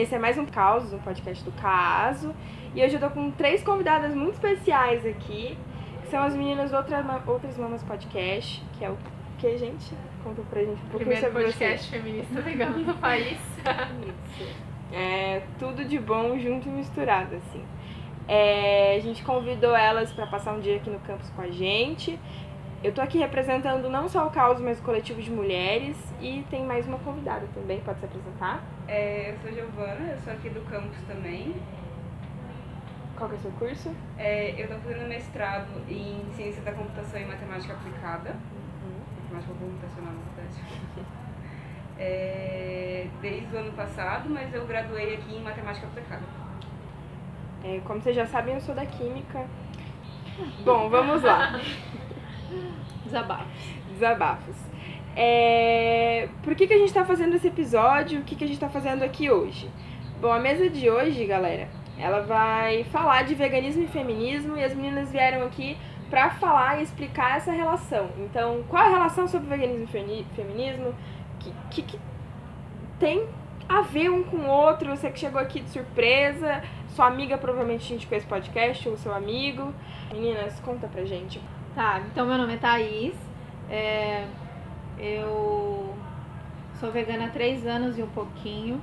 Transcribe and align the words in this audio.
Esse 0.00 0.14
é 0.14 0.18
mais 0.18 0.38
um 0.38 0.46
caos, 0.46 0.94
um 0.94 0.98
podcast 0.98 1.44
do 1.44 1.52
Caso. 1.52 2.34
E 2.74 2.82
hoje 2.82 2.94
eu 2.94 3.00
tô 3.00 3.10
com 3.10 3.30
três 3.30 3.62
convidadas 3.62 4.14
muito 4.14 4.32
especiais 4.32 5.04
aqui, 5.04 5.58
que 6.00 6.08
são 6.08 6.22
as 6.22 6.34
meninas 6.34 6.70
do 6.70 6.78
Outra, 6.78 7.04
Outras 7.26 7.58
Mamas 7.58 7.82
Podcast, 7.82 8.64
que 8.78 8.82
é 8.82 8.88
o 8.88 8.96
que, 9.36 9.58
gente? 9.58 9.94
Conta 10.24 10.40
pra 10.48 10.60
gente 10.60 10.82
um 10.82 10.88
pouquinho 10.88 11.00
Primeiro 11.00 11.26
sobre 11.26 11.42
podcast 11.42 11.90
vocês. 11.90 12.02
feminista 12.02 12.40
vegano 12.40 12.82
do 12.82 12.94
país. 12.94 13.38
Isso. 14.38 14.48
É 14.90 15.42
tudo 15.58 15.84
de 15.84 15.98
bom 15.98 16.38
junto 16.38 16.66
e 16.66 16.72
misturado, 16.72 17.36
assim. 17.36 17.62
É, 18.26 18.96
a 18.96 19.00
gente 19.00 19.22
convidou 19.22 19.76
elas 19.76 20.10
para 20.14 20.26
passar 20.26 20.54
um 20.54 20.60
dia 20.60 20.76
aqui 20.76 20.88
no 20.88 21.00
campus 21.00 21.28
com 21.28 21.42
a 21.42 21.50
gente. 21.50 22.18
Eu 22.82 22.94
tô 22.94 23.02
aqui 23.02 23.18
representando 23.18 23.90
não 23.90 24.08
só 24.08 24.26
o 24.26 24.30
Caos, 24.30 24.62
mas 24.62 24.80
o 24.80 24.82
coletivo 24.82 25.20
de 25.20 25.30
mulheres. 25.30 25.94
E 26.22 26.42
tem 26.48 26.64
mais 26.64 26.88
uma 26.88 26.98
convidada 27.00 27.46
também, 27.52 27.80
pode 27.80 27.98
se 27.98 28.06
apresentar? 28.06 28.64
É, 28.90 29.30
eu 29.30 29.38
sou 29.38 29.52
Giovana, 29.52 30.10
eu 30.10 30.18
sou 30.18 30.32
aqui 30.32 30.50
do 30.50 30.68
campus 30.68 30.98
também. 31.06 31.54
Qual 33.16 33.30
que 33.30 33.36
é 33.36 33.38
o 33.38 33.42
seu 33.42 33.52
curso? 33.52 33.94
É, 34.18 34.50
eu 34.60 34.64
estou 34.64 34.80
fazendo 34.80 35.08
mestrado 35.08 35.68
em 35.88 36.24
Ciência 36.34 36.60
da 36.62 36.72
Computação 36.72 37.20
e 37.20 37.24
Matemática 37.24 37.72
Aplicada. 37.72 38.34
Matemática 39.22 39.54
computacional, 39.54 40.12
na 40.12 40.42
verdade. 40.42 40.60
É, 42.02 43.08
desde 43.20 43.54
o 43.54 43.58
ano 43.58 43.72
passado, 43.72 44.30
mas 44.30 44.54
eu 44.54 44.66
graduei 44.66 45.16
aqui 45.16 45.36
em 45.36 45.42
Matemática 45.42 45.86
Aplicada. 45.86 46.22
É, 47.62 47.78
como 47.84 48.00
vocês 48.00 48.16
já 48.16 48.24
sabem, 48.24 48.54
eu 48.54 48.60
sou 48.62 48.74
da 48.74 48.86
Química. 48.86 49.44
Bom, 50.64 50.88
vamos 50.88 51.22
lá. 51.22 51.60
Desabafos. 53.04 53.76
Desabafos. 53.90 54.69
É, 55.16 56.28
por 56.42 56.54
que, 56.54 56.66
que 56.66 56.72
a 56.74 56.78
gente 56.78 56.92
tá 56.92 57.04
fazendo 57.04 57.34
esse 57.36 57.48
episódio? 57.48 58.20
O 58.20 58.24
que, 58.24 58.36
que 58.36 58.44
a 58.44 58.46
gente 58.46 58.60
tá 58.60 58.68
fazendo 58.68 59.02
aqui 59.02 59.30
hoje? 59.30 59.70
Bom, 60.20 60.32
a 60.32 60.38
mesa 60.38 60.68
de 60.68 60.88
hoje, 60.88 61.24
galera, 61.24 61.68
ela 61.98 62.20
vai 62.20 62.84
falar 62.84 63.24
de 63.24 63.34
veganismo 63.34 63.82
e 63.82 63.88
feminismo 63.88 64.56
e 64.56 64.64
as 64.64 64.74
meninas 64.74 65.10
vieram 65.10 65.46
aqui 65.46 65.76
pra 66.08 66.30
falar 66.30 66.80
e 66.80 66.82
explicar 66.82 67.36
essa 67.36 67.52
relação. 67.52 68.10
Então, 68.18 68.64
qual 68.68 68.84
a 68.84 68.88
relação 68.88 69.26
sobre 69.28 69.48
veganismo 69.48 69.84
e 69.84 69.86
femi- 69.86 70.26
feminismo? 70.34 70.94
Que, 71.38 71.52
que, 71.70 71.82
que 71.82 71.98
tem 72.98 73.26
a 73.68 73.80
ver 73.82 74.10
um 74.10 74.22
com 74.22 74.36
o 74.38 74.48
outro? 74.48 74.90
Você 74.90 75.10
que 75.10 75.18
chegou 75.18 75.40
aqui 75.40 75.60
de 75.60 75.70
surpresa, 75.70 76.62
sua 76.88 77.06
amiga 77.06 77.38
provavelmente 77.38 77.86
te 77.86 77.94
indicou 77.94 78.18
esse 78.18 78.26
podcast, 78.26 78.88
ou 78.88 78.96
seu 78.96 79.14
amigo. 79.14 79.72
Meninas, 80.12 80.58
conta 80.60 80.86
pra 80.86 81.04
gente. 81.04 81.40
Tá, 81.74 82.00
então 82.12 82.26
meu 82.26 82.36
nome 82.36 82.54
é 82.54 82.56
Thaís. 82.56 83.14
É, 83.70 84.24
eu 85.00 85.94
sou 86.78 86.90
vegana 86.92 87.26
há 87.26 87.28
três 87.28 87.66
anos 87.66 87.98
e 87.98 88.02
um 88.02 88.08
pouquinho. 88.08 88.80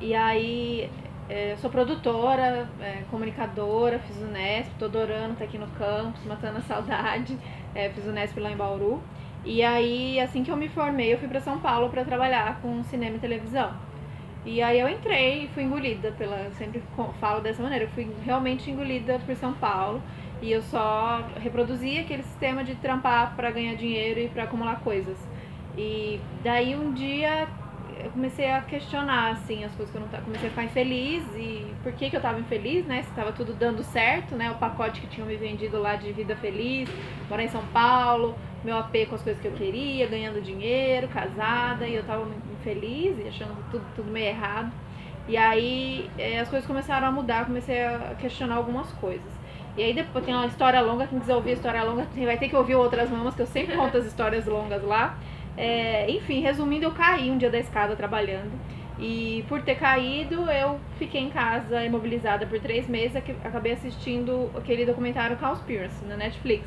E 0.00 0.14
aí 0.14 0.90
é, 1.28 1.56
sou 1.56 1.68
produtora, 1.68 2.68
é, 2.80 3.02
comunicadora, 3.10 3.98
fiz 3.98 4.16
o 4.18 4.26
Nesp, 4.26 4.70
tô 4.78 4.84
adorando 4.84 5.32
estar 5.32 5.44
aqui 5.44 5.58
no 5.58 5.66
campus, 5.68 6.24
matando 6.24 6.58
a 6.58 6.62
saudade. 6.62 7.36
É, 7.74 7.90
fiz 7.90 8.06
o 8.06 8.12
Nesp 8.12 8.38
lá 8.38 8.50
em 8.50 8.56
Bauru. 8.56 9.02
E 9.44 9.62
aí, 9.62 10.18
assim 10.20 10.42
que 10.42 10.50
eu 10.50 10.56
me 10.56 10.68
formei, 10.68 11.12
eu 11.12 11.18
fui 11.18 11.28
para 11.28 11.40
São 11.40 11.58
Paulo 11.58 11.88
para 11.88 12.04
trabalhar 12.04 12.60
com 12.60 12.82
cinema 12.84 13.16
e 13.16 13.18
televisão. 13.18 13.72
E 14.44 14.62
aí 14.62 14.78
eu 14.78 14.88
entrei 14.88 15.44
e 15.44 15.48
fui 15.48 15.64
engolida 15.64 16.12
pela. 16.12 16.50
Sempre 16.52 16.82
falo 17.20 17.40
dessa 17.40 17.62
maneira, 17.62 17.84
eu 17.84 17.88
fui 17.90 18.08
realmente 18.24 18.70
engolida 18.70 19.18
por 19.18 19.34
São 19.36 19.52
Paulo. 19.52 20.00
E 20.40 20.52
eu 20.52 20.62
só 20.62 21.22
reproduzia 21.40 22.02
aquele 22.02 22.22
sistema 22.22 22.62
de 22.62 22.74
trampar 22.76 23.34
para 23.34 23.50
ganhar 23.50 23.74
dinheiro 23.74 24.20
e 24.20 24.28
para 24.28 24.44
acumular 24.44 24.80
coisas. 24.80 25.16
E 25.76 26.20
daí 26.42 26.74
um 26.74 26.92
dia 26.92 27.46
eu 28.02 28.10
comecei 28.10 28.50
a 28.50 28.60
questionar 28.60 29.32
assim 29.32 29.64
as 29.64 29.74
coisas 29.74 29.90
que 29.90 29.96
eu 29.96 30.00
não 30.00 30.08
tava, 30.08 30.24
comecei 30.24 30.48
a 30.48 30.50
ficar 30.50 30.64
infeliz 30.64 31.24
e 31.34 31.74
por 31.82 31.92
que 31.92 32.10
que 32.10 32.16
eu 32.16 32.20
tava 32.20 32.38
infeliz, 32.38 32.84
né? 32.86 33.02
Se 33.02 33.10
tava 33.12 33.32
tudo 33.32 33.54
dando 33.54 33.82
certo, 33.82 34.34
né? 34.34 34.50
O 34.50 34.54
pacote 34.54 35.00
que 35.00 35.06
tinham 35.06 35.26
me 35.26 35.36
vendido 35.36 35.80
lá 35.80 35.96
de 35.96 36.12
vida 36.12 36.36
feliz, 36.36 36.88
morar 37.28 37.42
em 37.42 37.48
São 37.48 37.64
Paulo, 37.72 38.36
meu 38.64 38.76
AP 38.78 39.06
com 39.08 39.14
as 39.14 39.22
coisas 39.22 39.40
que 39.40 39.48
eu 39.48 39.52
queria, 39.52 40.06
ganhando 40.06 40.42
dinheiro, 40.42 41.08
casada, 41.08 41.86
e 41.86 41.94
eu 41.94 42.04
tava 42.04 42.24
muito 42.24 42.46
infeliz 42.52 43.18
e 43.18 43.28
achando 43.28 43.56
tudo, 43.70 43.84
tudo 43.94 44.10
meio 44.10 44.26
errado. 44.26 44.72
E 45.28 45.36
aí 45.36 46.10
eh, 46.18 46.38
as 46.38 46.48
coisas 46.48 46.66
começaram 46.66 47.08
a 47.08 47.10
mudar, 47.10 47.46
comecei 47.46 47.84
a 47.84 48.14
questionar 48.18 48.56
algumas 48.56 48.90
coisas. 48.92 49.32
E 49.76 49.82
aí 49.82 49.92
depois 49.92 50.24
tem 50.24 50.34
uma 50.34 50.46
história 50.46 50.80
longa, 50.80 51.06
quem 51.06 51.18
quiser 51.18 51.34
ouvir 51.34 51.50
a 51.50 51.54
história 51.54 51.82
longa 51.82 52.06
vai 52.16 52.38
ter 52.38 52.48
que 52.48 52.56
ouvir 52.56 52.76
outras 52.76 53.10
mamas, 53.10 53.34
que 53.34 53.42
eu 53.42 53.46
sempre 53.46 53.76
conto 53.76 53.98
as 53.98 54.06
histórias 54.06 54.46
longas 54.46 54.82
lá. 54.82 55.16
É, 55.56 56.10
enfim, 56.10 56.40
resumindo, 56.40 56.84
eu 56.84 56.92
caí 56.92 57.30
um 57.30 57.38
dia 57.38 57.50
da 57.50 57.58
escada 57.58 57.96
trabalhando. 57.96 58.52
E 58.98 59.44
por 59.48 59.62
ter 59.62 59.74
caído, 59.76 60.50
eu 60.50 60.78
fiquei 60.98 61.20
em 61.20 61.30
casa 61.30 61.84
imobilizada 61.84 62.46
por 62.46 62.58
três 62.60 62.86
meses. 62.88 63.16
ac- 63.16 63.36
Acabei 63.44 63.72
assistindo 63.72 64.50
aquele 64.56 64.84
documentário 64.86 65.36
Cowspiracy 65.36 66.04
na 66.06 66.16
Netflix. 66.16 66.66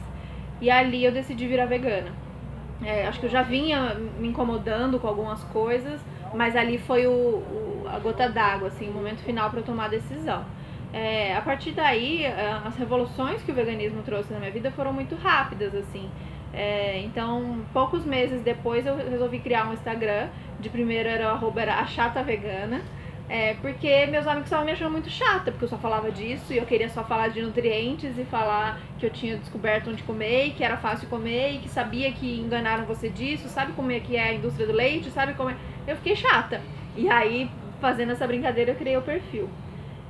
E 0.61 0.69
ali 0.69 1.03
eu 1.03 1.11
decidi 1.11 1.47
virar 1.47 1.65
vegana. 1.65 2.11
É, 2.83 3.07
acho 3.07 3.19
que 3.19 3.25
eu 3.25 3.29
já 3.29 3.41
vinha 3.41 3.95
me 4.19 4.27
incomodando 4.29 4.99
com 4.99 5.07
algumas 5.07 5.43
coisas, 5.45 6.01
mas 6.33 6.55
ali 6.55 6.77
foi 6.77 7.07
o, 7.07 7.11
o- 7.11 7.83
a 7.91 7.99
gota 7.99 8.29
d'água, 8.29 8.67
assim, 8.69 8.89
o 8.89 8.93
momento 8.93 9.21
final 9.23 9.49
para 9.49 9.59
eu 9.59 9.63
tomar 9.63 9.85
a 9.85 9.89
decisão. 9.89 10.45
É, 10.93 11.35
a 11.35 11.41
partir 11.41 11.71
daí, 11.71 12.25
as 12.65 12.75
revoluções 12.77 13.43
que 13.43 13.51
o 13.51 13.55
veganismo 13.55 14.01
trouxe 14.03 14.33
na 14.33 14.39
minha 14.39 14.51
vida 14.51 14.71
foram 14.71 14.91
muito 14.93 15.15
rápidas, 15.15 15.73
assim. 15.75 16.09
É, 16.53 16.99
então, 17.01 17.65
poucos 17.73 18.05
meses 18.05 18.41
depois, 18.41 18.85
eu 18.85 18.95
resolvi 18.95 19.39
criar 19.39 19.67
um 19.67 19.73
Instagram. 19.73 20.29
De 20.59 20.69
primeiro 20.69 21.07
era 21.07 21.33
o 21.33 21.59
a 21.59 21.85
chata 21.85 22.21
vegana. 22.21 22.81
É, 23.29 23.53
porque 23.61 24.07
meus 24.07 24.25
amigos 24.25 24.47
estavam 24.47 24.65
me 24.65 24.71
achando 24.71 24.91
muito 24.91 25.07
chata, 25.07 25.51
porque 25.51 25.65
eu 25.65 25.69
só 25.69 25.77
falava 25.77 26.11
disso 26.11 26.51
e 26.51 26.57
eu 26.57 26.65
queria 26.65 26.89
só 26.89 27.03
falar 27.03 27.27
de 27.27 27.43
nutrientes 27.43 28.17
e 28.17 28.23
falar 28.23 28.81
que 28.97 29.05
eu 29.05 29.09
tinha 29.11 29.37
descoberto 29.37 29.91
onde 29.91 30.01
comer 30.01 30.47
e 30.47 30.49
que 30.49 30.63
era 30.63 30.77
fácil 30.77 31.07
comer 31.07 31.51
e 31.53 31.57
que 31.59 31.69
sabia 31.69 32.11
que 32.11 32.39
enganaram 32.39 32.85
você 32.85 33.07
disso, 33.07 33.47
sabe 33.47 33.73
como 33.73 33.91
é 33.91 33.99
que 33.99 34.15
é 34.15 34.29
a 34.29 34.33
indústria 34.33 34.65
do 34.65 34.73
leite, 34.73 35.11
sabe 35.11 35.35
como 35.35 35.51
é. 35.51 35.55
Eu 35.87 35.95
fiquei 35.97 36.15
chata. 36.15 36.59
E 36.97 37.07
aí, 37.07 37.51
fazendo 37.79 38.13
essa 38.13 38.25
brincadeira, 38.25 38.71
eu 38.71 38.75
criei 38.75 38.97
o 38.97 39.01
perfil. 39.03 39.47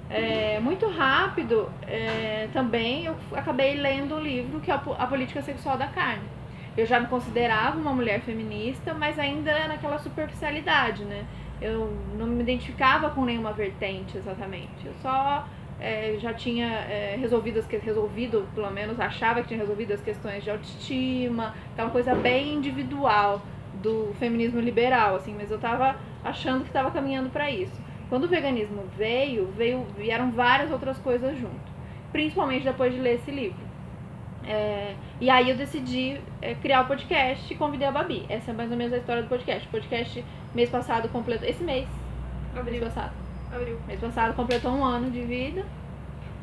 É, 0.09 0.59
muito 0.59 0.87
rápido, 0.89 1.69
é, 1.87 2.47
também 2.51 3.05
eu 3.05 3.15
acabei 3.33 3.75
lendo 3.75 4.15
o 4.15 4.19
livro 4.19 4.59
que 4.59 4.71
é 4.71 4.73
a 4.73 4.77
Po- 4.79 4.95
a 4.97 5.05
Política 5.05 5.41
Sexual 5.41 5.77
da 5.77 5.87
Carne. 5.87 6.23
Eu 6.75 6.85
já 6.85 6.99
me 6.99 7.07
considerava 7.07 7.77
uma 7.77 7.93
mulher 7.93 8.21
feminista, 8.21 8.93
mas 8.93 9.19
ainda 9.19 9.67
naquela 9.67 9.99
superficialidade, 9.99 11.03
né? 11.05 11.25
Eu 11.61 11.91
não 12.17 12.25
me 12.25 12.41
identificava 12.41 13.09
com 13.11 13.23
nenhuma 13.25 13.51
vertente 13.53 14.17
exatamente. 14.17 14.85
Eu 14.85 14.93
só 15.01 15.45
é, 15.79 16.15
já 16.19 16.33
tinha 16.33 16.67
é, 16.67 17.15
resolvido, 17.19 17.63
resolvido, 17.83 18.47
pelo 18.55 18.71
menos 18.71 18.99
achava 18.99 19.41
que 19.41 19.49
tinha 19.49 19.59
resolvido 19.59 19.93
as 19.93 20.01
questões 20.01 20.43
de 20.43 20.49
autoestima, 20.49 21.53
aquela 21.73 21.89
coisa 21.91 22.15
bem 22.15 22.55
individual 22.55 23.41
do 23.75 24.13
feminismo 24.17 24.59
liberal, 24.59 25.15
assim, 25.15 25.35
mas 25.37 25.51
eu 25.51 25.59
tava 25.59 25.95
achando 26.23 26.61
que 26.61 26.67
estava 26.69 26.89
caminhando 26.91 27.29
para 27.29 27.51
isso. 27.51 27.79
Quando 28.09 28.23
o 28.23 28.27
veganismo 28.27 28.83
veio, 28.97 29.47
veio, 29.55 29.85
vieram 29.95 30.31
várias 30.31 30.71
outras 30.71 30.97
coisas 30.97 31.37
junto, 31.37 31.71
principalmente 32.11 32.63
depois 32.63 32.93
de 32.93 32.99
ler 32.99 33.15
esse 33.15 33.29
livro. 33.29 33.69
É, 34.45 34.95
e 35.21 35.29
aí 35.29 35.49
eu 35.49 35.55
decidi 35.55 36.19
é, 36.41 36.55
criar 36.55 36.81
o 36.81 36.87
podcast 36.87 37.53
e 37.53 37.55
convidei 37.55 37.87
a 37.87 37.91
Babi. 37.91 38.25
Essa 38.29 38.49
é 38.51 38.53
mais 38.53 38.71
ou 38.71 38.77
menos 38.77 38.91
a 38.93 38.97
história 38.97 39.21
do 39.21 39.29
podcast. 39.29 39.67
O 39.67 39.71
podcast 39.71 40.25
mês 40.55 40.69
passado 40.69 41.07
completou. 41.09 41.47
Esse 41.47 41.63
mês. 41.63 41.87
Mês 42.65 42.83
passado. 42.83 43.13
Abriu. 43.53 43.79
Mês 43.87 43.99
passado 43.99 44.35
completou 44.35 44.71
um 44.71 44.83
ano 44.83 45.11
de 45.11 45.21
vida. 45.21 45.63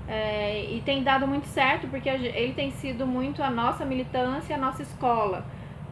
É, 0.09 0.65
e 0.71 0.81
tem 0.83 1.03
dado 1.03 1.27
muito 1.27 1.47
certo 1.47 1.89
porque 1.89 2.09
ele 2.09 2.53
tem 2.53 2.71
sido 2.71 3.05
muito 3.05 3.43
a 3.43 3.51
nossa 3.51 3.85
militância, 3.85 4.55
a 4.55 4.59
nossa 4.59 4.83
escola. 4.83 5.45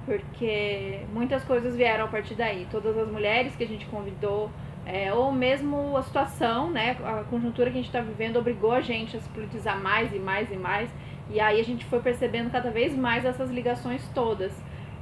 Porque 0.05 1.01
muitas 1.13 1.43
coisas 1.45 1.75
vieram 1.75 2.05
a 2.05 2.09
partir 2.09 2.35
daí. 2.35 2.67
Todas 2.71 2.97
as 2.97 3.09
mulheres 3.09 3.57
que 3.57 3.65
a 3.65 3.67
gente 3.69 3.87
convidou, 3.87 4.51
é, 4.87 5.13
ou 5.13 5.33
mesmo 5.33 5.97
a 5.97 6.03
situação, 6.03 6.71
né, 6.71 6.97
a 7.03 7.25
conjuntura 7.25 7.71
que 7.71 7.79
a 7.79 7.81
gente 7.81 7.89
está 7.89 8.01
vivendo 8.01 8.37
obrigou 8.37 8.73
a 8.73 8.81
gente 8.81 9.17
a 9.17 9.21
se 9.21 9.29
politizar 9.31 9.81
mais 9.81 10.13
e 10.13 10.19
mais 10.19 10.51
e 10.51 10.57
mais. 10.57 10.91
E 11.31 11.41
aí 11.41 11.59
a 11.59 11.65
gente 11.65 11.85
foi 11.87 12.01
percebendo 12.01 12.51
cada 12.51 12.71
vez 12.71 12.95
mais 12.95 13.25
essas 13.25 13.51
ligações 13.51 14.07
todas. 14.15 14.53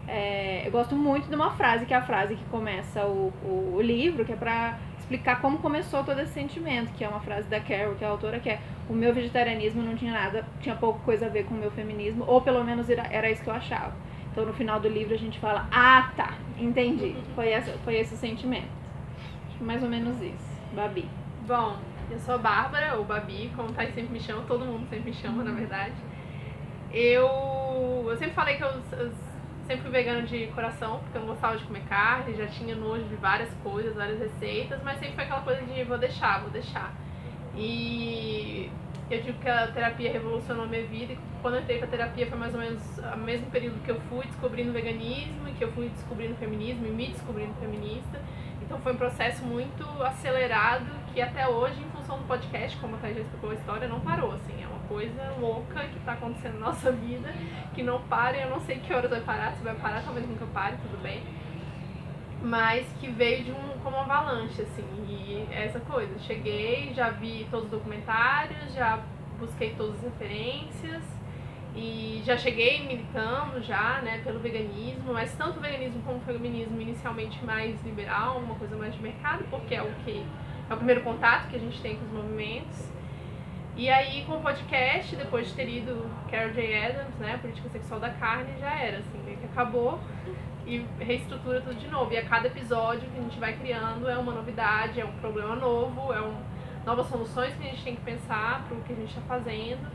É, 0.06 0.66
eu 0.66 0.70
gosto 0.70 0.94
muito 0.94 1.28
de 1.28 1.34
uma 1.34 1.50
frase, 1.50 1.84
que 1.84 1.94
é 1.94 1.96
a 1.96 2.02
frase 2.02 2.36
que 2.36 2.44
começa 2.44 3.04
o, 3.04 3.32
o, 3.44 3.74
o 3.76 3.80
livro, 3.80 4.24
que 4.24 4.32
é 4.32 4.36
para 4.36 4.78
explicar 4.98 5.40
como 5.40 5.58
começou 5.58 6.04
todo 6.04 6.20
esse 6.20 6.32
sentimento, 6.32 6.92
que 6.92 7.04
é 7.04 7.08
uma 7.08 7.20
frase 7.20 7.48
da 7.48 7.60
Carol, 7.60 7.94
que 7.96 8.04
é 8.04 8.06
a 8.06 8.10
autora, 8.10 8.38
que 8.38 8.50
é 8.50 8.60
o 8.88 8.92
meu 8.92 9.12
vegetarianismo 9.12 9.82
não 9.82 9.96
tinha 9.96 10.12
nada, 10.12 10.44
tinha 10.60 10.74
pouco 10.74 11.00
coisa 11.00 11.26
a 11.26 11.28
ver 11.28 11.44
com 11.44 11.54
o 11.54 11.58
meu 11.58 11.70
feminismo, 11.70 12.24
ou 12.26 12.40
pelo 12.40 12.62
menos 12.64 12.88
era, 12.88 13.06
era 13.10 13.30
isso 13.30 13.42
que 13.42 13.50
eu 13.50 13.54
achava. 13.54 13.94
Então 14.30 14.46
no 14.46 14.52
final 14.52 14.80
do 14.80 14.88
livro 14.88 15.14
a 15.14 15.18
gente 15.18 15.38
fala, 15.38 15.68
ah 15.70 16.10
tá, 16.16 16.34
entendi. 16.58 17.16
Foi, 17.34 17.48
essa, 17.48 17.72
foi 17.84 17.96
esse 17.96 18.14
o 18.14 18.16
sentimento. 18.16 18.81
Mais 19.62 19.82
ou 19.82 19.88
menos 19.88 20.20
isso. 20.20 20.60
Babi. 20.74 21.08
Bom, 21.46 21.78
eu 22.10 22.18
sou 22.18 22.34
a 22.34 22.38
Bárbara, 22.38 22.96
ou 22.96 23.04
Babi, 23.04 23.50
como 23.54 23.70
o 23.70 23.72
Thay 23.72 23.92
sempre 23.92 24.12
me 24.12 24.20
chama, 24.20 24.42
todo 24.42 24.64
mundo 24.64 24.86
sempre 24.88 25.10
me 25.10 25.16
chama, 25.16 25.44
na 25.44 25.52
verdade. 25.52 25.94
Eu, 26.92 28.04
eu 28.08 28.16
sempre 28.16 28.34
falei 28.34 28.56
que 28.56 28.64
eu, 28.64 28.68
eu 28.92 29.12
sempre 29.66 29.82
fui 29.82 29.90
vegana 29.90 30.22
de 30.22 30.46
coração, 30.48 30.98
porque 30.98 31.16
eu 31.16 31.22
não 31.22 31.28
gostava 31.28 31.56
de 31.56 31.64
comer 31.64 31.84
carne, 31.88 32.34
já 32.34 32.46
tinha 32.46 32.74
nojo 32.74 33.04
de 33.04 33.16
várias 33.16 33.52
coisas, 33.62 33.94
várias 33.94 34.18
receitas, 34.18 34.82
mas 34.82 34.98
sempre 34.98 35.14
foi 35.14 35.24
aquela 35.24 35.42
coisa 35.42 35.62
de 35.62 35.84
vou 35.84 35.98
deixar, 35.98 36.40
vou 36.40 36.50
deixar. 36.50 36.92
E 37.54 38.70
eu 39.10 39.22
digo 39.22 39.38
que 39.38 39.48
a 39.48 39.68
terapia 39.68 40.10
revolucionou 40.10 40.64
a 40.64 40.68
minha 40.68 40.84
vida 40.86 41.12
e 41.12 41.18
quando 41.40 41.54
eu 41.54 41.60
entrei 41.60 41.78
pra 41.78 41.86
terapia 41.86 42.26
foi 42.26 42.38
mais 42.38 42.54
ou 42.54 42.60
menos 42.60 42.82
o 42.98 43.18
mesmo 43.18 43.50
período 43.50 43.82
que 43.82 43.90
eu 43.90 44.00
fui 44.08 44.26
descobrindo 44.26 44.70
o 44.70 44.72
veganismo 44.72 45.48
e 45.48 45.52
que 45.52 45.64
eu 45.64 45.72
fui 45.72 45.88
descobrindo 45.88 46.34
o 46.34 46.36
feminismo 46.36 46.86
e 46.86 46.90
me 46.90 47.08
descobrindo 47.08 47.52
feminista. 47.54 48.20
Então 48.72 48.80
foi 48.80 48.94
um 48.94 48.96
processo 48.96 49.44
muito 49.44 49.84
acelerado 50.02 50.86
que 51.12 51.20
até 51.20 51.46
hoje, 51.46 51.78
em 51.78 51.90
função 51.90 52.16
do 52.16 52.24
podcast, 52.24 52.74
como 52.78 52.96
a 52.96 52.98
Thay 53.00 53.12
já 53.12 53.20
explicou 53.20 53.50
a 53.50 53.54
história, 53.54 53.86
não 53.86 54.00
parou, 54.00 54.32
assim, 54.32 54.64
é 54.64 54.66
uma 54.66 54.78
coisa 54.88 55.30
louca 55.38 55.80
que 55.88 55.98
está 55.98 56.14
acontecendo 56.14 56.54
na 56.54 56.68
nossa 56.68 56.90
vida, 56.90 57.34
que 57.74 57.82
não 57.82 58.00
para, 58.00 58.34
e 58.34 58.40
eu 58.40 58.48
não 58.48 58.60
sei 58.60 58.78
que 58.78 58.90
horas 58.90 59.10
vai 59.10 59.20
parar, 59.20 59.52
se 59.52 59.62
vai 59.62 59.74
parar, 59.74 60.02
talvez 60.02 60.26
nunca 60.26 60.46
pare, 60.46 60.78
tudo 60.78 61.02
bem. 61.02 61.22
Mas 62.40 62.86
que 62.98 63.08
veio 63.10 63.44
de 63.44 63.52
um, 63.52 63.78
como 63.84 63.98
uma 63.98 64.04
avalanche, 64.04 64.62
assim, 64.62 64.86
e 65.06 65.46
é 65.50 65.66
essa 65.66 65.80
coisa. 65.80 66.18
Cheguei, 66.20 66.94
já 66.94 67.10
vi 67.10 67.46
todos 67.50 67.66
os 67.66 67.72
documentários, 67.72 68.72
já 68.72 69.00
busquei 69.38 69.74
todas 69.74 69.96
as 69.96 70.04
referências, 70.04 71.02
e 71.74 72.22
já 72.24 72.36
cheguei 72.36 72.86
militando 72.86 73.62
já, 73.62 74.00
né, 74.02 74.20
pelo 74.22 74.38
veganismo, 74.38 75.14
mas 75.14 75.34
tanto 75.34 75.58
o 75.58 75.62
veganismo 75.62 76.02
como 76.02 76.18
o 76.18 76.20
feminismo 76.20 76.80
inicialmente 76.80 77.42
mais 77.44 77.82
liberal, 77.82 78.38
uma 78.38 78.54
coisa 78.56 78.76
mais 78.76 78.94
de 78.94 79.00
mercado, 79.00 79.44
porque 79.50 79.74
é 79.74 79.82
o 79.82 79.90
que 80.04 80.24
é 80.68 80.74
o 80.74 80.76
primeiro 80.76 81.02
contato 81.02 81.48
que 81.48 81.56
a 81.56 81.58
gente 81.58 81.80
tem 81.80 81.96
com 81.96 82.04
os 82.04 82.12
movimentos. 82.12 82.90
E 83.74 83.88
aí 83.88 84.24
com 84.26 84.36
o 84.36 84.40
podcast, 84.42 85.16
depois 85.16 85.48
de 85.48 85.54
ter 85.54 85.68
ido 85.68 86.10
Carol 86.30 86.52
J. 86.52 86.76
Adams, 86.76 87.14
né, 87.18 87.38
Política 87.38 87.70
Sexual 87.70 88.00
da 88.00 88.10
Carne, 88.10 88.58
já 88.60 88.70
era 88.70 88.98
assim, 88.98 89.18
meio 89.24 89.38
que 89.38 89.46
acabou 89.46 89.98
e 90.66 90.86
reestrutura 91.00 91.60
tudo 91.62 91.74
de 91.74 91.88
novo. 91.88 92.12
E 92.12 92.18
a 92.18 92.24
cada 92.24 92.48
episódio 92.48 93.08
que 93.08 93.18
a 93.18 93.22
gente 93.22 93.38
vai 93.38 93.54
criando 93.54 94.08
é 94.08 94.16
uma 94.16 94.32
novidade, 94.32 95.00
é 95.00 95.04
um 95.04 95.12
problema 95.12 95.56
novo, 95.56 96.12
é 96.12 96.20
um 96.20 96.36
novas 96.84 97.06
soluções 97.06 97.54
que 97.54 97.62
a 97.62 97.70
gente 97.70 97.84
tem 97.84 97.94
que 97.94 98.02
pensar 98.02 98.64
para 98.66 98.76
o 98.76 98.82
que 98.82 98.92
a 98.92 98.96
gente 98.96 99.08
está 99.08 99.22
fazendo. 99.22 99.86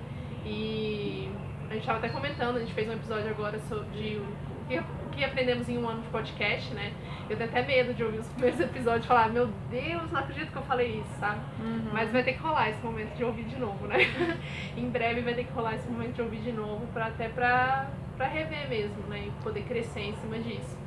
E 0.45 1.29
a 1.69 1.73
gente 1.73 1.81
estava 1.81 1.99
até 1.99 2.09
comentando, 2.09 2.57
a 2.57 2.59
gente 2.59 2.73
fez 2.73 2.87
um 2.87 2.93
episódio 2.93 3.29
agora 3.29 3.59
sobre 3.59 4.17
o 4.17 5.11
que, 5.11 5.23
aprendemos 5.23 5.67
em 5.67 5.77
um 5.77 5.87
ano 5.87 6.01
de 6.01 6.09
podcast, 6.09 6.73
né? 6.73 6.93
Eu 7.29 7.35
tenho 7.37 7.49
até 7.49 7.61
medo 7.63 7.93
de 7.93 8.03
ouvir 8.03 8.19
os 8.19 8.27
primeiros 8.31 8.59
episódios 8.59 9.05
e 9.05 9.07
falar, 9.07 9.29
meu 9.29 9.47
Deus, 9.69 10.11
não 10.11 10.19
acredito 10.19 10.51
que 10.51 10.57
eu 10.57 10.63
falei 10.63 10.99
isso, 10.99 11.19
sabe? 11.19 11.41
Uhum. 11.59 11.89
Mas 11.91 12.11
vai 12.11 12.23
ter 12.23 12.33
que 12.33 12.39
rolar 12.39 12.69
esse 12.69 12.81
momento 12.83 13.15
de 13.15 13.23
ouvir 13.23 13.45
de 13.45 13.57
novo, 13.57 13.87
né? 13.87 13.97
em 14.77 14.89
breve 14.89 15.21
vai 15.21 15.33
ter 15.33 15.45
que 15.45 15.51
rolar 15.53 15.75
esse 15.75 15.89
momento 15.89 16.15
de 16.15 16.21
ouvir 16.21 16.41
de 16.41 16.51
novo, 16.51 16.85
pra, 16.93 17.07
até 17.07 17.27
pra, 17.29 17.89
pra 18.15 18.27
rever 18.27 18.69
mesmo, 18.69 19.01
né? 19.07 19.27
E 19.27 19.43
poder 19.43 19.63
crescer 19.63 20.01
em 20.01 20.15
cima 20.15 20.39
disso. 20.39 20.77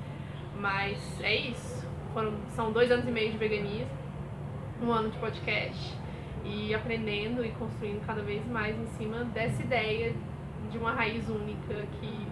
Mas 0.59 1.21
é 1.23 1.35
isso. 1.35 1.89
Foram, 2.13 2.35
são 2.51 2.73
dois 2.73 2.91
anos 2.91 3.07
e 3.07 3.11
meio 3.11 3.33
de 3.33 3.39
veganismo, 3.39 3.91
um 4.83 4.93
ano 4.93 5.11
de 5.11 5.19
podcast 5.19 5.99
e 6.45 6.75
aprendendo 6.75 7.45
e 7.45 7.51
construindo 7.51 8.05
cada 8.07 8.23
vez 8.23 8.47
mais 8.47 8.77
em 8.77 8.87
cima 8.97 9.25
dessa 9.25 9.63
ideia 9.63 10.15
de 10.71 10.79
uma 10.79 10.93
raiz 10.93 11.29
única 11.29 11.75
que 12.01 12.27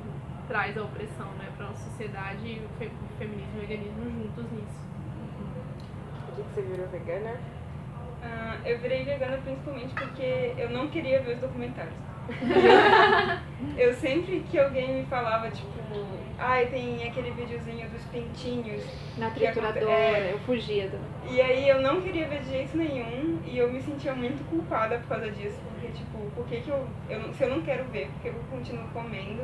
traz 0.47 0.77
a 0.79 0.83
opressão 0.83 1.27
né, 1.33 1.53
para 1.57 1.69
a 1.69 1.75
sociedade 1.75 2.47
e 2.47 2.65
o, 2.65 2.69
fe 2.79 2.87
o 2.87 3.19
feminismo 3.19 3.55
e 3.55 3.59
o 3.59 3.61
veganismo 3.67 4.11
juntos 4.11 4.53
nisso. 4.53 4.89
Por 6.27 6.37
que 6.37 6.43
que 6.43 6.55
você 6.55 6.63
virou 6.63 6.89
vegana? 6.89 7.37
Ah, 8.23 8.59
eu 8.65 8.79
virei 8.79 9.05
vegana 9.05 9.39
principalmente 9.39 9.95
porque 9.95 10.55
eu 10.57 10.71
não 10.71 10.89
queria 10.89 11.21
ver 11.23 11.35
os 11.35 11.41
documentários. 11.41 12.08
eu 13.77 13.95
sempre 13.95 14.41
que 14.51 14.59
alguém 14.59 15.01
me 15.01 15.07
falava, 15.07 15.51
tipo, 15.51 15.69
ai, 16.39 16.67
tem 16.67 17.03
aquele 17.09 17.31
videozinho 17.33 17.89
dos 17.89 18.03
pintinhos. 18.05 18.85
Na 19.17 19.31
trituradora, 19.31 19.91
é, 19.91 20.33
eu 20.33 20.39
fugia 20.41 20.89
do. 20.89 20.99
E 21.31 21.41
aí 21.41 21.69
eu 21.69 21.81
não 21.81 22.01
queria 22.01 22.29
ver 22.29 22.41
de 22.41 22.51
jeito 22.51 22.77
nenhum 22.77 23.41
e 23.45 23.59
eu 23.59 23.73
me 23.73 23.81
sentia 23.81 24.15
muito 24.15 24.49
culpada 24.49 24.99
por 24.99 25.09
causa 25.09 25.31
disso, 25.31 25.59
porque 25.71 25.89
tipo, 25.89 26.19
por 26.35 26.47
que, 26.47 26.61
que 26.61 26.71
eu, 26.71 26.87
eu 27.09 27.33
se 27.35 27.43
eu 27.43 27.51
não 27.51 27.63
quero 27.63 27.85
ver, 27.85 28.09
porque 28.13 28.29
eu 28.29 28.35
continuo 28.51 28.89
comendo. 28.89 29.43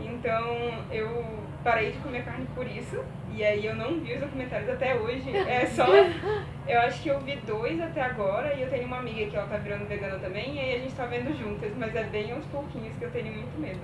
Então 0.00 0.56
eu 0.92 1.24
parei 1.64 1.90
de 1.90 1.98
comer 1.98 2.24
carne 2.24 2.46
por 2.54 2.66
isso, 2.66 3.04
e 3.38 3.44
aí 3.44 3.64
eu 3.64 3.76
não 3.76 4.00
vi 4.00 4.14
os 4.14 4.20
documentários 4.20 4.68
até 4.68 4.96
hoje. 4.96 5.30
É 5.36 5.64
só. 5.66 5.86
Eu 6.66 6.80
acho 6.80 7.02
que 7.02 7.08
eu 7.08 7.18
vi 7.20 7.34
dois 7.46 7.80
até 7.80 8.02
agora, 8.02 8.52
e 8.52 8.60
eu 8.60 8.68
tenho 8.68 8.84
uma 8.84 8.98
amiga 8.98 9.24
que 9.24 9.34
ela 9.34 9.46
tá 9.46 9.56
virando 9.56 9.88
vegana 9.88 10.18
também, 10.18 10.54
e 10.54 10.58
aí 10.58 10.74
a 10.74 10.78
gente 10.80 10.94
tá 10.94 11.06
vendo 11.06 11.34
juntas, 11.34 11.72
mas 11.78 11.96
é 11.96 12.04
bem 12.04 12.30
aos 12.30 12.44
pouquinhos 12.44 12.94
que 12.98 13.04
eu 13.06 13.10
tenho 13.10 13.32
muito 13.32 13.58
medo. 13.58 13.80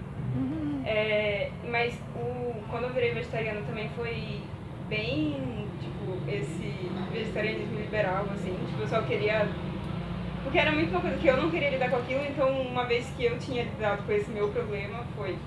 É, 0.85 1.51
mas 1.71 1.99
o, 2.15 2.53
quando 2.71 2.85
eu 2.85 2.91
virei 2.91 3.15
vegetariana 3.15 3.63
também 3.63 3.89
foi 3.97 4.43
bem, 4.87 5.67
tipo, 5.81 6.31
esse 6.31 6.91
vegetarianismo 7.11 7.79
liberal, 7.79 8.27
assim, 8.35 8.55
tipo, 8.67 8.83
eu 8.83 8.87
só 8.89 9.01
queria. 9.01 9.49
Porque 10.43 10.59
era 10.59 10.71
muito 10.71 10.91
uma 10.91 11.01
coisa 11.01 11.17
que 11.17 11.27
eu 11.27 11.39
não 11.39 11.51
queria 11.51 11.71
lidar 11.71 11.89
com 11.89 11.97
aquilo, 11.97 12.23
então 12.23 12.51
uma 12.61 12.85
vez 12.85 13.11
que 13.17 13.25
eu 13.25 13.39
tinha 13.39 13.63
lidado 13.63 14.05
com 14.05 14.13
esse 14.13 14.31
meu 14.31 14.49
problema, 14.51 15.05
foi. 15.17 15.39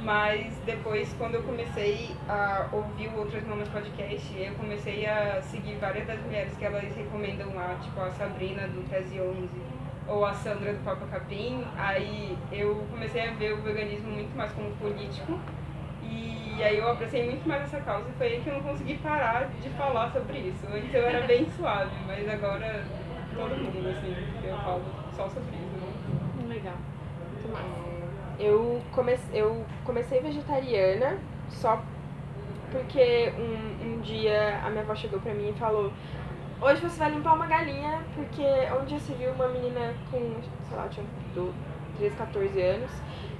Mas 0.00 0.54
depois, 0.64 1.12
quando 1.18 1.34
eu 1.34 1.42
comecei 1.42 2.10
a 2.28 2.68
ouvir 2.72 3.08
o 3.08 3.18
Outras 3.18 3.44
Mamas 3.44 3.68
Podcast, 3.68 4.38
eu 4.38 4.54
comecei 4.54 5.06
a 5.06 5.40
seguir 5.42 5.76
várias 5.76 6.06
das 6.06 6.20
mulheres 6.20 6.56
que 6.56 6.64
elas 6.64 6.94
recomendam 6.94 7.54
lá, 7.54 7.76
tipo 7.82 7.98
a 8.00 8.10
Sabrina 8.10 8.68
do 8.68 8.88
Tese 8.88 9.20
11 9.20 9.48
ou 10.06 10.24
a 10.24 10.32
Sandra 10.32 10.72
do 10.72 10.84
Papa 10.84 11.04
Capim, 11.06 11.64
aí 11.76 12.38
eu 12.52 12.86
comecei 12.90 13.28
a 13.28 13.32
ver 13.32 13.54
o 13.54 13.62
veganismo 13.62 14.12
muito 14.12 14.36
mais 14.36 14.52
como 14.52 14.70
político 14.76 15.38
e 16.02 16.62
aí 16.62 16.78
eu 16.78 16.88
abracei 16.88 17.24
muito 17.24 17.46
mais 17.48 17.62
essa 17.64 17.80
causa 17.80 18.08
e 18.08 18.12
foi 18.12 18.26
aí 18.28 18.40
que 18.40 18.48
eu 18.48 18.54
não 18.54 18.62
consegui 18.62 18.96
parar 18.98 19.48
de 19.60 19.68
falar 19.70 20.10
sobre 20.12 20.38
isso. 20.38 20.64
Antes 20.72 20.94
eu 20.94 21.02
era 21.02 21.26
bem 21.26 21.48
suave, 21.56 21.90
mas 22.06 22.28
agora 22.28 22.84
todo 23.34 23.56
mundo, 23.56 23.88
assim, 23.90 24.14
eu 24.44 24.56
falo 24.58 24.84
só 25.16 25.28
sobre 25.28 25.56
isso. 25.56 25.76
né? 26.38 26.54
Legal. 26.54 26.76
Muito 27.32 27.52
massa. 27.52 27.85
Eu, 28.38 28.82
come 28.92 29.16
eu 29.32 29.64
comecei 29.84 30.20
vegetariana 30.20 31.18
só 31.48 31.80
porque 32.70 33.32
um, 33.38 33.86
um 33.96 34.00
dia 34.00 34.60
a 34.62 34.68
minha 34.70 34.82
avó 34.82 34.94
chegou 34.94 35.20
pra 35.20 35.32
mim 35.32 35.50
e 35.50 35.52
falou 35.54 35.90
Hoje 36.60 36.80
você 36.80 36.98
vai 36.98 37.10
limpar 37.10 37.34
uma 37.34 37.46
galinha, 37.46 38.00
porque 38.14 38.42
onde 38.80 38.98
se 39.00 39.12
viu 39.12 39.30
uma 39.32 39.46
menina 39.48 39.92
com, 40.10 40.18
sei 40.66 40.76
lá, 40.76 40.88
tinha 40.88 41.04
do- 41.34 41.52
13, 41.98 42.16
14 42.16 42.62
anos. 42.62 42.90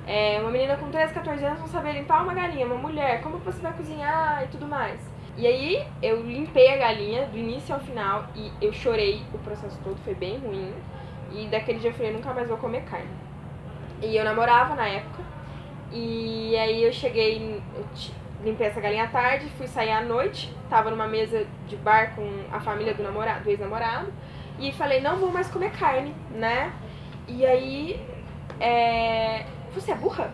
É, 0.06 0.38
uma 0.40 0.50
menina 0.50 0.76
com 0.76 0.90
13, 0.90 1.14
14 1.14 1.42
anos 1.42 1.60
não 1.60 1.66
saber 1.66 1.92
limpar 1.92 2.22
uma 2.22 2.34
galinha, 2.34 2.66
uma 2.66 2.76
mulher, 2.76 3.22
como 3.22 3.38
você 3.38 3.58
vai 3.62 3.72
cozinhar 3.72 4.44
e 4.44 4.48
tudo 4.48 4.66
mais. 4.66 5.00
E 5.34 5.46
aí 5.46 5.86
eu 6.02 6.22
limpei 6.22 6.68
a 6.74 6.76
galinha 6.76 7.26
do 7.26 7.38
início 7.38 7.74
ao 7.74 7.80
final 7.80 8.26
e 8.34 8.52
eu 8.60 8.70
chorei 8.74 9.22
o 9.32 9.38
processo 9.38 9.78
todo, 9.82 9.96
foi 10.04 10.14
bem 10.14 10.36
ruim. 10.38 10.74
E 11.32 11.46
daquele 11.48 11.78
dia 11.78 11.90
eu 11.90 11.94
falei, 11.94 12.12
nunca 12.12 12.34
mais 12.34 12.48
vou 12.48 12.58
comer 12.58 12.82
carne. 12.84 13.08
E 14.02 14.16
eu 14.16 14.24
namorava 14.24 14.74
na 14.74 14.86
época. 14.88 15.22
E 15.92 16.56
aí 16.56 16.82
eu 16.82 16.92
cheguei, 16.92 17.62
limpei 18.42 18.66
essa 18.66 18.80
galinha 18.80 19.04
à 19.04 19.08
tarde, 19.08 19.48
fui 19.56 19.66
sair 19.66 19.92
à 19.92 20.00
noite, 20.00 20.52
tava 20.68 20.90
numa 20.90 21.06
mesa 21.06 21.46
de 21.66 21.76
bar 21.76 22.14
com 22.14 22.28
a 22.52 22.60
família 22.60 22.92
do 22.92 23.02
namorado, 23.02 23.44
do 23.44 23.50
ex-namorado, 23.50 24.12
e 24.58 24.72
falei, 24.72 25.00
não 25.00 25.16
vou 25.16 25.30
mais 25.30 25.48
comer 25.48 25.70
carne, 25.72 26.14
né? 26.30 26.72
E 27.28 27.46
aí, 27.46 28.04
é, 28.60 29.46
você 29.72 29.92
é 29.92 29.94
burra? 29.94 30.32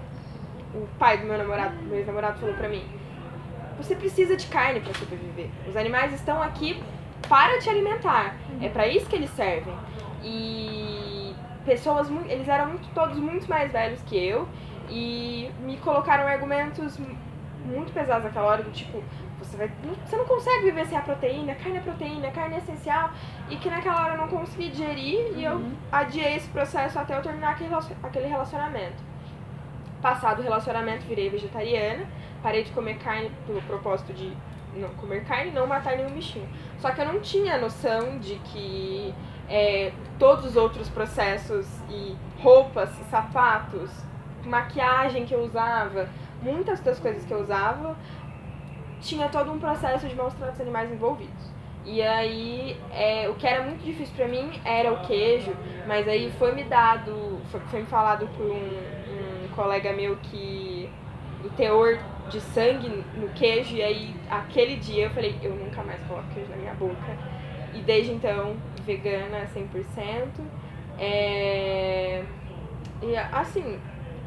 O 0.74 0.88
pai 0.98 1.18
do 1.18 1.26
meu 1.26 1.36
namorado, 1.36 1.74
meu 1.82 1.98
ex-namorado 1.98 2.38
falou 2.40 2.54
pra 2.54 2.68
mim, 2.68 2.84
você 3.76 3.94
precisa 3.94 4.36
de 4.36 4.46
carne 4.46 4.80
pra 4.80 4.94
sobreviver. 4.94 5.50
Os 5.68 5.76
animais 5.76 6.12
estão 6.14 6.42
aqui 6.42 6.82
para 7.28 7.58
te 7.58 7.68
alimentar. 7.68 8.36
É 8.60 8.68
pra 8.68 8.86
isso 8.86 9.06
que 9.06 9.16
eles 9.16 9.30
servem. 9.30 9.74
E 10.22 11.11
pessoas, 11.64 12.08
eles 12.28 12.48
eram 12.48 12.68
muito, 12.68 12.88
todos 12.94 13.16
muito 13.18 13.48
mais 13.48 13.70
velhos 13.72 14.02
que 14.02 14.16
eu 14.16 14.48
e 14.88 15.50
me 15.60 15.76
colocaram 15.78 16.26
argumentos 16.26 16.98
mu- 16.98 17.16
muito 17.64 17.92
pesados 17.92 18.24
naquela 18.24 18.46
hora, 18.46 18.62
do 18.62 18.70
tipo, 18.72 19.02
você 19.38 19.56
vai, 19.56 19.70
não- 19.84 19.94
você 19.94 20.16
não 20.16 20.24
consegue 20.24 20.64
viver 20.64 20.86
sem 20.86 20.98
a 20.98 21.00
proteína, 21.00 21.54
carne 21.54 21.78
é 21.78 21.80
proteína, 21.80 22.30
carne 22.30 22.56
é 22.56 22.58
essencial, 22.58 23.10
e 23.48 23.56
que 23.56 23.70
naquela 23.70 24.02
hora 24.04 24.14
eu 24.14 24.18
não 24.18 24.28
consegui 24.28 24.70
digerir 24.70 25.36
e 25.36 25.44
eu 25.44 25.62
adiei 25.90 26.34
esse 26.36 26.48
processo 26.48 26.98
até 26.98 27.16
eu 27.16 27.22
terminar 27.22 27.56
aquele 28.02 28.26
relacionamento. 28.26 29.02
Passado 30.00 30.40
o 30.40 30.42
relacionamento, 30.42 31.06
virei 31.06 31.30
vegetariana, 31.30 32.04
parei 32.42 32.64
de 32.64 32.72
comer 32.72 32.98
carne 32.98 33.30
pelo 33.46 33.62
propósito 33.62 34.12
de 34.12 34.32
não 34.74 34.88
comer 34.94 35.24
carne 35.24 35.50
e 35.50 35.54
não 35.54 35.66
matar 35.66 35.96
nenhum 35.96 36.10
bichinho. 36.10 36.48
Só 36.78 36.90
que 36.90 37.00
eu 37.00 37.06
não 37.06 37.20
tinha 37.20 37.56
noção 37.58 38.18
de 38.18 38.34
que 38.36 39.14
é, 39.52 39.92
todos 40.18 40.46
os 40.46 40.56
outros 40.56 40.88
processos 40.88 41.66
e 41.90 42.16
roupas, 42.40 42.88
sapatos, 43.10 43.90
maquiagem 44.44 45.26
que 45.26 45.34
eu 45.34 45.42
usava, 45.42 46.08
muitas 46.40 46.80
das 46.80 46.98
coisas 46.98 47.22
que 47.26 47.32
eu 47.32 47.40
usava, 47.40 47.94
tinha 49.02 49.28
todo 49.28 49.52
um 49.52 49.58
processo 49.58 50.08
de 50.08 50.14
maus 50.14 50.32
tratos 50.34 50.60
animais 50.60 50.90
envolvidos. 50.90 51.52
E 51.84 52.00
aí, 52.00 52.80
é, 52.92 53.28
o 53.28 53.34
que 53.34 53.46
era 53.46 53.62
muito 53.64 53.82
difícil 53.82 54.14
pra 54.16 54.26
mim 54.26 54.58
era 54.64 54.90
o 54.90 55.00
queijo, 55.02 55.52
mas 55.86 56.08
aí 56.08 56.32
foi 56.38 56.54
me 56.54 56.64
dado, 56.64 57.40
foi, 57.50 57.60
foi 57.60 57.80
me 57.80 57.86
falado 57.86 58.26
por 58.36 58.46
um, 58.46 59.44
um 59.44 59.48
colega 59.54 59.92
meu 59.92 60.16
que 60.16 60.88
do 61.42 61.50
teor 61.50 61.98
de 62.30 62.40
sangue 62.40 63.04
no 63.16 63.28
queijo. 63.30 63.76
E 63.76 63.82
aí, 63.82 64.14
aquele 64.30 64.76
dia 64.76 65.04
eu 65.04 65.10
falei, 65.10 65.36
eu 65.42 65.54
nunca 65.54 65.82
mais 65.82 66.00
coloco 66.04 66.28
queijo 66.32 66.48
na 66.50 66.56
minha 66.56 66.74
boca. 66.74 67.18
E 67.74 67.80
desde 67.80 68.12
então, 68.12 68.54
vegana 68.84 69.46
100%. 69.54 70.28
É... 70.98 72.24
E 73.02 73.16
assim, 73.16 73.80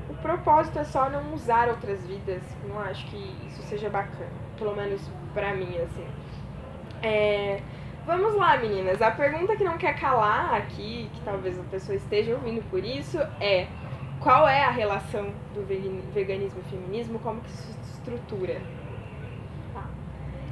o 0.10 0.14
propósito 0.16 0.80
é 0.80 0.84
só 0.84 1.10
não 1.10 1.34
usar 1.34 1.70
outras 1.70 2.06
vidas. 2.06 2.44
Não 2.68 2.80
acho 2.80 3.06
que 3.08 3.36
isso 3.48 3.62
seja 3.64 3.90
bacana. 3.90 4.30
Pelo 4.58 4.76
menos 4.76 5.02
pra 5.34 5.54
mim, 5.54 5.78
assim. 5.78 6.08
É... 7.02 7.62
Vamos 8.06 8.36
lá, 8.36 8.58
meninas. 8.58 9.02
A 9.02 9.10
pergunta 9.10 9.56
que 9.56 9.64
não 9.64 9.78
quer 9.78 10.00
calar 10.00 10.54
aqui, 10.54 11.10
que 11.12 11.22
talvez 11.22 11.60
a 11.60 11.64
pessoa 11.64 11.96
esteja 11.96 12.34
ouvindo 12.34 12.62
por 12.70 12.84
isso, 12.84 13.18
é 13.40 13.68
qual 14.20 14.48
é 14.48 14.64
a 14.64 14.70
relação 14.70 15.32
do 15.54 15.66
veganismo 16.14 16.62
e 16.66 16.70
feminismo? 16.70 17.20
Como 17.20 17.42
que 17.42 17.50
se 17.50 17.72
estrutura? 17.94 18.62
Tá. 19.74 19.86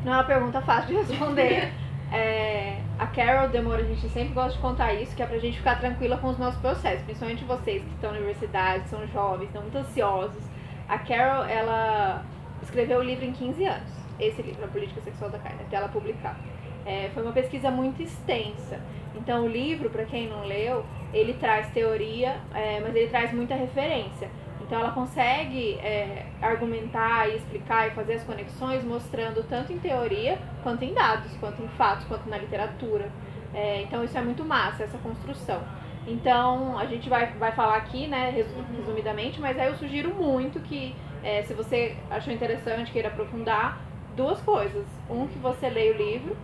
Não 0.04 0.14
é 0.14 0.16
uma 0.18 0.24
pergunta 0.24 0.62
fácil 0.62 0.88
de 0.88 1.12
responder. 1.12 1.72
É, 2.14 2.78
a 3.00 3.08
Carol 3.08 3.50
demora, 3.50 3.82
a 3.82 3.86
gente 3.86 4.08
sempre 4.10 4.36
gosta 4.36 4.52
de 4.52 4.60
contar 4.60 4.94
isso, 4.94 5.16
que 5.16 5.24
é 5.24 5.26
pra 5.26 5.40
gente 5.40 5.58
ficar 5.58 5.80
tranquila 5.80 6.16
com 6.18 6.28
os 6.28 6.38
nossos 6.38 6.62
processos, 6.62 7.02
principalmente 7.06 7.44
vocês 7.44 7.82
que 7.82 7.90
estão 7.90 8.12
na 8.12 8.18
universidade, 8.18 8.88
são 8.88 9.06
jovens, 9.08 9.48
estão 9.48 9.64
muito 9.64 9.80
ansiosos. 9.80 10.44
A 10.88 11.00
Carol, 11.00 11.44
ela 11.46 12.24
escreveu 12.62 13.00
o 13.00 13.04
livro 13.04 13.26
em 13.26 13.34
15 13.34 13.66
anos, 13.66 13.90
esse 14.20 14.44
livro, 14.44 14.64
A 14.64 14.68
Política 14.68 15.02
Sexual 15.02 15.32
da 15.32 15.40
Carne, 15.40 15.62
até 15.62 15.76
ela 15.76 15.88
publicar. 15.88 16.40
É, 16.86 17.10
foi 17.16 17.24
uma 17.24 17.32
pesquisa 17.32 17.72
muito 17.72 18.04
extensa. 18.04 18.80
Então, 19.16 19.46
o 19.46 19.48
livro, 19.48 19.90
para 19.90 20.06
quem 20.06 20.28
não 20.28 20.46
leu, 20.46 20.86
ele 21.12 21.34
traz 21.34 21.68
teoria, 21.70 22.38
é, 22.54 22.80
mas 22.80 22.96
ele 22.96 23.08
traz 23.08 23.34
muita 23.34 23.56
referência. 23.56 24.30
Então 24.74 24.82
ela 24.82 24.92
consegue 24.92 25.76
é, 25.76 26.26
argumentar 26.42 27.30
e 27.30 27.36
explicar 27.36 27.90
e 27.90 27.92
fazer 27.92 28.14
as 28.14 28.24
conexões 28.24 28.84
mostrando 28.84 29.48
tanto 29.48 29.72
em 29.72 29.78
teoria, 29.78 30.40
quanto 30.64 30.84
em 30.84 30.96
dados, 30.96 31.32
quanto 31.38 31.62
em 31.62 31.68
fatos, 31.78 32.08
quanto 32.08 32.28
na 32.28 32.40
literatura. 32.40 33.08
É, 33.54 33.84
então 33.84 34.04
isso 34.04 34.18
é 34.18 34.22
muito 34.24 34.44
massa, 34.44 34.82
essa 34.82 34.98
construção. 34.98 35.62
Então 36.08 36.80
a 36.80 36.88
gente 36.88 37.08
vai, 37.08 37.34
vai 37.34 37.52
falar 37.52 37.76
aqui, 37.76 38.08
né, 38.08 38.32
resumidamente, 38.76 39.40
mas 39.40 39.60
aí 39.60 39.68
eu 39.68 39.76
sugiro 39.76 40.12
muito 40.16 40.60
que, 40.62 40.96
é, 41.22 41.44
se 41.44 41.54
você 41.54 41.96
achou 42.10 42.34
interessante, 42.34 42.92
queira 42.92 43.10
aprofundar, 43.10 43.80
duas 44.16 44.42
coisas. 44.42 44.88
Um, 45.08 45.28
que 45.28 45.38
você 45.38 45.70
leia 45.70 45.94
o 45.94 45.98
livro, 45.98 46.36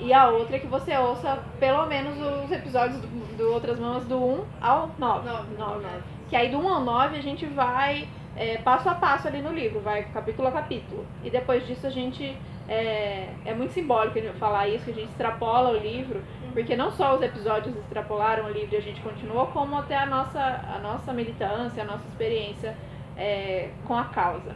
e 0.00 0.12
a 0.12 0.28
outra 0.28 0.56
é 0.56 0.58
que 0.58 0.66
você 0.66 0.96
ouça 0.96 1.44
pelo 1.60 1.86
menos 1.86 2.18
os 2.44 2.50
episódios 2.50 3.00
do, 3.00 3.36
do 3.36 3.52
Outras 3.52 3.78
Mamas 3.78 4.04
do 4.04 4.16
1 4.16 4.44
ao 4.60 4.90
9. 4.98 5.28
9. 5.28 5.56
9. 5.56 6.17
Que 6.28 6.36
aí 6.36 6.50
do 6.50 6.58
1 6.58 6.68
ao 6.68 6.80
9 6.80 7.16
a 7.16 7.22
gente 7.22 7.46
vai 7.46 8.08
é, 8.36 8.58
passo 8.58 8.88
a 8.88 8.94
passo 8.94 9.26
ali 9.26 9.42
no 9.42 9.52
livro, 9.52 9.80
vai 9.80 10.04
capítulo 10.04 10.48
a 10.48 10.52
capítulo. 10.52 11.04
E 11.24 11.30
depois 11.30 11.66
disso 11.66 11.86
a 11.86 11.90
gente. 11.90 12.36
É, 12.68 13.30
é 13.46 13.54
muito 13.54 13.72
simbólico 13.72 14.20
falar 14.38 14.68
isso, 14.68 14.84
que 14.84 14.90
a 14.90 14.94
gente 14.94 15.08
extrapola 15.08 15.70
o 15.70 15.78
livro, 15.78 16.22
porque 16.52 16.76
não 16.76 16.90
só 16.90 17.16
os 17.16 17.22
episódios 17.22 17.74
extrapolaram 17.74 18.44
o 18.44 18.50
livro 18.50 18.74
e 18.74 18.76
a 18.76 18.82
gente 18.82 19.00
continuou, 19.00 19.46
como 19.46 19.78
até 19.78 19.96
a 19.96 20.04
nossa, 20.04 20.38
a 20.38 20.78
nossa 20.78 21.14
militância, 21.14 21.82
a 21.82 21.86
nossa 21.86 22.06
experiência 22.06 22.76
é, 23.16 23.70
com 23.86 23.96
a 23.96 24.04
causa. 24.04 24.54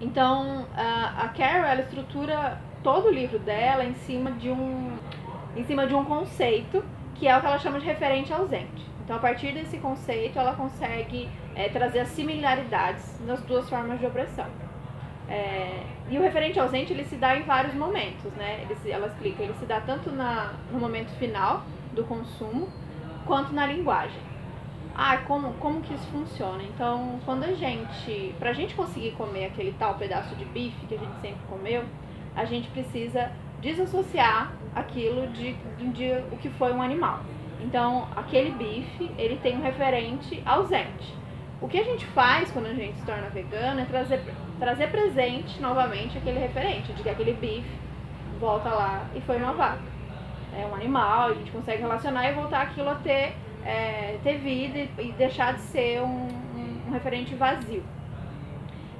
Então, 0.00 0.66
a, 0.76 1.24
a 1.24 1.28
Carol, 1.28 1.66
ela 1.66 1.82
estrutura 1.82 2.60
todo 2.82 3.06
o 3.06 3.10
livro 3.12 3.38
dela 3.38 3.84
em 3.84 3.94
cima 3.94 4.32
de 4.32 4.50
um, 4.50 4.96
em 5.56 5.64
cima 5.64 5.86
de 5.86 5.94
um 5.94 6.04
conceito 6.04 6.84
que 7.14 7.28
é 7.28 7.36
o 7.36 7.40
que 7.40 7.46
ela 7.46 7.58
chama 7.58 7.78
de 7.78 7.86
referente 7.86 8.32
ausente. 8.32 8.93
Então, 9.04 9.16
a 9.16 9.18
partir 9.18 9.52
desse 9.52 9.76
conceito, 9.78 10.38
ela 10.38 10.54
consegue 10.54 11.28
é, 11.54 11.68
trazer 11.68 12.00
as 12.00 12.08
similaridades 12.08 13.20
nas 13.26 13.40
duas 13.42 13.68
formas 13.68 14.00
de 14.00 14.06
opressão. 14.06 14.46
É, 15.28 15.82
e 16.10 16.18
o 16.18 16.22
referente 16.22 16.58
ausente 16.58 16.92
ele 16.92 17.04
se 17.04 17.16
dá 17.16 17.36
em 17.36 17.42
vários 17.42 17.74
momentos, 17.74 18.32
né? 18.32 18.60
Ele 18.62 18.74
se, 18.76 18.90
ela 18.90 19.06
explica, 19.06 19.42
ele 19.42 19.54
se 19.54 19.66
dá 19.66 19.80
tanto 19.80 20.10
na, 20.10 20.54
no 20.70 20.78
momento 20.78 21.10
final 21.18 21.62
do 21.92 22.04
consumo 22.04 22.68
quanto 23.26 23.52
na 23.52 23.66
linguagem. 23.66 24.20
Ah, 24.94 25.18
como, 25.26 25.52
como 25.54 25.80
que 25.80 25.92
isso 25.92 26.06
funciona? 26.08 26.62
Então, 26.62 27.18
quando 27.24 27.44
a 27.44 27.52
gente, 27.52 28.34
pra 28.38 28.52
gente 28.52 28.74
conseguir 28.74 29.12
comer 29.12 29.46
aquele 29.46 29.72
tal 29.78 29.96
pedaço 29.96 30.34
de 30.36 30.44
bife 30.44 30.86
que 30.86 30.94
a 30.94 30.98
gente 30.98 31.20
sempre 31.20 31.40
comeu, 31.48 31.84
a 32.36 32.44
gente 32.44 32.68
precisa 32.70 33.32
desassociar 33.60 34.52
aquilo 34.74 35.26
de, 35.28 35.54
de, 35.78 35.88
de 35.88 36.10
o 36.30 36.36
que 36.36 36.48
foi 36.50 36.72
um 36.72 36.80
animal. 36.80 37.20
Então, 37.64 38.06
aquele 38.14 38.50
bife, 38.50 39.10
ele 39.16 39.38
tem 39.42 39.56
um 39.56 39.62
referente 39.62 40.42
ausente. 40.44 41.14
O 41.60 41.66
que 41.66 41.78
a 41.78 41.82
gente 41.82 42.04
faz 42.06 42.50
quando 42.50 42.66
a 42.66 42.74
gente 42.74 42.98
se 42.98 43.06
torna 43.06 43.30
vegano 43.30 43.80
é 43.80 43.84
trazer, 43.86 44.22
trazer 44.58 44.90
presente 44.90 45.60
novamente 45.62 46.18
aquele 46.18 46.38
referente, 46.38 46.92
de 46.92 47.02
que 47.02 47.08
aquele 47.08 47.32
bife 47.32 47.70
volta 48.38 48.68
lá 48.68 49.06
e 49.14 49.20
foi 49.22 49.38
uma 49.38 49.54
vaca. 49.54 49.82
É 50.54 50.66
um 50.66 50.74
animal, 50.74 51.30
a 51.30 51.34
gente 51.34 51.50
consegue 51.50 51.80
relacionar 51.80 52.30
e 52.30 52.34
voltar 52.34 52.62
aquilo 52.62 52.90
a 52.90 52.96
ter, 52.96 53.34
é, 53.64 54.18
ter 54.22 54.38
vida 54.38 54.86
e 55.00 55.12
deixar 55.12 55.54
de 55.54 55.62
ser 55.62 56.02
um, 56.02 56.28
um, 56.28 56.82
um 56.88 56.92
referente 56.92 57.34
vazio. 57.34 57.82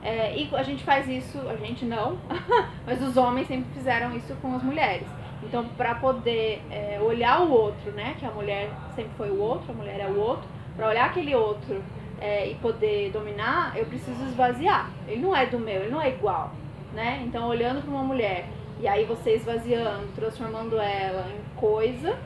É, 0.03 0.35
e 0.37 0.49
a 0.55 0.63
gente 0.63 0.83
faz 0.85 1.07
isso, 1.07 1.39
a 1.49 1.57
gente 1.57 1.85
não, 1.85 2.19
mas 2.87 3.03
os 3.03 3.17
homens 3.17 3.47
sempre 3.47 3.73
fizeram 3.75 4.17
isso 4.17 4.35
com 4.37 4.55
as 4.57 4.63
mulheres. 4.63 5.07
Então, 5.47 5.67
para 5.77 5.95
poder 5.95 6.63
é, 6.71 6.99
olhar 7.01 7.43
o 7.43 7.51
outro, 7.51 7.93
né? 7.93 8.17
Que 8.19 8.27
a 8.27 8.31
mulher 8.31 8.71
sempre 8.95 9.13
foi 9.17 9.31
o 9.31 9.39
outro, 9.41 9.73
a 9.73 9.75
mulher 9.75 10.01
é 10.01 10.07
o 10.07 10.19
outro. 10.19 10.49
Para 10.77 10.89
olhar 10.89 11.07
aquele 11.07 11.35
outro 11.35 11.83
é, 12.21 12.49
e 12.51 12.55
poder 12.57 13.11
dominar, 13.11 13.77
eu 13.77 13.87
preciso 13.87 14.25
esvaziar. 14.25 14.91
Ele 15.07 15.21
não 15.23 15.35
é 15.37 15.47
do 15.47 15.59
meu, 15.59 15.83
ele 15.83 15.91
não 15.91 16.01
é 16.01 16.09
igual, 16.09 16.53
né? 16.93 17.23
Então, 17.27 17.49
olhando 17.49 17.83
para 17.83 17.91
uma 17.91 18.03
mulher 18.03 18.47
e 18.81 18.89
aí 18.89 19.05
você 19.05 19.35
esvaziando, 19.35 20.09
transformando 20.15 20.79
ela 20.79 21.27
em 21.31 21.57
coisa, 21.57 22.19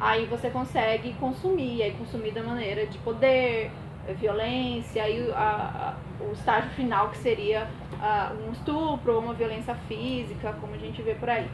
aí 0.00 0.26
você 0.26 0.50
consegue 0.50 1.12
consumir, 1.14 1.82
aí 1.82 1.92
consumir 1.92 2.32
da 2.32 2.42
maneira 2.42 2.86
de 2.86 2.98
poder, 2.98 3.70
violência, 4.12 5.02
aí 5.02 5.30
a, 5.32 5.94
a, 6.20 6.24
o 6.24 6.32
estágio 6.32 6.70
final 6.70 7.08
que 7.08 7.16
seria 7.18 7.68
a, 8.00 8.32
um 8.46 8.52
estupro 8.52 9.18
uma 9.18 9.32
violência 9.32 9.74
física, 9.88 10.54
como 10.60 10.74
a 10.74 10.78
gente 10.78 11.00
vê 11.00 11.14
por 11.14 11.30
aí. 11.30 11.48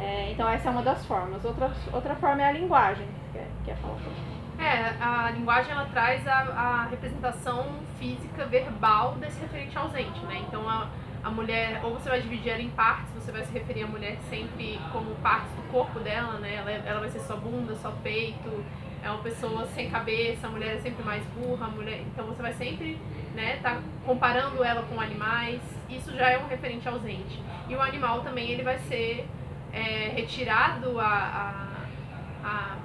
É, 0.00 0.32
então 0.32 0.48
essa 0.48 0.68
é 0.68 0.72
uma 0.72 0.82
das 0.82 1.04
formas. 1.04 1.44
Outra, 1.44 1.70
outra 1.92 2.14
forma 2.16 2.42
é 2.42 2.46
a 2.46 2.52
linguagem. 2.52 3.06
Quer, 3.32 3.46
quer 3.64 3.76
falar 3.76 3.98
É, 4.58 4.94
a 5.02 5.30
linguagem 5.30 5.72
ela 5.72 5.86
traz 5.86 6.26
a, 6.26 6.38
a 6.38 6.84
representação 6.86 7.66
física 7.98 8.46
verbal 8.46 9.14
desse 9.16 9.38
referente 9.40 9.76
ausente, 9.76 10.18
né? 10.20 10.42
Então 10.48 10.66
a, 10.66 10.88
a 11.22 11.30
mulher, 11.30 11.80
ou 11.84 11.92
você 11.92 12.08
vai 12.08 12.20
dividir 12.22 12.50
ela 12.50 12.62
em 12.62 12.70
partes, 12.70 13.12
você 13.14 13.30
vai 13.30 13.44
se 13.44 13.52
referir 13.52 13.82
à 13.82 13.86
mulher 13.86 14.16
sempre 14.30 14.80
como 14.90 15.14
partes 15.16 15.52
do 15.52 15.62
corpo 15.70 16.00
dela, 16.00 16.38
né? 16.38 16.54
Ela, 16.54 16.70
ela 16.70 17.00
vai 17.00 17.10
ser 17.10 17.20
só 17.20 17.36
bunda, 17.36 17.74
só 17.74 17.92
peito, 18.02 18.64
é 19.02 19.10
uma 19.10 19.22
pessoa 19.22 19.66
sem 19.66 19.90
cabeça, 19.90 20.46
a 20.46 20.50
mulher 20.50 20.76
é 20.76 20.78
sempre 20.78 21.02
mais 21.04 21.22
burra, 21.28 21.68
mulher, 21.68 22.00
então 22.00 22.26
você 22.26 22.42
vai 22.42 22.52
sempre, 22.52 22.98
né, 23.34 23.58
tá 23.62 23.80
comparando 24.04 24.62
ela 24.62 24.82
com 24.82 25.00
animais. 25.00 25.60
Isso 25.88 26.14
já 26.14 26.30
é 26.30 26.38
um 26.38 26.46
referente 26.46 26.88
ausente. 26.88 27.42
E 27.68 27.74
o 27.74 27.80
animal 27.80 28.20
também 28.22 28.50
ele 28.50 28.62
vai 28.62 28.78
ser 28.80 29.26
é, 29.72 30.12
retirado 30.14 30.98
a, 30.98 31.06
a, 32.44 32.46
a, 32.48 32.76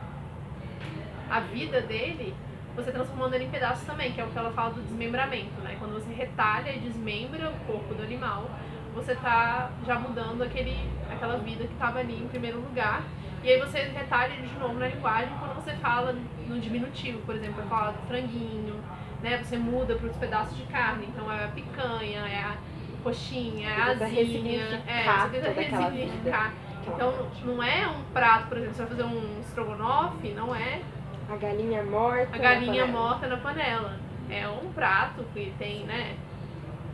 a 1.30 1.40
vida 1.40 1.82
dele, 1.82 2.36
você 2.76 2.92
transformando 2.92 3.34
ele 3.34 3.46
em 3.46 3.50
pedaços 3.50 3.86
também, 3.86 4.12
que 4.12 4.20
é 4.20 4.26
o 4.26 4.28
que 4.28 4.38
ela 4.38 4.52
fala 4.52 4.72
do 4.72 4.82
desmembramento, 4.82 5.62
né? 5.64 5.76
Quando 5.80 5.94
você 5.94 6.14
retalha 6.14 6.72
e 6.72 6.80
desmembra 6.80 7.50
o 7.50 7.60
corpo 7.66 7.94
do 7.94 8.04
animal, 8.04 8.50
você 8.94 9.14
está 9.14 9.70
já 9.86 9.98
mudando 10.00 10.42
aquele, 10.42 10.78
aquela 11.12 11.38
vida 11.38 11.66
que 11.66 11.74
estava 11.74 12.00
ali 12.00 12.22
em 12.22 12.28
primeiro 12.28 12.60
lugar. 12.60 13.04
E 13.44 13.50
aí 13.50 13.60
você 13.60 13.80
retalha 13.80 14.34
ele 14.34 14.48
de 14.48 14.56
novo 14.58 14.74
na 14.74 14.88
linguagem 14.88 15.30
quando 15.40 15.56
você 15.56 15.74
fala 15.76 16.16
no 16.48 16.60
diminutivo, 16.60 17.20
por 17.20 17.36
exemplo, 17.36 17.56
para 17.56 17.66
falar 17.66 17.92
do 17.92 18.08
franguinho, 18.08 18.76
né? 19.22 19.38
Você 19.44 19.58
muda 19.58 19.96
para 19.96 20.08
os 20.08 20.16
pedaços 20.18 20.58
de 20.58 20.64
carne, 20.64 21.06
então 21.08 21.32
é 21.32 21.46
a 21.46 21.48
picanha, 21.50 22.20
é 22.28 22.40
a 22.44 22.56
coxinha, 23.04 23.70
é 23.70 23.82
a 23.82 23.86
asinha, 24.06 24.84
é, 24.88 25.04
você 25.30 25.40
tenta 25.40 25.62
ressignificar. 25.92 26.54
Então 26.88 27.14
não 27.44 27.64
é 27.64 27.88
um 27.88 28.04
prato, 28.14 28.48
por 28.48 28.58
exemplo, 28.58 28.76
você 28.76 28.84
vai 28.84 28.92
fazer 28.92 29.04
um 29.04 29.40
estrogonofe, 29.42 30.30
não 30.30 30.56
é 30.56 30.82
a 31.30 31.36
galinha 31.36 31.84
morta. 31.84 32.36
A 32.36 32.38
galinha 32.38 32.86
na 32.86 32.92
morta 32.92 33.28
na 33.28 33.38
panela. 33.38 33.98
É 34.30 34.48
um 34.48 34.72
prato 34.72 35.24
que 35.34 35.52
tem, 35.58 35.84
né? 35.84 36.16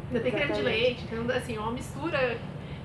Ainda 0.07 0.19
tem 0.21 0.31
creme 0.31 0.53
de 0.53 0.61
leite, 0.61 1.07
tem 1.07 1.19
assim, 1.31 1.57
uma 1.57 1.71
mistura 1.71 2.37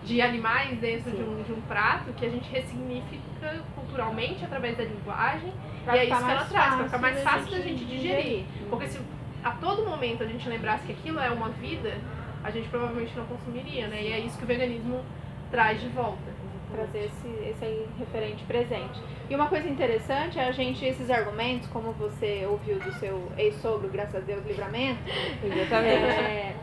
de 0.05 0.23
animais 0.23 0.79
dentro 0.79 1.11
de 1.11 1.23
um, 1.23 1.43
de 1.43 1.53
um 1.53 1.61
prato 1.63 2.13
que 2.13 2.25
a 2.25 2.29
gente 2.29 2.49
ressignifica 2.51 3.65
culturalmente 3.75 4.45
através 4.45 4.77
da 4.77 4.85
linguagem. 4.85 5.53
Pra 5.85 5.97
e 5.97 5.99
é 5.99 6.05
isso 6.05 6.25
que 6.25 6.31
ela 6.31 6.45
traz, 6.45 6.75
para 6.75 6.85
ficar 6.85 6.99
mais 6.99 7.23
fácil 7.23 7.51
da 7.51 7.61
gente 7.61 7.85
digerir. 7.85 8.45
Porque 8.69 8.89
se 8.89 9.01
a 9.43 9.51
todo 9.53 9.85
momento 9.85 10.23
a 10.23 10.27
gente 10.27 10.49
lembrasse 10.49 10.87
que 10.87 10.93
aquilo 10.93 11.19
é 11.19 11.31
uma 11.31 11.49
vida, 11.51 11.97
a 12.45 12.51
gente 12.51 12.69
provavelmente 12.69 13.17
não 13.17 13.27
consumiria, 13.27 13.89
né? 13.89 14.03
E 14.03 14.13
é 14.13 14.19
isso 14.21 14.39
que 14.39 14.45
o 14.45 14.47
veganismo 14.47 15.05
traz 15.51 15.81
de 15.81 15.89
volta 15.89 16.36
trazer 16.73 17.07
esse, 17.07 17.29
esse 17.49 17.87
referente 17.99 18.45
presente. 18.45 19.01
E 19.29 19.35
uma 19.35 19.47
coisa 19.47 19.69
interessante 19.69 20.39
é 20.39 20.49
a 20.49 20.53
gente, 20.53 20.85
esses 20.85 21.11
argumentos, 21.11 21.69
como 21.69 21.93
você 21.93 22.47
ouviu 22.49 22.79
do 22.79 22.93
seu 22.95 23.31
ex-sogro, 23.37 23.89
graças 23.89 24.17
a 24.17 24.21
Deus, 24.21 24.45
livramento, 24.47 25.01
Exatamente. 25.43 26.05
É, 26.05 26.55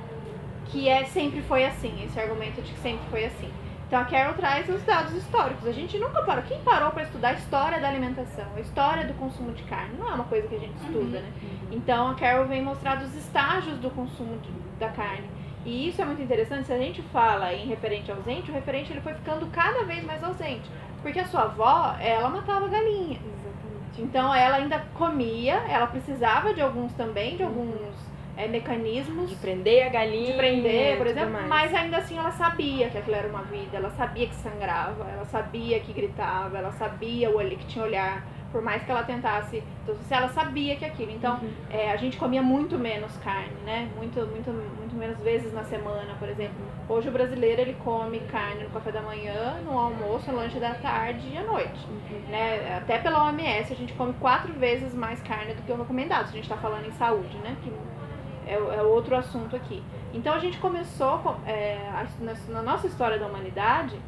que 0.65 0.89
é 0.89 1.05
sempre 1.05 1.41
foi 1.41 1.65
assim, 1.65 2.03
esse 2.03 2.19
argumento 2.19 2.61
de 2.61 2.71
que 2.71 2.79
sempre 2.79 3.05
foi 3.09 3.25
assim. 3.25 3.51
Então 3.93 4.01
a 4.01 4.05
Carol 4.05 4.33
traz 4.33 4.67
os 4.69 4.81
dados 4.81 5.13
históricos. 5.13 5.67
A 5.67 5.71
gente 5.71 5.99
nunca 5.99 6.23
parou. 6.23 6.43
Quem 6.45 6.59
parou 6.61 6.89
para 6.89 7.03
estudar 7.03 7.29
a 7.29 7.33
história 7.33 7.79
da 7.79 7.87
alimentação, 7.87 8.47
a 8.55 8.59
história 8.59 9.05
do 9.05 9.13
consumo 9.13 9.51
de 9.51 9.61
carne? 9.63 9.95
Não 9.99 10.09
é 10.09 10.15
uma 10.15 10.23
coisa 10.23 10.47
que 10.47 10.55
a 10.55 10.59
gente 10.59 10.75
estuda, 10.77 11.19
né? 11.19 11.31
Então 11.71 12.09
a 12.09 12.15
Carol 12.15 12.47
vem 12.47 12.63
mostrar 12.63 12.99
os 13.03 13.15
estágios 13.15 13.77
do 13.77 13.91
consumo 13.91 14.39
de, 14.39 14.49
da 14.79 14.89
carne. 14.89 15.29
E 15.65 15.89
isso 15.89 16.01
é 16.01 16.05
muito 16.05 16.21
interessante. 16.21 16.67
Se 16.67 16.73
a 16.73 16.77
gente 16.77 17.01
fala 17.03 17.53
em 17.53 17.67
referente 17.67 18.11
ausente, 18.11 18.51
o 18.51 18.53
referente 18.53 18.91
ele 18.91 19.01
foi 19.01 19.13
ficando 19.13 19.45
cada 19.47 19.83
vez 19.83 20.03
mais 20.03 20.23
ausente. 20.23 20.69
Porque 21.01 21.19
a 21.19 21.25
sua 21.25 21.43
avó, 21.43 21.95
ela 21.99 22.29
matava 22.29 22.67
galinha. 22.67 23.19
Exatamente. 23.19 24.01
Então 24.01 24.33
ela 24.33 24.57
ainda 24.57 24.79
comia, 24.93 25.55
ela 25.69 25.87
precisava 25.87 26.53
de 26.53 26.61
alguns 26.61 26.93
também, 26.93 27.37
de 27.37 27.43
alguns 27.43 27.75
é, 28.35 28.47
mecanismos 28.47 29.29
De 29.29 29.35
prender 29.35 29.85
a 29.85 29.89
galinha. 29.89 30.31
de 30.31 30.37
prender, 30.37 30.97
por 30.97 31.07
exemplo, 31.07 31.47
mas 31.47 31.73
ainda 31.73 31.97
assim 31.97 32.17
ela 32.17 32.31
sabia 32.31 32.89
que 32.89 32.97
aquilo 32.97 33.15
era 33.15 33.27
uma 33.27 33.43
vida, 33.43 33.77
ela 33.77 33.91
sabia 33.91 34.27
que 34.27 34.35
sangrava, 34.35 35.05
ela 35.09 35.25
sabia 35.25 35.79
que 35.79 35.93
gritava, 35.93 36.57
ela 36.57 36.71
sabia 36.71 37.29
o 37.29 37.37
olho 37.37 37.55
que 37.57 37.65
tinha 37.67 37.85
olhar, 37.85 38.25
por 38.53 38.61
mais 38.61 38.81
que 38.83 38.91
ela 38.91 39.03
tentasse, 39.03 39.61
então, 39.83 39.95
se 39.95 40.13
ela 40.13 40.29
sabia 40.29 40.75
que 40.77 40.85
aquilo. 40.85 41.11
Então, 41.11 41.33
Uhum. 41.41 41.51
é, 41.69 41.91
a 41.91 41.97
gente 41.97 42.15
comia 42.17 42.41
muito 42.41 42.77
menos 42.77 43.17
carne, 43.17 43.51
né? 43.65 43.89
Muito, 43.97 44.19
muito, 44.27 44.49
muito 44.51 44.95
menos 44.95 45.17
vezes 45.19 45.51
na 45.51 45.63
semana, 45.63 46.13
por 46.19 46.29
exemplo. 46.29 46.55
Hoje 46.87 47.09
o 47.09 47.11
brasileiro 47.11 47.61
ele 47.61 47.75
come 47.83 48.19
carne 48.31 48.63
no 48.63 48.69
café 48.69 48.91
da 48.91 49.01
manhã, 49.01 49.59
no 49.65 49.77
almoço, 49.77 50.31
no 50.31 50.37
lanche 50.37 50.59
da 50.59 50.75
tarde 50.75 51.27
e 51.33 51.37
à 51.37 51.41
noite. 51.43 51.85
Uhum. 51.89 52.19
Né? 52.29 52.77
Até 52.77 52.99
pela 52.99 53.25
OMS 53.25 53.73
a 53.73 53.75
gente 53.75 53.91
come 53.93 54.13
quatro 54.21 54.53
vezes 54.53 54.93
mais 54.93 55.19
carne 55.23 55.53
do 55.55 55.61
que 55.63 55.71
o 55.71 55.75
recomendado, 55.75 56.25
se 56.27 56.33
a 56.33 56.35
gente 56.35 56.43
está 56.43 56.57
falando 56.57 56.85
em 56.85 56.91
saúde, 56.91 57.35
né? 57.39 57.57
Que 57.63 57.73
é, 58.45 58.53
é 58.53 58.81
outro 58.83 59.15
assunto 59.15 59.55
aqui. 59.55 59.81
Então 60.13 60.31
a 60.33 60.39
gente 60.39 60.59
começou, 60.59 61.17
com- 61.19 61.35
é, 61.47 61.79
na 62.49 62.61
nossa 62.61 62.85
história 62.85 63.17
da 63.17 63.25
humanidade, 63.25 63.99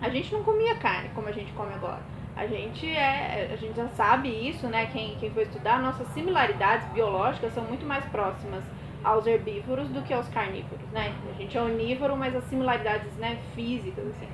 a 0.00 0.08
gente 0.08 0.32
não 0.32 0.42
comia 0.42 0.74
carne 0.76 1.10
como 1.14 1.28
a 1.28 1.32
gente 1.32 1.52
come 1.52 1.74
agora. 1.74 2.00
A 2.36 2.46
gente 2.46 2.88
é, 2.88 3.50
a 3.52 3.56
gente 3.56 3.76
já 3.76 3.88
sabe 3.88 4.28
isso, 4.28 4.66
né? 4.66 4.86
Quem, 4.86 5.16
quem 5.16 5.30
foi 5.30 5.44
estudar, 5.44 5.80
nossas 5.80 6.08
similaridades 6.08 6.88
biológicas 6.88 7.52
são 7.52 7.64
muito 7.64 7.86
mais 7.86 8.04
próximas 8.06 8.64
aos 9.04 9.26
herbívoros 9.26 9.88
do 9.90 10.02
que 10.02 10.12
aos 10.12 10.26
carnívoros, 10.28 10.88
né? 10.90 11.14
A 11.30 11.34
gente 11.34 11.56
é 11.56 11.62
onívoro, 11.62 12.16
mas 12.16 12.34
as 12.34 12.44
similaridades, 12.44 13.14
né, 13.18 13.38
físicas, 13.54 14.06
assim. 14.08 14.26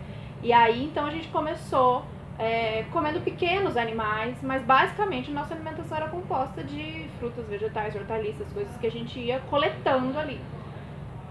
E 0.42 0.52
aí, 0.52 0.85
então, 0.85 1.07
a 1.07 1.11
gente 1.11 1.28
começou 1.28 2.04
é, 2.38 2.85
comendo 2.90 3.21
pequenos 3.21 3.76
animais, 3.76 4.38
mas 4.42 4.62
basicamente 4.62 5.30
nossa 5.30 5.52
alimentação 5.52 5.99
era 5.99 6.09
composta 6.09 6.64
de 6.64 7.07
frutas, 7.19 7.47
vegetais, 7.47 7.95
hortaliças, 7.95 8.50
coisas 8.52 8.75
que 8.78 8.87
a 8.87 8.90
gente 8.90 9.19
ia 9.21 9.40
coletando 9.50 10.19
ali. 10.19 10.40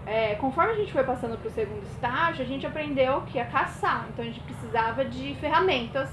É, 0.06 0.36
conforme 0.36 0.72
a 0.72 0.76
gente 0.76 0.92
foi 0.92 1.02
passando 1.02 1.36
para 1.36 1.48
o 1.48 1.50
segundo 1.50 1.82
estágio, 1.82 2.44
a 2.44 2.46
gente 2.46 2.64
aprendeu 2.64 3.22
que 3.22 3.38
ia 3.38 3.44
caçar, 3.44 4.06
então 4.12 4.24
a 4.24 4.28
gente 4.28 4.40
precisava 4.40 5.04
de 5.04 5.34
ferramentas 5.40 6.08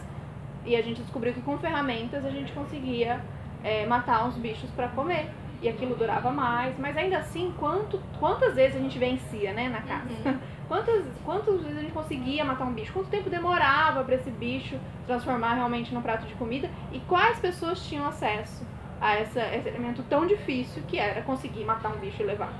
e 0.68 0.76
a 0.76 0.82
gente 0.82 1.02
descobriu 1.02 1.34
que 1.34 1.42
com 1.42 1.58
ferramentas 1.58 2.26
a 2.26 2.30
gente 2.30 2.52
conseguia 2.52 3.22
é, 3.64 3.86
matar 3.86 4.26
uns 4.28 4.36
bichos 4.36 4.70
para 4.72 4.90
comer 4.90 5.30
e 5.62 5.68
aquilo 5.68 5.96
durava 5.96 6.30
mais, 6.30 6.78
mas 6.78 6.96
ainda 6.96 7.18
assim, 7.18 7.54
quanto, 7.58 8.00
quantas 8.20 8.54
vezes 8.54 8.78
a 8.78 8.80
gente 8.80 9.00
vencia, 9.00 9.54
né, 9.54 9.70
na 9.70 9.82
caça? 9.82 10.38
Quantas, 10.68 11.06
quantas 11.24 11.62
vezes 11.62 11.78
a 11.78 11.82
gente 11.82 11.94
conseguia 11.94 12.44
matar 12.44 12.66
um 12.66 12.74
bicho? 12.74 12.92
Quanto 12.92 13.10
tempo 13.10 13.30
demorava 13.30 14.04
para 14.04 14.16
esse 14.16 14.30
bicho 14.30 14.78
transformar 15.06 15.54
realmente 15.54 15.94
num 15.94 16.02
prato 16.02 16.26
de 16.26 16.34
comida? 16.34 16.70
E 16.92 17.00
quais 17.00 17.40
pessoas 17.40 17.88
tinham 17.88 18.06
acesso 18.06 18.68
a 19.00 19.16
essa, 19.16 19.40
esse 19.56 19.70
elemento 19.70 20.04
tão 20.10 20.28
difícil 20.28 20.84
que 20.86 21.00
era 21.00 21.22
conseguir 21.22 21.64
matar 21.64 21.96
um 21.96 22.00
bicho 22.00 22.22
e 22.22 22.26
levar? 22.26 22.52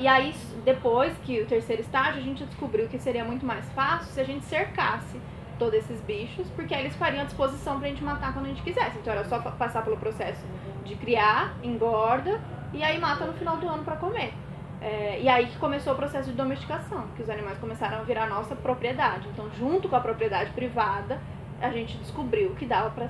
E 0.00 0.08
aí, 0.08 0.34
depois 0.64 1.16
que 1.18 1.40
o 1.40 1.46
terceiro 1.46 1.80
estágio, 1.80 2.20
a 2.20 2.24
gente 2.24 2.44
descobriu 2.44 2.88
que 2.88 2.98
seria 2.98 3.24
muito 3.24 3.46
mais 3.46 3.70
fácil 3.70 4.12
se 4.12 4.20
a 4.20 4.24
gente 4.24 4.44
cercasse 4.44 5.20
todos 5.58 5.74
esses 5.74 6.00
bichos, 6.02 6.48
porque 6.50 6.74
aí 6.74 6.82
eles 6.82 6.96
fariam 6.96 7.22
a 7.22 7.24
disposição 7.24 7.78
pra 7.78 7.88
gente 7.88 8.02
matar 8.02 8.32
quando 8.32 8.46
a 8.46 8.48
gente 8.48 8.62
quisesse. 8.62 8.98
Então 8.98 9.12
era 9.12 9.24
só 9.24 9.38
passar 9.38 9.82
pelo 9.82 9.96
processo 9.96 10.44
de 10.84 10.94
criar, 10.96 11.54
engorda 11.62 12.40
e 12.72 12.82
aí 12.82 12.98
mata 12.98 13.24
no 13.24 13.32
final 13.32 13.56
do 13.56 13.68
ano 13.68 13.84
pra 13.84 13.96
comer. 13.96 14.32
É, 14.80 15.20
e 15.20 15.28
aí 15.28 15.46
que 15.46 15.56
começou 15.58 15.94
o 15.94 15.96
processo 15.96 16.30
de 16.30 16.36
domesticação, 16.36 17.06
que 17.16 17.22
os 17.22 17.30
animais 17.30 17.58
começaram 17.58 17.98
a 17.98 18.02
virar 18.02 18.28
nossa 18.28 18.54
propriedade. 18.54 19.28
Então, 19.28 19.50
junto 19.58 19.88
com 19.88 19.96
a 19.96 20.00
propriedade 20.00 20.50
privada, 20.50 21.20
a 21.60 21.70
gente 21.70 21.96
descobriu 21.98 22.50
que 22.50 22.66
dava 22.66 22.90
para 22.90 23.08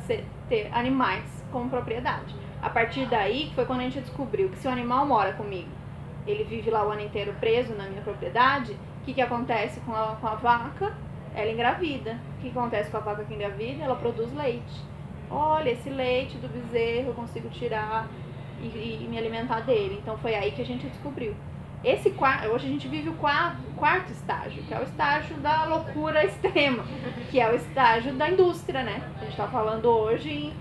ter 0.48 0.70
animais 0.72 1.24
como 1.50 1.68
propriedade. 1.68 2.35
A 2.62 2.70
partir 2.70 3.06
daí, 3.06 3.50
foi 3.54 3.64
quando 3.64 3.80
a 3.80 3.82
gente 3.82 4.00
descobriu 4.00 4.48
que 4.48 4.59
se 4.59 4.68
o 4.68 4.70
animal 4.70 5.06
mora 5.06 5.32
comigo, 5.32 5.68
ele 6.26 6.44
vive 6.44 6.70
lá 6.70 6.87
o 6.87 6.90
ano 6.90 7.02
inteiro 7.02 7.35
preso 7.38 7.74
na 7.74 7.85
minha 7.85 8.02
propriedade, 8.02 8.72
o 8.72 9.04
que, 9.04 9.14
que 9.14 9.20
acontece 9.20 9.80
com 9.80 9.94
a, 9.94 10.16
com 10.20 10.26
a 10.26 10.35
vaca? 10.35 10.94
Ela 11.37 11.53
engravida. 11.53 12.18
O 12.38 12.40
que, 12.42 12.51
que 12.51 12.59
acontece 12.59 12.90
com 12.90 12.96
a 12.96 13.01
vaca 13.01 13.22
que 13.25 13.35
engravida? 13.35 13.85
Ela 13.85 13.94
produz 13.94 14.33
leite. 14.35 14.83
Olha, 15.31 15.70
esse 15.70 15.88
leite 15.90 16.37
do 16.38 16.49
bezerro 16.49 17.09
eu 17.09 17.14
consigo 17.14 17.49
tirar 17.51 18.09
e, 18.61 18.66
e 18.66 19.07
me 19.09 19.18
alimentar 19.18 19.61
dele. 19.61 19.99
Então 20.03 20.16
foi 20.18 20.35
aí 20.35 20.51
que 20.53 20.62
a 20.62 20.66
gente 20.66 20.87
descobriu. 20.88 21.35
Esse 21.85 22.09
hoje 22.51 22.66
a 22.66 22.70
gente 22.70 22.88
vive 22.88 23.11
o 23.11 23.14
quarto, 23.14 23.59
quarto 23.77 24.11
estágio, 24.11 24.62
que 24.64 24.72
é 24.75 24.81
o 24.81 24.83
estágio 24.83 25.37
da 25.37 25.64
loucura 25.66 26.25
extrema, 26.27 26.85
que 27.31 27.38
é 27.38 27.49
o 27.53 27.55
estágio 27.55 28.14
da 28.14 28.29
indústria, 28.31 28.83
né? 28.83 29.03
A 29.16 29.20
gente 29.20 29.33
está 29.33 29.46
falando 29.46 29.85
hoje, 29.87 30.31
em- 30.31 30.53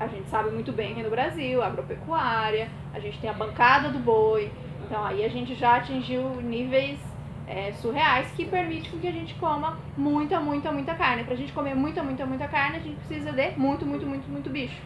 a 0.00 0.06
gente 0.08 0.28
sabe 0.28 0.50
muito 0.50 0.72
bem 0.72 0.92
aqui 0.92 1.02
no 1.02 1.10
Brasil, 1.10 1.62
agropecuária, 1.62 2.68
a 2.92 2.98
gente 2.98 3.18
tem 3.20 3.30
a 3.30 3.32
bancada 3.34 3.90
do 3.90 3.98
boi, 4.00 4.50
então 4.84 5.04
aí 5.04 5.24
a 5.24 5.28
gente 5.28 5.54
já 5.54 5.76
atingiu 5.76 6.22
níveis 6.40 6.98
é, 7.46 7.72
surreais 7.72 8.30
que 8.32 8.44
permite 8.44 8.90
com 8.90 8.98
que 8.98 9.06
a 9.06 9.12
gente 9.12 9.34
coma 9.34 9.78
muita, 9.96 10.40
muita, 10.40 10.72
muita 10.72 10.94
carne. 10.94 11.24
Pra 11.24 11.34
gente 11.34 11.52
comer 11.52 11.74
muita, 11.74 12.02
muita, 12.02 12.24
muita 12.24 12.48
carne, 12.48 12.76
a 12.76 12.80
gente 12.80 12.96
precisa 12.96 13.32
de 13.32 13.52
muito, 13.56 13.84
muito, 13.84 14.06
muito, 14.06 14.28
muito 14.28 14.50
bicho. 14.50 14.80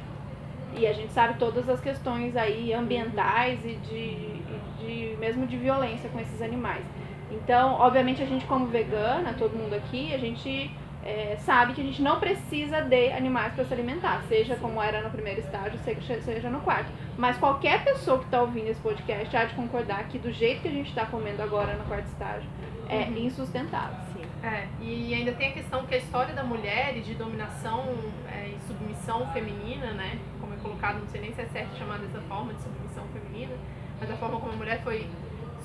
E 0.76 0.86
a 0.86 0.92
gente 0.92 1.12
sabe 1.12 1.38
todas 1.38 1.68
as 1.68 1.80
questões 1.80 2.36
aí 2.36 2.72
ambientais 2.72 3.64
e 3.64 3.74
de, 3.76 3.94
e 3.94 4.60
de 4.78 5.16
mesmo 5.18 5.46
de 5.46 5.56
violência 5.56 6.08
com 6.10 6.20
esses 6.20 6.42
animais. 6.42 6.84
Então, 7.30 7.74
obviamente, 7.74 8.22
a 8.22 8.26
gente 8.26 8.44
como 8.46 8.66
vegana, 8.66 9.34
todo 9.38 9.56
mundo 9.56 9.74
aqui, 9.74 10.14
a 10.14 10.18
gente 10.18 10.70
é, 11.06 11.36
sabe 11.36 11.72
que 11.72 11.80
a 11.80 11.84
gente 11.84 12.02
não 12.02 12.18
precisa 12.18 12.82
de 12.82 13.12
animais 13.12 13.54
para 13.54 13.64
se 13.64 13.72
alimentar, 13.72 14.24
seja 14.28 14.56
como 14.56 14.82
era 14.82 15.00
no 15.00 15.10
primeiro 15.10 15.40
estágio, 15.40 15.78
seja, 16.24 16.50
no 16.50 16.60
quarto. 16.60 16.90
Mas 17.16 17.38
qualquer 17.38 17.84
pessoa 17.84 18.18
que 18.18 18.24
está 18.24 18.40
ouvindo 18.40 18.66
esse 18.66 18.80
podcast 18.80 19.36
há 19.36 19.44
de 19.44 19.54
concordar 19.54 20.08
que 20.08 20.18
do 20.18 20.32
jeito 20.32 20.62
que 20.62 20.68
a 20.68 20.72
gente 20.72 20.88
está 20.88 21.06
comendo 21.06 21.40
agora 21.40 21.74
no 21.76 21.84
quarto 21.84 22.06
estágio 22.06 22.48
é 22.88 23.04
insustentável. 23.04 23.96
Sim. 24.12 24.26
É, 24.42 24.66
e 24.80 25.14
ainda 25.14 25.30
tem 25.30 25.50
a 25.50 25.52
questão 25.52 25.86
que 25.86 25.94
a 25.94 25.98
história 25.98 26.34
da 26.34 26.42
mulher 26.42 26.96
e 26.96 27.00
de 27.00 27.14
dominação 27.14 27.84
é, 28.28 28.48
e 28.48 28.58
submissão 28.66 29.32
feminina, 29.32 29.92
né? 29.92 30.18
Como 30.40 30.54
é 30.54 30.56
colocado, 30.56 30.98
não 30.98 31.06
sei 31.06 31.20
nem 31.20 31.32
se 31.32 31.40
é 31.40 31.46
certo 31.46 31.76
chamar 31.78 31.98
dessa 31.98 32.20
forma 32.22 32.52
de 32.52 32.62
submissão 32.62 33.04
feminina, 33.12 33.54
mas 34.00 34.10
a 34.10 34.16
forma 34.16 34.40
como 34.40 34.52
a 34.52 34.56
mulher 34.56 34.82
foi 34.82 35.08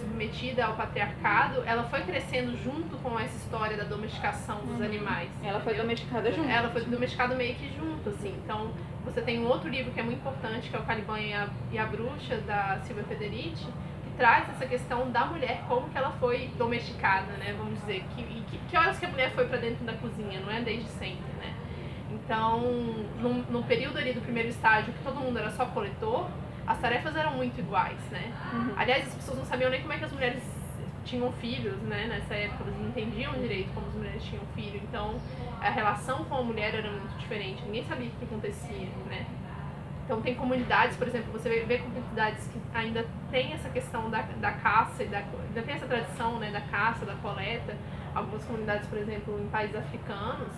submetida 0.01 0.65
ao 0.65 0.75
patriarcado, 0.75 1.63
ela 1.65 1.83
foi 1.83 2.01
crescendo 2.01 2.57
junto 2.63 2.97
com 2.97 3.19
essa 3.19 3.35
história 3.37 3.77
da 3.77 3.83
domesticação 3.83 4.59
dos 4.65 4.81
animais. 4.81 5.29
Ela 5.43 5.59
foi 5.59 5.73
entendeu? 5.73 5.83
domesticada 5.83 6.31
junto. 6.31 6.49
Ela 6.49 6.69
foi 6.69 6.85
domesticada 6.85 7.35
meio 7.35 7.55
que 7.55 7.71
junto, 7.75 8.09
assim. 8.09 8.35
Então, 8.43 8.71
você 9.05 9.21
tem 9.21 9.39
um 9.39 9.47
outro 9.47 9.69
livro 9.69 9.91
que 9.91 9.99
é 9.99 10.03
muito 10.03 10.19
importante, 10.19 10.69
que 10.69 10.75
é 10.75 10.79
o 10.79 10.83
Caliban 10.83 11.19
e 11.19 11.33
a, 11.33 11.47
e 11.71 11.77
a 11.77 11.85
Bruxa, 11.85 12.37
da 12.41 12.79
Silvia 12.83 13.03
Federici, 13.03 13.65
que 13.65 14.17
traz 14.17 14.49
essa 14.49 14.65
questão 14.65 15.09
da 15.11 15.25
mulher, 15.25 15.63
como 15.67 15.89
que 15.89 15.97
ela 15.97 16.11
foi 16.11 16.49
domesticada, 16.57 17.33
né? 17.37 17.55
Vamos 17.57 17.79
dizer, 17.79 18.03
que, 18.15 18.23
que, 18.23 18.57
que 18.57 18.77
horas 18.77 18.99
que 18.99 19.05
a 19.05 19.09
mulher 19.09 19.31
foi 19.31 19.47
para 19.47 19.57
dentro 19.57 19.85
da 19.85 19.93
cozinha, 19.93 20.39
não 20.39 20.51
é 20.51 20.61
desde 20.61 20.89
sempre, 20.89 21.31
né? 21.39 21.53
Então, 22.11 22.59
no, 23.19 23.33
no 23.49 23.63
período 23.63 23.97
ali 23.97 24.13
do 24.13 24.21
primeiro 24.21 24.49
estágio, 24.49 24.93
que 24.93 25.03
todo 25.03 25.19
mundo 25.19 25.39
era 25.39 25.49
só 25.51 25.65
coletor, 25.65 26.27
as 26.67 26.77
tarefas 26.79 27.15
eram 27.15 27.33
muito 27.33 27.59
iguais, 27.59 27.99
né? 28.11 28.31
Uhum. 28.53 28.73
Aliás, 28.77 29.07
as 29.07 29.13
pessoas 29.15 29.37
não 29.39 29.45
sabiam 29.45 29.69
nem 29.69 29.81
como 29.81 29.93
é 29.93 29.97
que 29.97 30.05
as 30.05 30.11
mulheres 30.11 30.43
tinham 31.03 31.31
filhos, 31.33 31.77
né? 31.83 32.05
Nessa 32.07 32.33
época, 32.35 32.63
eles 32.65 32.79
não 32.79 32.87
entendiam 32.89 33.33
direito 33.33 33.73
como 33.73 33.87
as 33.87 33.93
mulheres 33.93 34.23
tinham 34.23 34.43
filho. 34.55 34.79
Então, 34.87 35.19
a 35.59 35.69
relação 35.69 36.23
com 36.25 36.35
a 36.35 36.43
mulher 36.43 36.75
era 36.75 36.89
muito 36.89 37.17
diferente. 37.17 37.63
Ninguém 37.63 37.83
sabia 37.85 38.07
o 38.07 38.11
que 38.11 38.25
acontecia, 38.25 38.87
né? 39.09 39.25
Então, 40.05 40.21
tem 40.21 40.35
comunidades, 40.35 40.97
por 40.97 41.07
exemplo, 41.07 41.31
você 41.31 41.63
vê- 41.65 41.77
comunidades 41.77 42.45
que 42.47 42.59
ainda 42.73 43.05
tem 43.29 43.53
essa 43.53 43.69
questão 43.69 44.09
da, 44.09 44.21
da 44.21 44.51
caça, 44.51 45.03
e 45.03 45.07
da, 45.07 45.19
ainda 45.19 45.61
tem 45.61 45.75
essa 45.75 45.85
tradição 45.85 46.37
né, 46.37 46.51
da 46.51 46.61
caça, 46.61 47.05
da 47.05 47.13
coleta. 47.15 47.75
Algumas 48.13 48.43
comunidades, 48.43 48.87
por 48.87 48.97
exemplo, 48.97 49.39
em 49.41 49.47
países 49.47 49.75
africanos, 49.75 50.51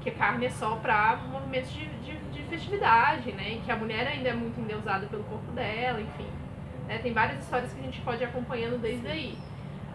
que 0.00 0.10
a 0.10 0.14
carne 0.14 0.46
é 0.46 0.50
só 0.50 0.76
para 0.76 1.16
movimentos 1.28 1.72
de, 1.72 1.86
de 1.86 2.16
festividade, 2.50 3.32
né? 3.32 3.54
E 3.54 3.60
que 3.64 3.70
a 3.70 3.76
mulher 3.76 4.06
ainda 4.06 4.28
é 4.28 4.34
muito 4.34 4.60
endeusada 4.60 5.06
pelo 5.06 5.24
corpo 5.24 5.50
dela, 5.52 6.00
enfim. 6.00 6.26
né, 6.86 6.98
Tem 6.98 7.12
várias 7.12 7.42
histórias 7.42 7.72
que 7.72 7.80
a 7.80 7.84
gente 7.84 8.00
pode 8.00 8.22
ir 8.22 8.26
acompanhando 8.26 8.78
desde 8.80 9.06
aí. 9.06 9.38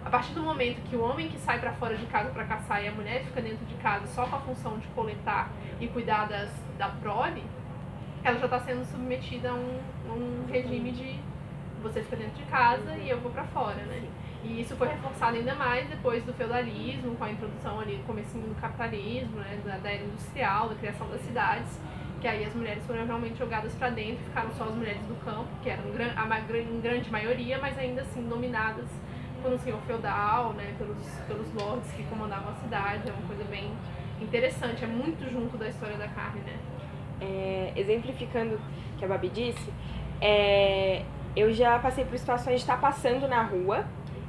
A 0.03 0.09
partir 0.09 0.33
do 0.33 0.41
momento 0.41 0.81
que 0.89 0.95
o 0.95 1.01
homem 1.01 1.27
que 1.27 1.37
sai 1.39 1.59
para 1.59 1.73
fora 1.73 1.97
de 1.97 2.05
casa 2.05 2.29
para 2.29 2.45
caçar 2.45 2.83
e 2.83 2.87
a 2.87 2.91
mulher 2.91 3.23
fica 3.23 3.41
dentro 3.41 3.65
de 3.65 3.73
casa 3.75 4.05
só 4.07 4.25
com 4.25 4.35
a 4.35 4.39
função 4.39 4.77
de 4.77 4.87
coletar 4.89 5.51
e 5.79 5.87
cuidar 5.87 6.27
das, 6.27 6.49
da 6.77 6.89
prole, 6.89 7.43
ela 8.23 8.37
já 8.37 8.45
está 8.45 8.59
sendo 8.59 8.85
submetida 8.85 9.49
a 9.49 9.53
um, 9.53 9.79
um 10.07 10.45
regime 10.51 10.91
de 10.91 11.19
você 11.81 12.01
fica 12.01 12.15
dentro 12.15 12.35
de 12.35 12.43
casa 12.43 12.95
e 12.97 13.09
eu 13.09 13.19
vou 13.19 13.31
para 13.31 13.43
fora, 13.45 13.83
né? 13.83 14.03
E 14.43 14.61
isso 14.61 14.75
foi 14.75 14.87
reforçado 14.87 15.37
ainda 15.37 15.55
mais 15.55 15.87
depois 15.89 16.23
do 16.23 16.33
feudalismo, 16.33 17.15
com 17.15 17.23
a 17.23 17.31
introdução 17.31 17.79
ali, 17.79 18.01
comecinho 18.05 18.47
do 18.47 18.61
capitalismo, 18.61 19.37
né, 19.37 19.59
da, 19.65 19.77
da 19.77 19.89
era 19.91 20.03
industrial, 20.03 20.69
da 20.69 20.75
criação 20.75 21.09
das 21.09 21.21
cidades, 21.21 21.79
que 22.25 22.29
aí 22.29 22.43
as 22.43 22.55
mulheres 22.55 22.83
foram 22.87 23.05
realmente 23.05 23.37
jogadas 23.37 23.71
para 23.75 23.91
dentro, 23.91 24.17
ficaram 24.23 24.51
só 24.55 24.63
as 24.63 24.73
mulheres 24.73 25.01
do 25.03 25.13
campo, 25.23 25.45
que 25.61 25.69
eram 25.69 25.83
a 26.15 26.39
grande 26.81 27.11
maioria, 27.11 27.59
mas 27.59 27.77
ainda 27.77 28.01
assim 28.01 28.27
dominadas 28.27 28.87
por 29.43 29.53
um 29.53 29.59
senhor 29.59 29.79
feudal, 29.81 30.53
né, 30.53 30.73
pelos, 30.75 30.97
pelos 31.27 31.53
lords 31.53 31.87
que 31.91 32.01
comandavam 32.05 32.51
a 32.51 32.55
cidade, 32.55 33.07
é 33.07 33.13
uma 33.13 33.27
coisa 33.27 33.43
bem 33.43 33.71
interessante, 34.19 34.83
é 34.83 34.87
muito 34.87 35.31
junto 35.31 35.55
da 35.55 35.69
história 35.69 35.97
da 35.97 36.07
carne, 36.07 36.41
né. 36.41 36.57
É, 37.21 37.73
exemplificando 37.75 38.55
o 38.55 38.97
que 38.97 39.05
a 39.05 39.07
Babi 39.07 39.29
disse, 39.29 39.71
é, 40.19 41.03
eu 41.35 41.53
já 41.53 41.77
passei 41.77 42.05
por 42.05 42.17
situações 42.17 42.55
de 42.55 42.61
estar 42.61 42.81
passando 42.81 43.27
na 43.27 43.43
rua 43.43 43.85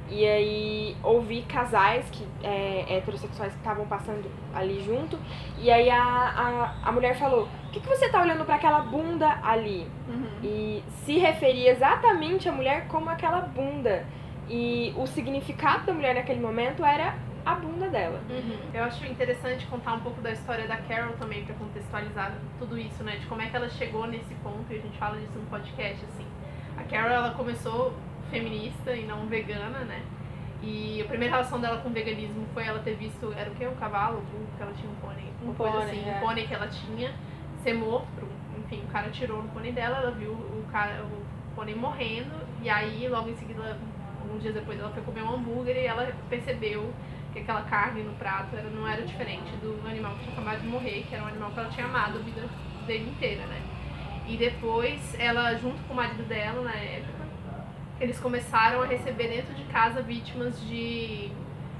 e 0.09 0.25
aí 0.25 0.97
ouvi 1.03 1.41
casais 1.43 2.09
que 2.09 2.25
é, 2.43 2.97
heterossexuais 2.97 3.51
que 3.51 3.59
estavam 3.59 3.85
passando 3.87 4.29
ali 4.53 4.81
junto. 4.83 5.19
E 5.57 5.69
aí 5.69 5.89
a, 5.89 6.01
a, 6.01 6.89
a 6.89 6.91
mulher 6.91 7.17
falou, 7.17 7.47
o 7.67 7.69
que, 7.71 7.79
que 7.79 7.87
você 7.87 8.09
tá 8.09 8.21
olhando 8.21 8.45
para 8.45 8.55
aquela 8.55 8.79
bunda 8.79 9.39
ali? 9.43 9.89
Uhum. 10.07 10.29
E 10.43 10.83
se 11.03 11.17
referia 11.17 11.71
exatamente 11.71 12.47
a 12.47 12.51
mulher 12.51 12.87
como 12.87 13.09
aquela 13.09 13.41
bunda. 13.41 14.05
E 14.49 14.93
o 14.97 15.05
significado 15.05 15.85
da 15.85 15.93
mulher 15.93 16.15
naquele 16.15 16.39
momento 16.39 16.85
era 16.85 17.15
a 17.45 17.55
bunda 17.55 17.89
dela. 17.89 18.21
Uhum. 18.29 18.57
Eu 18.73 18.83
acho 18.85 19.05
interessante 19.05 19.65
contar 19.67 19.93
um 19.93 19.99
pouco 19.99 20.21
da 20.21 20.31
história 20.31 20.67
da 20.67 20.77
Carol 20.77 21.13
também, 21.13 21.43
para 21.45 21.55
contextualizar 21.55 22.33
tudo 22.59 22.77
isso, 22.77 23.03
né? 23.03 23.17
De 23.17 23.25
como 23.25 23.41
é 23.41 23.47
que 23.47 23.55
ela 23.55 23.69
chegou 23.69 24.05
nesse 24.07 24.33
ponto, 24.35 24.65
e 24.69 24.75
a 24.75 24.81
gente 24.81 24.97
fala 24.97 25.17
disso 25.17 25.37
no 25.37 25.45
podcast, 25.47 26.03
assim. 26.05 26.25
A 26.77 26.83
Carol, 26.83 27.09
ela 27.09 27.31
começou 27.31 27.93
feminista 28.29 28.95
e 28.95 29.05
não 29.05 29.25
vegana, 29.27 29.79
né? 29.79 30.01
E 30.61 31.01
a 31.01 31.05
primeira 31.05 31.35
relação 31.35 31.61
dela 31.61 31.77
com 31.77 31.89
o 31.89 31.91
veganismo 31.91 32.45
foi 32.53 32.65
ela 32.65 32.79
ter 32.79 32.95
visto, 32.95 33.33
era 33.37 33.49
o 33.49 33.55
que? 33.55 33.65
Um 33.65 33.75
cavalo? 33.75 34.19
Um, 34.19 34.57
que 34.57 34.63
ela 34.63 34.73
tinha 34.73 34.91
um 34.91 34.95
pônei. 34.95 35.31
Uma 35.41 35.51
um 35.51 35.55
coisa 35.55 35.77
pônei, 35.77 35.99
assim, 35.99 36.09
é. 36.09 36.15
um 36.15 36.19
pônei 36.19 36.47
que 36.47 36.53
ela 36.53 36.67
tinha 36.67 37.13
ser 37.61 37.73
morto. 37.73 38.27
Enfim, 38.57 38.83
o 38.83 38.91
cara 38.91 39.09
tirou 39.09 39.43
no 39.43 39.49
pônei 39.49 39.71
dela, 39.71 39.97
ela 39.97 40.11
viu 40.11 40.31
o, 40.31 40.65
cara, 40.71 41.03
o 41.03 41.55
pônei 41.55 41.75
morrendo. 41.75 42.35
E 42.61 42.69
aí, 42.69 43.07
logo 43.07 43.29
em 43.29 43.35
seguida, 43.35 43.77
alguns 44.19 44.41
dias 44.41 44.53
depois, 44.53 44.79
ela 44.79 44.89
foi 44.89 45.03
comer 45.03 45.21
um 45.21 45.35
hambúrguer 45.35 45.77
e 45.77 45.85
ela 45.85 46.11
percebeu 46.29 46.91
que 47.31 47.39
aquela 47.39 47.61
carne 47.61 48.01
no 48.01 48.13
prato 48.13 48.55
era, 48.55 48.69
não 48.69 48.87
era 48.87 49.03
diferente 49.03 49.51
do 49.57 49.79
animal 49.87 50.13
que 50.15 50.23
tinha 50.23 50.33
acabado 50.33 50.61
de 50.61 50.67
morrer, 50.67 51.05
que 51.07 51.13
era 51.13 51.23
um 51.23 51.27
animal 51.27 51.51
que 51.51 51.59
ela 51.59 51.69
tinha 51.69 51.85
amado 51.85 52.17
a 52.17 52.21
vida 52.21 52.49
dele 52.87 53.09
inteira, 53.09 53.45
né? 53.45 53.61
E 54.27 54.35
depois, 54.35 55.17
ela, 55.19 55.53
junto 55.55 55.81
com 55.83 55.93
o 55.93 55.95
marido 55.95 56.23
dela, 56.27 56.61
na 56.61 56.75
época, 56.75 57.16
eles 57.99 58.19
começaram 58.19 58.81
a 58.81 58.85
receber 58.85 59.27
dentro 59.27 59.53
de 59.55 59.63
casa 59.65 60.01
vítimas 60.01 60.59
de 60.61 61.31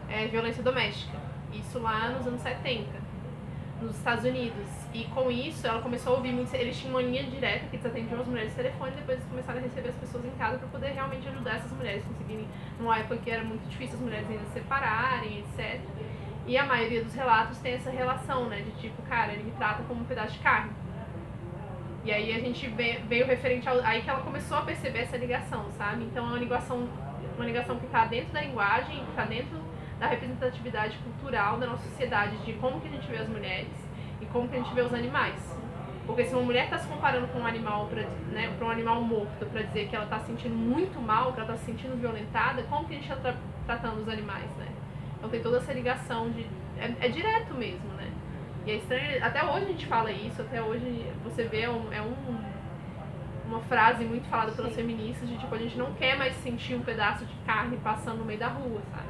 é, 0.09 0.27
violência 0.27 0.63
doméstica. 0.63 1.17
Isso 1.53 1.79
lá 1.79 2.09
nos 2.09 2.25
anos 2.27 2.41
70, 2.41 2.87
nos 3.81 3.95
Estados 3.95 4.25
Unidos. 4.25 4.67
E 4.93 5.05
com 5.05 5.29
isso, 5.29 5.65
ela 5.67 5.81
começou 5.81 6.13
a 6.13 6.17
ouvir 6.17 6.31
muito. 6.31 6.53
Eles 6.55 6.77
tinham 6.77 6.95
uma 6.95 7.01
linha 7.01 7.23
direta 7.23 7.67
que 7.67 7.75
eles 7.75 7.85
atendiam 7.85 8.19
as 8.19 8.27
mulheres 8.27 8.49
de 8.49 8.55
telefone 8.55 8.91
e 8.91 8.95
depois 8.95 9.17
eles 9.17 9.29
começaram 9.29 9.59
a 9.59 9.61
receber 9.61 9.89
as 9.89 9.95
pessoas 9.95 10.25
em 10.25 10.31
casa 10.31 10.57
para 10.57 10.67
poder 10.67 10.87
realmente 10.87 11.27
ajudar 11.27 11.55
essas 11.55 11.71
mulheres 11.71 12.03
conseguirem. 12.03 12.47
Numa 12.79 12.97
época 12.97 13.17
que 13.17 13.29
era 13.29 13.43
muito 13.43 13.67
difícil 13.69 13.95
as 13.95 14.01
mulheres 14.01 14.29
ainda 14.29 14.43
se 14.45 14.53
separarem, 14.53 15.39
etc. 15.39 15.81
E 16.47 16.57
a 16.57 16.65
maioria 16.65 17.03
dos 17.03 17.13
relatos 17.13 17.57
tem 17.59 17.73
essa 17.73 17.91
relação, 17.91 18.47
né? 18.47 18.61
De 18.61 18.71
tipo, 18.71 19.01
cara, 19.03 19.33
ele 19.33 19.43
me 19.43 19.51
trata 19.51 19.83
como 19.83 20.01
um 20.01 20.05
pedaço 20.05 20.33
de 20.33 20.39
carne 20.39 20.71
e 22.03 22.11
aí 22.11 22.33
a 22.33 22.39
gente 22.39 22.67
veio 22.67 23.25
referente 23.25 23.67
ao. 23.67 23.79
Aí 23.81 24.01
que 24.01 24.09
ela 24.09 24.21
começou 24.21 24.57
a 24.57 24.61
perceber 24.61 24.99
essa 24.99 25.17
ligação, 25.17 25.65
sabe? 25.77 26.03
Então 26.05 26.25
é 26.25 26.29
uma 26.29 26.39
ligação, 26.39 26.87
uma 27.35 27.45
ligação 27.45 27.77
que 27.77 27.85
está 27.85 28.05
dentro 28.05 28.33
da 28.33 28.41
linguagem, 28.41 29.03
que 29.03 29.09
está 29.09 29.25
dentro 29.25 29.59
da 29.99 30.07
representatividade 30.07 30.97
cultural 30.99 31.57
da 31.57 31.67
nossa 31.67 31.83
sociedade, 31.89 32.37
de 32.45 32.53
como 32.53 32.79
que 32.79 32.87
a 32.87 32.91
gente 32.91 33.07
vê 33.07 33.17
as 33.17 33.27
mulheres 33.27 33.71
e 34.21 34.25
como 34.27 34.47
que 34.47 34.55
a 34.55 34.59
gente 34.59 34.73
vê 34.73 34.81
os 34.81 34.93
animais. 34.93 35.57
Porque 36.05 36.23
se 36.23 36.33
uma 36.33 36.43
mulher 36.43 36.65
está 36.65 36.77
se 36.77 36.87
comparando 36.87 37.27
com 37.27 37.39
um 37.39 37.45
animal 37.45 37.87
para 37.87 38.03
né, 38.31 38.49
um 38.61 38.69
animal 38.69 39.01
morto 39.01 39.45
para 39.47 39.61
dizer 39.63 39.89
que 39.89 39.95
ela 39.95 40.05
está 40.05 40.19
se 40.19 40.27
sentindo 40.27 40.55
muito 40.55 41.01
mal, 41.01 41.33
que 41.33 41.41
ela 41.41 41.51
está 41.51 41.57
se 41.57 41.65
sentindo 41.65 41.99
violentada, 41.99 42.63
como 42.63 42.87
que 42.87 42.93
a 42.93 42.97
gente 42.97 43.11
está 43.11 43.21
tra 43.21 43.35
tratando 43.65 44.01
os 44.01 44.07
animais, 44.07 44.49
né? 44.55 44.67
Então 45.17 45.29
tem 45.29 45.41
toda 45.41 45.57
essa 45.57 45.73
ligação 45.73 46.31
de 46.31 46.45
é, 46.79 47.07
é 47.07 47.09
direto 47.09 47.53
mesmo? 47.53 47.96
E 48.67 48.71
é 48.71 48.75
estranho, 48.75 49.23
até 49.23 49.45
hoje 49.45 49.63
a 49.63 49.67
gente 49.69 49.85
fala 49.85 50.11
isso, 50.11 50.41
até 50.41 50.61
hoje 50.61 51.05
você 51.23 51.43
vê, 51.43 51.61
é, 51.61 51.69
um, 51.69 51.93
é 51.93 52.01
um, 52.01 52.13
uma 53.47 53.61
frase 53.61 54.03
muito 54.03 54.27
falada 54.27 54.51
pelas 54.51 54.71
Sim. 54.71 54.81
feministas 54.81 55.29
de 55.29 55.37
tipo, 55.37 55.55
a 55.55 55.57
gente 55.57 55.77
não 55.77 55.93
quer 55.93 56.17
mais 56.17 56.35
sentir 56.35 56.75
um 56.75 56.81
pedaço 56.81 57.23
de 57.23 57.33
carne 57.45 57.77
passando 57.77 58.17
no 58.17 58.25
meio 58.25 58.39
da 58.39 58.49
rua, 58.49 58.81
sabe? 58.91 59.07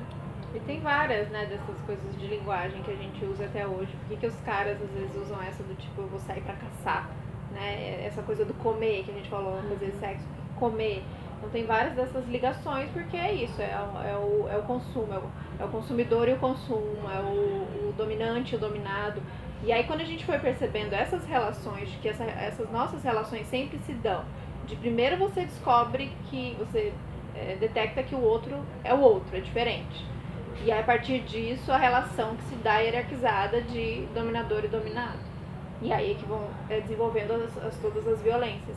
E 0.53 0.59
tem 0.59 0.79
várias, 0.79 1.27
né, 1.29 1.47
dessas 1.47 1.81
coisas 1.87 2.19
de 2.19 2.27
linguagem 2.27 2.83
que 2.83 2.91
a 2.91 2.95
gente 2.95 3.25
usa 3.25 3.45
até 3.45 3.65
hoje. 3.65 3.91
Por 3.93 4.09
que, 4.09 4.17
que 4.17 4.27
os 4.27 4.39
caras 4.41 4.79
às 4.79 4.91
vezes 4.91 5.15
usam 5.15 5.41
essa 5.41 5.63
do 5.63 5.73
tipo, 5.73 6.01
eu 6.01 6.07
vou 6.07 6.19
sair 6.19 6.41
pra 6.41 6.53
caçar, 6.53 7.09
né? 7.51 8.05
Essa 8.05 8.21
coisa 8.21 8.45
do 8.45 8.53
comer 8.53 9.05
que 9.05 9.09
a 9.09 9.13
gente 9.15 9.27
falou, 9.27 9.59
fazer 9.69 9.91
sexo, 9.99 10.27
comer. 10.59 11.03
Então 11.39 11.49
tem 11.49 11.65
várias 11.65 11.95
dessas 11.95 12.27
ligações 12.27 12.91
porque 12.91 13.17
é 13.17 13.33
isso, 13.33 13.59
é, 13.59 13.71
é, 13.71 14.17
o, 14.17 14.47
é 14.49 14.57
o 14.57 14.63
consumo, 14.63 15.11
é 15.13 15.17
o, 15.17 15.23
é 15.59 15.65
o 15.65 15.69
consumidor 15.69 16.27
e 16.27 16.33
o 16.33 16.37
consumo, 16.37 17.09
é 17.11 17.19
o, 17.19 17.89
o 17.89 17.93
dominante 17.97 18.53
e 18.53 18.55
o 18.55 18.59
dominado. 18.59 19.19
E 19.63 19.71
aí 19.71 19.83
quando 19.85 20.01
a 20.01 20.05
gente 20.05 20.25
foi 20.25 20.37
percebendo 20.39 20.93
essas 20.93 21.25
relações, 21.25 21.89
que 22.01 22.09
essa, 22.09 22.23
essas 22.23 22.69
nossas 22.71 23.03
relações 23.03 23.47
sempre 23.47 23.79
se 23.79 23.93
dão, 23.93 24.23
de 24.65 24.75
primeiro 24.75 25.17
você 25.17 25.45
descobre 25.45 26.11
que 26.29 26.55
você 26.59 26.93
é, 27.35 27.55
detecta 27.55 28.03
que 28.03 28.13
o 28.13 28.21
outro 28.21 28.63
é 28.83 28.93
o 28.93 28.99
outro, 28.99 29.35
é 29.35 29.39
diferente. 29.39 30.05
E 30.63 30.71
aí, 30.71 30.79
a 30.79 30.83
partir 30.83 31.19
disso 31.19 31.71
a 31.71 31.77
relação 31.77 32.35
que 32.35 32.43
se 32.43 32.55
dá 32.55 32.81
é 32.81 32.85
hierarquizada 32.85 33.61
de 33.61 34.07
dominador 34.13 34.65
e 34.65 34.67
dominado. 34.67 35.19
E 35.81 35.93
aí 35.93 36.11
é 36.11 36.15
que 36.15 36.25
vão 36.25 36.49
é, 36.69 36.81
desenvolvendo 36.81 37.31
as, 37.33 37.57
as, 37.63 37.77
todas 37.77 38.07
as 38.07 38.21
violências. 38.21 38.75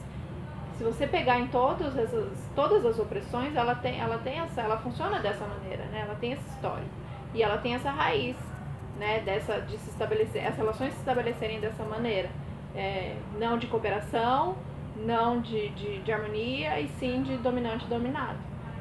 Se 0.77 0.85
você 0.85 1.07
pegar 1.07 1.39
em 1.39 1.47
todas 1.49 1.97
essas, 1.97 2.29
todas 2.55 2.85
as 2.85 2.99
opressões, 2.99 3.57
ela 3.57 3.75
tem, 3.75 3.99
ela 3.99 4.19
tem 4.19 4.39
essa, 4.39 4.61
ela 4.61 4.79
funciona 4.79 5.19
dessa 5.21 5.45
maneira, 5.47 5.85
né? 5.87 6.03
Ela 6.03 6.15
tem 6.15 6.33
essa 6.33 6.49
história. 6.49 6.85
E 7.35 7.43
ela 7.43 7.59
tem 7.59 7.75
essa 7.75 7.91
raiz 7.91 8.37
né, 9.01 9.21
dessa, 9.21 9.61
de 9.63 9.79
se 9.79 9.89
estabelecer, 9.89 10.47
as 10.47 10.55
relações 10.57 10.93
se 10.93 10.99
estabelecerem 10.99 11.59
dessa 11.59 11.83
maneira. 11.85 12.29
É, 12.77 13.17
não 13.39 13.57
de 13.57 13.67
cooperação, 13.67 14.55
não 15.05 15.41
de, 15.41 15.71
de, 15.71 16.01
de 16.01 16.13
harmonia, 16.13 16.79
e 16.79 16.89
sim 17.01 17.23
de 17.23 17.39
dominante 17.39 17.87
e 17.87 17.89
dominado. 17.89 18.39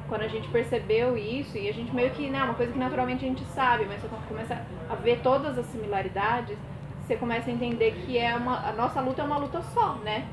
Quando 0.08 0.22
a 0.22 0.28
gente 0.28 0.46
percebeu 0.48 1.16
isso, 1.16 1.56
e 1.56 1.68
a 1.68 1.72
gente 1.72 1.94
meio 1.94 2.10
que, 2.10 2.28
né, 2.28 2.42
uma 2.44 2.54
coisa 2.54 2.70
que 2.70 2.78
naturalmente 2.78 3.24
a 3.24 3.28
gente 3.28 3.44
sabe, 3.46 3.86
mas 3.86 4.02
você 4.02 4.08
começa 4.28 4.62
a 4.90 4.94
ver 4.94 5.20
todas 5.22 5.56
as 5.56 5.64
similaridades, 5.66 6.58
você 7.02 7.16
começa 7.16 7.50
a 7.50 7.52
entender 7.52 7.92
que 8.04 8.18
é 8.18 8.36
uma, 8.36 8.68
a 8.68 8.72
nossa 8.72 9.00
luta 9.00 9.22
é 9.22 9.24
uma 9.24 9.38
luta 9.38 9.62
só, 9.74 9.94
né? 10.04 10.28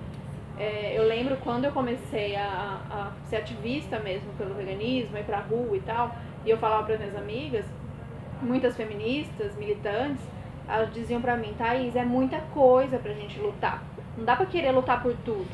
É, 0.60 0.97
eu 0.97 1.08
lembro 1.08 1.38
quando 1.38 1.65
eu 1.65 1.71
comecei 1.71 2.36
a, 2.36 2.82
a 2.89 3.12
ser 3.30 3.38
ativista 3.38 4.00
mesmo 4.00 4.34
pelo 4.38 4.54
veganismo, 4.54 5.17
ir 5.17 5.23
pra 5.23 5.39
rua 5.39 5.78
e 5.78 5.82
tal, 5.82 6.13
e 6.43 6.50
eu 6.50 6.58
falava 6.58 6.84
para 6.84 6.97
minhas 6.97 7.15
amigas, 7.15 7.65
muitas 8.41 8.76
feministas, 8.76 9.56
militantes, 9.56 10.23
elas 10.67 10.93
diziam 10.93 11.21
para 11.21 11.38
mim, 11.38 11.54
Thaís, 11.58 11.95
é 11.95 12.04
muita 12.04 12.39
coisa 12.54 12.97
pra 12.97 13.13
gente 13.13 13.39
lutar. 13.39 13.84
Não 14.17 14.26
dá 14.26 14.36
pra 14.36 14.45
querer 14.45 14.71
lutar 14.71 15.02
por 15.02 15.15
tudo. 15.23 15.47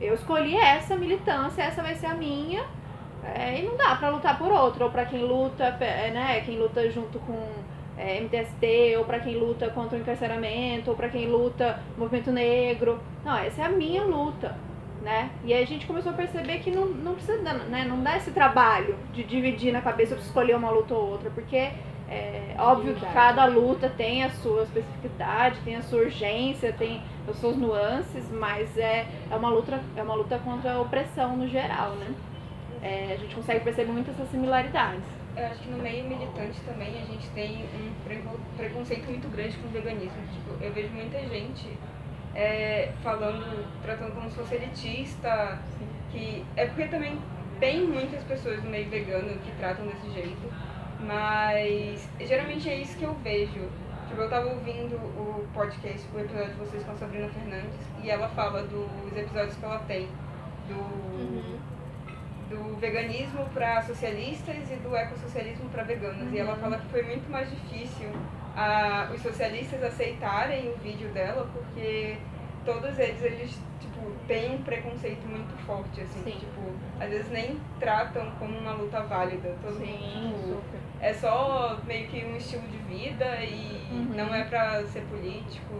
Eu 0.00 0.14
escolhi 0.14 0.56
essa 0.56 0.96
militância, 0.96 1.62
essa 1.62 1.82
vai 1.82 1.94
ser 1.94 2.06
a 2.06 2.14
minha, 2.14 2.64
é, 3.24 3.60
e 3.60 3.62
não 3.62 3.76
dá 3.76 3.96
pra 3.96 4.08
lutar 4.08 4.38
por 4.38 4.50
outra. 4.50 4.84
Ou 4.84 4.90
pra 4.90 5.04
quem 5.04 5.22
luta, 5.22 5.64
é, 5.80 6.10
né, 6.10 6.40
quem 6.40 6.58
luta 6.58 6.88
junto 6.90 7.18
com 7.20 7.38
é, 7.98 8.20
MTST, 8.20 8.96
ou 8.96 9.04
para 9.04 9.20
quem 9.20 9.36
luta 9.36 9.68
contra 9.70 9.98
o 9.98 10.00
encarceramento, 10.00 10.90
ou 10.90 10.96
para 10.96 11.08
quem 11.08 11.26
luta 11.26 11.80
movimento 11.98 12.30
negro. 12.30 13.00
Não, 13.24 13.36
essa 13.36 13.62
é 13.62 13.64
a 13.64 13.70
minha 13.70 14.04
luta. 14.04 14.56
Né? 15.02 15.30
E 15.44 15.54
aí 15.54 15.62
a 15.62 15.66
gente 15.66 15.86
começou 15.86 16.12
a 16.12 16.14
perceber 16.14 16.58
que 16.58 16.70
não, 16.70 16.84
não 16.84 17.14
precisa, 17.14 17.40
né? 17.40 17.86
não 17.88 18.02
dá 18.02 18.18
esse 18.18 18.32
trabalho 18.32 18.98
de 19.14 19.24
dividir 19.24 19.72
na 19.72 19.80
cabeça 19.80 20.14
de 20.14 20.20
escolher 20.20 20.54
uma 20.54 20.70
luta 20.70 20.92
ou 20.92 21.12
outra, 21.12 21.30
porque 21.30 21.70
é 22.10 22.56
óbvio 22.58 22.94
que 22.94 23.06
cada 23.06 23.46
luta 23.46 23.88
tem 23.88 24.24
a 24.24 24.30
sua 24.30 24.64
especificidade, 24.64 25.60
tem 25.60 25.76
a 25.76 25.82
sua 25.82 26.00
urgência, 26.00 26.72
tem 26.72 27.00
as 27.28 27.36
suas 27.36 27.56
nuances, 27.56 28.28
mas 28.32 28.76
é, 28.76 29.06
é, 29.30 29.36
uma, 29.36 29.48
luta, 29.48 29.80
é 29.96 30.02
uma 30.02 30.14
luta 30.14 30.36
contra 30.40 30.72
a 30.72 30.80
opressão 30.80 31.36
no 31.36 31.46
geral, 31.46 31.92
né? 31.92 32.12
É, 32.82 33.12
a 33.12 33.16
gente 33.16 33.34
consegue 33.34 33.62
perceber 33.62 33.92
muitas 33.92 34.14
essas 34.14 34.28
similaridades. 34.30 35.04
Eu 35.36 35.46
acho 35.46 35.60
que 35.60 35.70
no 35.70 35.78
meio 35.78 36.04
militante 36.04 36.60
também 36.62 36.88
a 37.00 37.04
gente 37.04 37.28
tem 37.28 37.64
um 37.64 38.56
preconceito 38.56 39.06
muito 39.06 39.28
grande 39.30 39.56
com 39.58 39.68
o 39.68 39.70
veganismo. 39.70 40.22
Tipo, 40.32 40.64
eu 40.64 40.72
vejo 40.72 40.88
muita 40.88 41.20
gente 41.20 41.68
é, 42.34 42.90
falando, 43.04 43.64
tratando 43.82 44.14
como 44.16 44.28
se 44.28 44.36
fosse 44.36 44.56
elitista, 44.56 45.60
que 46.10 46.44
é 46.56 46.66
porque 46.66 46.88
também 46.88 47.16
tem 47.60 47.86
muitas 47.86 48.24
pessoas 48.24 48.64
no 48.64 48.70
meio 48.70 48.88
vegano 48.90 49.38
que 49.38 49.52
tratam 49.58 49.86
desse 49.86 50.10
jeito 50.10 50.50
mas 51.06 52.08
geralmente 52.20 52.68
é 52.68 52.76
isso 52.76 52.96
que 52.96 53.04
eu 53.04 53.14
vejo. 53.14 53.68
Tipo, 54.08 54.22
eu 54.22 54.28
tava 54.28 54.48
ouvindo 54.48 54.96
o 54.96 55.46
podcast, 55.54 56.06
o 56.12 56.18
episódio 56.18 56.50
de 56.50 56.58
vocês 56.58 56.82
com 56.82 56.92
a 56.92 56.96
Sabrina 56.96 57.28
Fernandes, 57.28 57.78
e 58.02 58.10
ela 58.10 58.28
fala 58.28 58.62
dos 58.64 59.16
episódios 59.16 59.56
que 59.56 59.64
ela 59.64 59.78
tem. 59.80 60.08
Do. 60.68 60.74
Uhum. 60.74 61.58
do 62.48 62.76
veganismo 62.80 63.44
para 63.54 63.82
socialistas 63.82 64.70
e 64.70 64.76
do 64.76 64.94
ecossocialismo 64.94 65.68
para 65.70 65.84
veganos. 65.84 66.22
Uhum. 66.22 66.32
E 66.34 66.38
ela 66.38 66.56
fala 66.56 66.78
que 66.78 66.86
foi 66.86 67.02
muito 67.02 67.30
mais 67.30 67.48
difícil 67.50 68.10
a, 68.56 69.08
os 69.14 69.20
socialistas 69.22 69.82
aceitarem 69.82 70.68
o 70.70 70.76
vídeo 70.78 71.08
dela, 71.10 71.48
porque 71.52 72.16
todos 72.64 72.98
eles, 72.98 73.22
eles 73.22 73.60
tipo, 73.80 74.00
têm 74.26 74.54
um 74.56 74.62
preconceito 74.62 75.26
muito 75.28 75.56
forte, 75.64 76.00
assim. 76.00 76.22
Sim. 76.24 76.38
Tipo, 76.38 76.60
às 77.00 77.08
vezes 77.08 77.30
nem 77.30 77.58
tratam 77.78 78.30
como 78.38 78.58
uma 78.58 78.72
luta 78.72 79.00
válida. 79.02 79.56
Todo 79.62 79.78
Sim, 79.78 79.92
mundo, 79.92 80.34
tipo, 80.34 80.48
super. 80.48 80.80
É 81.00 81.12
só 81.12 81.78
meio 81.86 82.06
que 82.08 82.24
um 82.24 82.36
estilo 82.36 82.62
de 82.68 82.78
vida 82.78 83.24
e 83.42 83.80
Uhum. 83.90 84.12
não 84.14 84.34
é 84.34 84.44
pra 84.44 84.82
ser 84.84 85.00
político. 85.02 85.74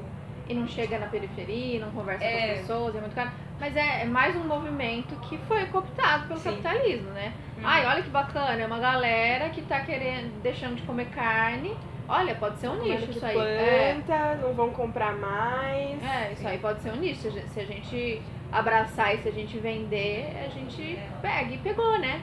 E 0.49 0.55
não 0.55 0.67
chega 0.67 0.99
na 0.99 1.07
periferia, 1.07 1.79
não 1.79 1.91
conversa 1.93 2.25
com 2.25 2.31
É. 2.31 2.51
as 2.55 2.59
pessoas, 2.61 2.97
é 2.97 3.01
muito 3.01 3.15
caro. 3.15 3.31
Mas 3.61 3.77
é, 3.77 4.03
é 4.03 4.05
mais 4.05 4.35
um 4.35 4.43
movimento 4.45 5.15
que 5.29 5.39
foi 5.47 5.65
cooptado 5.67 6.27
pelo 6.27 6.41
Sim. 6.41 6.51
capitalismo, 6.51 7.11
né? 7.11 7.33
Uhum. 7.57 7.63
Ai, 7.65 7.87
olha 7.87 8.03
que 8.03 8.11
bacana, 8.11 8.61
é 8.61 8.67
uma 8.67 8.81
galera 8.81 9.49
que 9.51 9.63
tá 9.63 9.81
querendo, 9.81 10.43
deixando 10.43 10.75
de 10.75 10.83
comer 10.83 11.07
carne. 11.11 11.77
Olha, 12.09 12.35
pode 12.35 12.59
ser 12.59 12.67
um 12.69 12.83
nicho 12.83 13.11
isso 13.13 13.25
aí. 13.25 13.39
É, 13.39 13.95
planta, 14.05 14.35
não 14.43 14.53
vão 14.55 14.71
comprar 14.71 15.15
mais. 15.17 16.03
é, 16.03 16.33
isso 16.33 16.49
aí 16.49 16.59
pode 16.59 16.81
ser 16.81 16.91
um 16.91 16.97
nicho. 16.97 17.21
Se 17.21 17.29
a 17.29 17.31
gente- 17.31 17.49
Se 17.51 17.61
a 17.61 17.65
gente 17.65 18.23
abraçar 18.51 19.15
e 19.15 19.19
se 19.19 19.29
a 19.29 19.33
gente 19.33 19.57
vender, 19.59 20.33
a 20.45 20.49
gente 20.49 20.99
pega. 21.23 21.55
E 21.55 21.59
pegou, 21.59 21.97
né? 22.01 22.21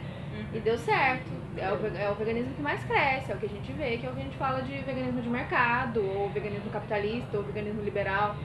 E 0.53 0.59
deu 0.59 0.77
certo. 0.77 1.31
É 1.59 1.71
o, 1.71 1.97
é 1.97 2.09
o 2.09 2.15
veganismo 2.15 2.53
que 2.53 2.61
mais 2.61 2.83
cresce, 2.83 3.31
é 3.31 3.35
o 3.35 3.37
que 3.37 3.45
a 3.45 3.49
gente 3.49 3.71
vê, 3.73 3.97
que 3.97 4.05
é 4.05 4.09
o 4.09 4.13
que 4.13 4.21
a 4.21 4.23
gente 4.23 4.37
fala 4.37 4.61
de 4.61 4.77
veganismo 4.79 5.21
de 5.21 5.29
mercado, 5.29 6.05
ou 6.05 6.29
veganismo 6.29 6.69
capitalista, 6.69 7.37
ou 7.37 7.43
veganismo 7.43 7.81
liberal. 7.83 8.35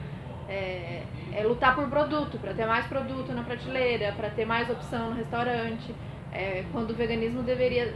É, 0.49 1.03
é 1.33 1.43
lutar 1.43 1.73
por 1.75 1.87
produto, 1.89 2.37
para 2.37 2.53
ter 2.53 2.65
mais 2.65 2.85
produto 2.87 3.31
na 3.31 3.43
prateleira, 3.43 4.11
para 4.11 4.29
ter 4.29 4.45
mais 4.45 4.69
opção 4.69 5.11
no 5.11 5.15
restaurante. 5.15 5.93
É, 6.31 6.65
quando 6.71 6.91
o 6.91 6.95
veganismo 6.95 7.43
deveria. 7.43 7.93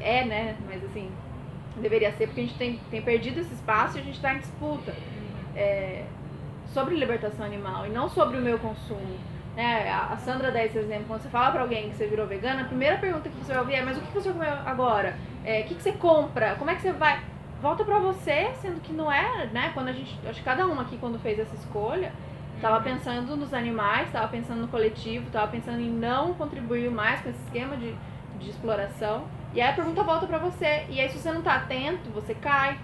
É, 0.00 0.24
né? 0.24 0.56
Mas 0.66 0.84
assim, 0.84 1.10
deveria 1.80 2.12
ser 2.12 2.26
porque 2.26 2.40
a 2.40 2.44
gente 2.44 2.58
tem, 2.58 2.80
tem 2.90 3.02
perdido 3.02 3.40
esse 3.40 3.54
espaço 3.54 3.96
e 3.96 4.00
a 4.00 4.04
gente 4.04 4.16
está 4.16 4.34
em 4.34 4.38
disputa 4.38 4.94
é, 5.56 6.04
sobre 6.72 6.94
libertação 6.94 7.44
animal 7.44 7.86
e 7.86 7.90
não 7.90 8.08
sobre 8.08 8.36
o 8.36 8.40
meu 8.40 8.58
consumo. 8.58 9.18
Né? 9.58 9.90
A 9.90 10.16
Sandra 10.18 10.52
dá 10.52 10.64
esse 10.64 10.78
exemplo. 10.78 11.06
Quando 11.08 11.22
você 11.22 11.28
fala 11.28 11.50
pra 11.50 11.62
alguém 11.62 11.90
que 11.90 11.96
você 11.96 12.06
virou 12.06 12.28
vegana, 12.28 12.62
a 12.62 12.64
primeira 12.64 12.96
pergunta 12.96 13.28
que 13.28 13.34
você 13.38 13.52
vai 13.52 13.60
ouvir 13.60 13.74
é: 13.74 13.82
Mas 13.82 13.98
o 13.98 14.00
que 14.00 14.12
você 14.12 14.30
comeu 14.30 14.52
agora? 14.64 15.16
É, 15.44 15.62
o 15.62 15.64
que, 15.64 15.74
você 15.74 15.90
compra? 15.90 16.54
Como 16.54 16.70
é 16.70 16.76
que 16.76 16.82
você 16.82 16.92
vai? 16.92 17.20
Volta 17.60 17.84
pra 17.84 17.98
você, 17.98 18.52
sendo 18.62 18.80
que 18.80 18.92
não 18.92 19.10
é, 19.10 19.46
né? 19.46 19.72
Quando 19.74 19.88
a 19.88 19.92
gente. 19.92 20.16
Acho 20.28 20.38
que 20.38 20.44
cada 20.44 20.64
uma 20.64 20.82
aqui, 20.82 20.96
quando 20.96 21.18
fez 21.18 21.40
essa 21.40 21.56
escolha, 21.56 22.12
tava 22.60 22.80
pensando 22.82 23.36
nos 23.36 23.52
animais, 23.52 24.12
tava 24.12 24.28
pensando 24.28 24.60
no 24.60 24.68
coletivo, 24.68 25.28
tava 25.32 25.50
pensando 25.50 25.80
em 25.80 25.90
não 25.90 26.34
contribuir 26.34 26.88
mais 26.88 27.20
com 27.20 27.30
esse 27.30 27.42
esquema 27.42 27.76
de, 27.76 27.96
de 28.38 28.50
exploração. 28.50 29.24
E 29.52 29.60
aí 29.60 29.70
a 29.70 29.72
pergunta 29.72 30.04
volta 30.04 30.24
pra 30.24 30.38
você. 30.38 30.86
E 30.88 31.00
aí, 31.00 31.08
se 31.08 31.18
você 31.18 31.32
não 31.32 31.42
tá 31.42 31.56
atento, 31.56 32.10
você 32.10 32.32
cai. 32.32 32.78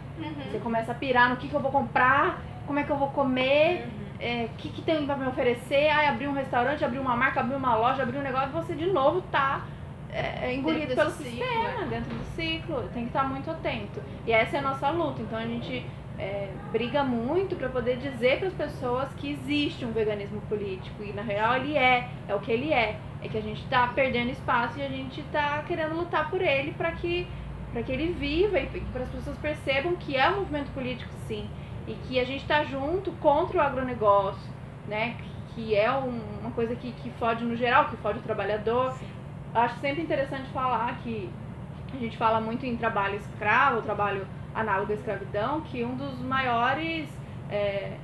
Você 0.50 0.58
começa 0.58 0.90
a 0.90 0.94
pirar 0.96 1.30
no 1.30 1.36
que, 1.36 1.46
que 1.46 1.54
eu 1.54 1.60
vou 1.60 1.70
comprar, 1.70 2.42
como 2.66 2.80
é 2.80 2.82
que 2.82 2.90
eu 2.90 2.96
vou 2.96 3.10
comer, 3.10 3.86
é, 4.24 4.46
o 4.46 4.56
que, 4.56 4.70
que 4.70 4.80
tem 4.80 5.04
pra 5.04 5.16
me 5.16 5.26
oferecer. 5.26 5.88
Ai, 5.88 6.08
abrir 6.08 6.26
um 6.26 6.32
restaurante, 6.32 6.82
abrir 6.82 6.98
uma 6.98 7.14
marca, 7.14 7.40
abrir 7.40 7.56
uma 7.56 7.76
loja, 7.76 8.02
abrir 8.02 8.18
um 8.18 8.22
negócio, 8.22 8.48
você 8.50 8.74
de 8.74 8.86
novo 8.86 9.20
tá 9.30 9.66
é, 10.10 10.46
é, 10.46 10.54
engolido 10.54 10.94
pelo 10.94 11.10
sistema, 11.10 11.70
ciclo, 11.70 11.86
dentro 11.90 12.14
do 12.14 12.24
ciclo. 12.34 12.88
Tem 12.94 13.02
que 13.02 13.10
estar 13.10 13.24
muito 13.24 13.50
atento. 13.50 14.02
E 14.26 14.32
essa 14.32 14.56
é 14.56 14.60
a 14.60 14.62
nossa 14.62 14.88
luta. 14.88 15.20
Então 15.20 15.38
a 15.38 15.44
gente 15.44 15.84
é, 16.18 16.48
briga 16.72 17.04
muito 17.04 17.54
pra 17.54 17.68
poder 17.68 17.98
dizer 17.98 18.38
para 18.38 18.48
as 18.48 18.54
pessoas 18.54 19.12
que 19.18 19.32
existe 19.32 19.84
um 19.84 19.92
veganismo 19.92 20.40
político. 20.42 21.04
E 21.04 21.12
na 21.12 21.22
real 21.22 21.56
ele 21.56 21.76
é, 21.76 22.08
é 22.26 22.34
o 22.34 22.40
que 22.40 22.50
ele 22.50 22.72
é. 22.72 22.96
É 23.20 23.28
que 23.28 23.36
a 23.36 23.42
gente 23.42 23.62
tá 23.66 23.88
perdendo 23.88 24.30
espaço 24.30 24.78
e 24.78 24.82
a 24.82 24.88
gente 24.88 25.22
tá 25.24 25.62
querendo 25.66 25.94
lutar 25.96 26.30
por 26.30 26.40
ele 26.40 26.72
para 26.72 26.92
que 26.92 27.26
para 27.72 27.82
que 27.82 27.90
ele 27.90 28.12
viva 28.12 28.56
e 28.60 28.66
para 28.92 29.02
as 29.02 29.08
pessoas 29.08 29.36
percebam 29.38 29.96
que 29.96 30.16
é 30.16 30.30
um 30.30 30.36
movimento 30.36 30.70
político 30.72 31.10
sim 31.26 31.48
e 31.86 31.94
que 31.94 32.18
a 32.18 32.24
gente 32.24 32.42
está 32.42 32.64
junto 32.64 33.12
contra 33.12 33.58
o 33.58 33.60
agronegócio, 33.60 34.50
né? 34.88 35.16
Que 35.54 35.74
é 35.74 35.90
um- 35.92 36.40
uma 36.40 36.50
coisa 36.50 36.74
que, 36.74 36.92
que 36.92 37.10
fode 37.10 37.44
no 37.44 37.54
geral, 37.56 37.86
que 37.86 37.96
fode 37.98 38.18
o 38.18 38.22
trabalhador. 38.22 38.94
Acho 39.54 39.76
sempre 39.80 40.02
interessante 40.02 40.48
falar 40.50 40.98
que 41.02 41.30
a 41.92 41.96
gente 41.98 42.16
fala 42.16 42.40
muito 42.40 42.66
em 42.66 42.76
trabalho 42.76 43.16
escravo, 43.16 43.82
trabalho 43.82 44.26
análogo 44.54 44.90
à 44.92 44.94
escravidão, 44.94 45.60
que 45.60 45.84
um 45.84 45.94
dos 45.96 46.18
maiores 46.20 47.08
é, 47.50 47.96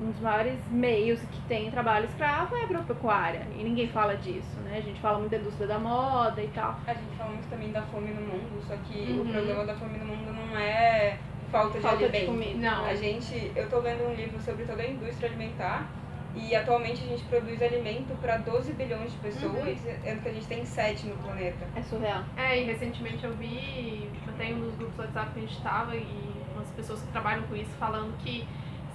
um 0.00 0.10
dos 0.10 0.20
maiores 0.20 0.58
meios 0.70 1.20
que 1.20 1.40
tem 1.42 1.70
trabalho 1.70 2.06
escravo 2.06 2.56
é 2.56 2.62
a 2.62 2.64
agropecuária. 2.64 3.46
E 3.56 3.62
ninguém 3.62 3.86
fala 3.88 4.16
disso, 4.16 4.58
né? 4.64 4.78
A 4.78 4.80
gente 4.80 5.00
fala 5.00 5.18
muito 5.18 5.30
da 5.30 5.36
indústria 5.36 5.68
da 5.68 5.78
moda 5.78 6.42
e 6.42 6.48
tal. 6.48 6.76
A 6.86 6.94
gente 6.94 7.14
fala 7.16 7.30
muito 7.30 7.48
também 7.48 7.70
da 7.70 7.82
fome 7.82 8.08
no 8.10 8.22
mundo, 8.22 8.60
só 8.66 8.74
que 8.88 8.98
Uhum. 9.12 9.22
o 9.22 9.26
problema 9.32 9.64
da 9.64 9.74
fome 9.76 9.98
no 9.98 10.06
mundo 10.06 10.32
não 10.32 10.58
é 10.58 11.18
falta 11.52 11.76
de 11.78 11.82
Falta 11.82 11.98
de 11.98 12.04
alimento. 12.04 12.26
comida. 12.26 12.70
Não. 12.70 12.84
A 12.86 12.94
gente, 12.94 13.52
eu 13.54 13.68
tô 13.70 13.78
lendo 13.78 14.08
um 14.10 14.14
livro 14.14 14.40
sobre 14.40 14.64
toda 14.64 14.82
a 14.82 14.86
indústria 14.86 15.28
alimentar 15.28 15.86
e 16.34 16.56
atualmente 16.56 17.04
a 17.04 17.06
gente 17.08 17.22
produz 17.24 17.60
alimento 17.62 18.16
para 18.22 18.38
12 18.38 18.72
bilhões 18.72 19.12
de 19.12 19.18
pessoas, 19.18 19.52
Uhum. 19.54 19.76
sendo 20.02 20.22
que 20.22 20.28
a 20.28 20.32
gente 20.32 20.46
tem 20.46 20.64
7 20.64 21.06
no 21.06 21.16
planeta. 21.18 21.66
É 21.76 21.82
surreal. 21.82 22.22
É, 22.36 22.58
e 22.60 22.64
recentemente 22.64 23.22
eu 23.22 23.34
vi, 23.34 24.08
até 24.26 24.46
em 24.46 24.54
um 24.54 24.60
dos 24.60 24.74
grupos 24.76 24.96
do 24.96 25.02
WhatsApp 25.02 25.30
que 25.34 25.38
a 25.38 25.42
gente 25.42 25.56
estava, 25.56 25.94
e 25.94 26.32
umas 26.56 26.68
pessoas 26.70 27.02
que 27.02 27.12
trabalham 27.12 27.42
com 27.44 27.54
isso 27.54 27.70
falando 27.78 28.16
que 28.18 28.48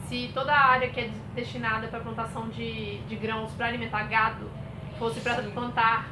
se 0.07 0.31
toda 0.33 0.51
a 0.51 0.65
área 0.71 0.89
que 0.89 0.99
é 0.99 1.03
des- 1.09 1.21
destinada 1.35 1.87
para 1.89 1.99
plantação 1.99 2.49
de, 2.49 2.97
de 3.01 3.15
grãos 3.15 3.51
para 3.53 3.67
alimentar 3.67 4.03
gado 4.07 4.49
fosse 4.97 5.19
para 5.19 5.35
plantar 5.43 6.07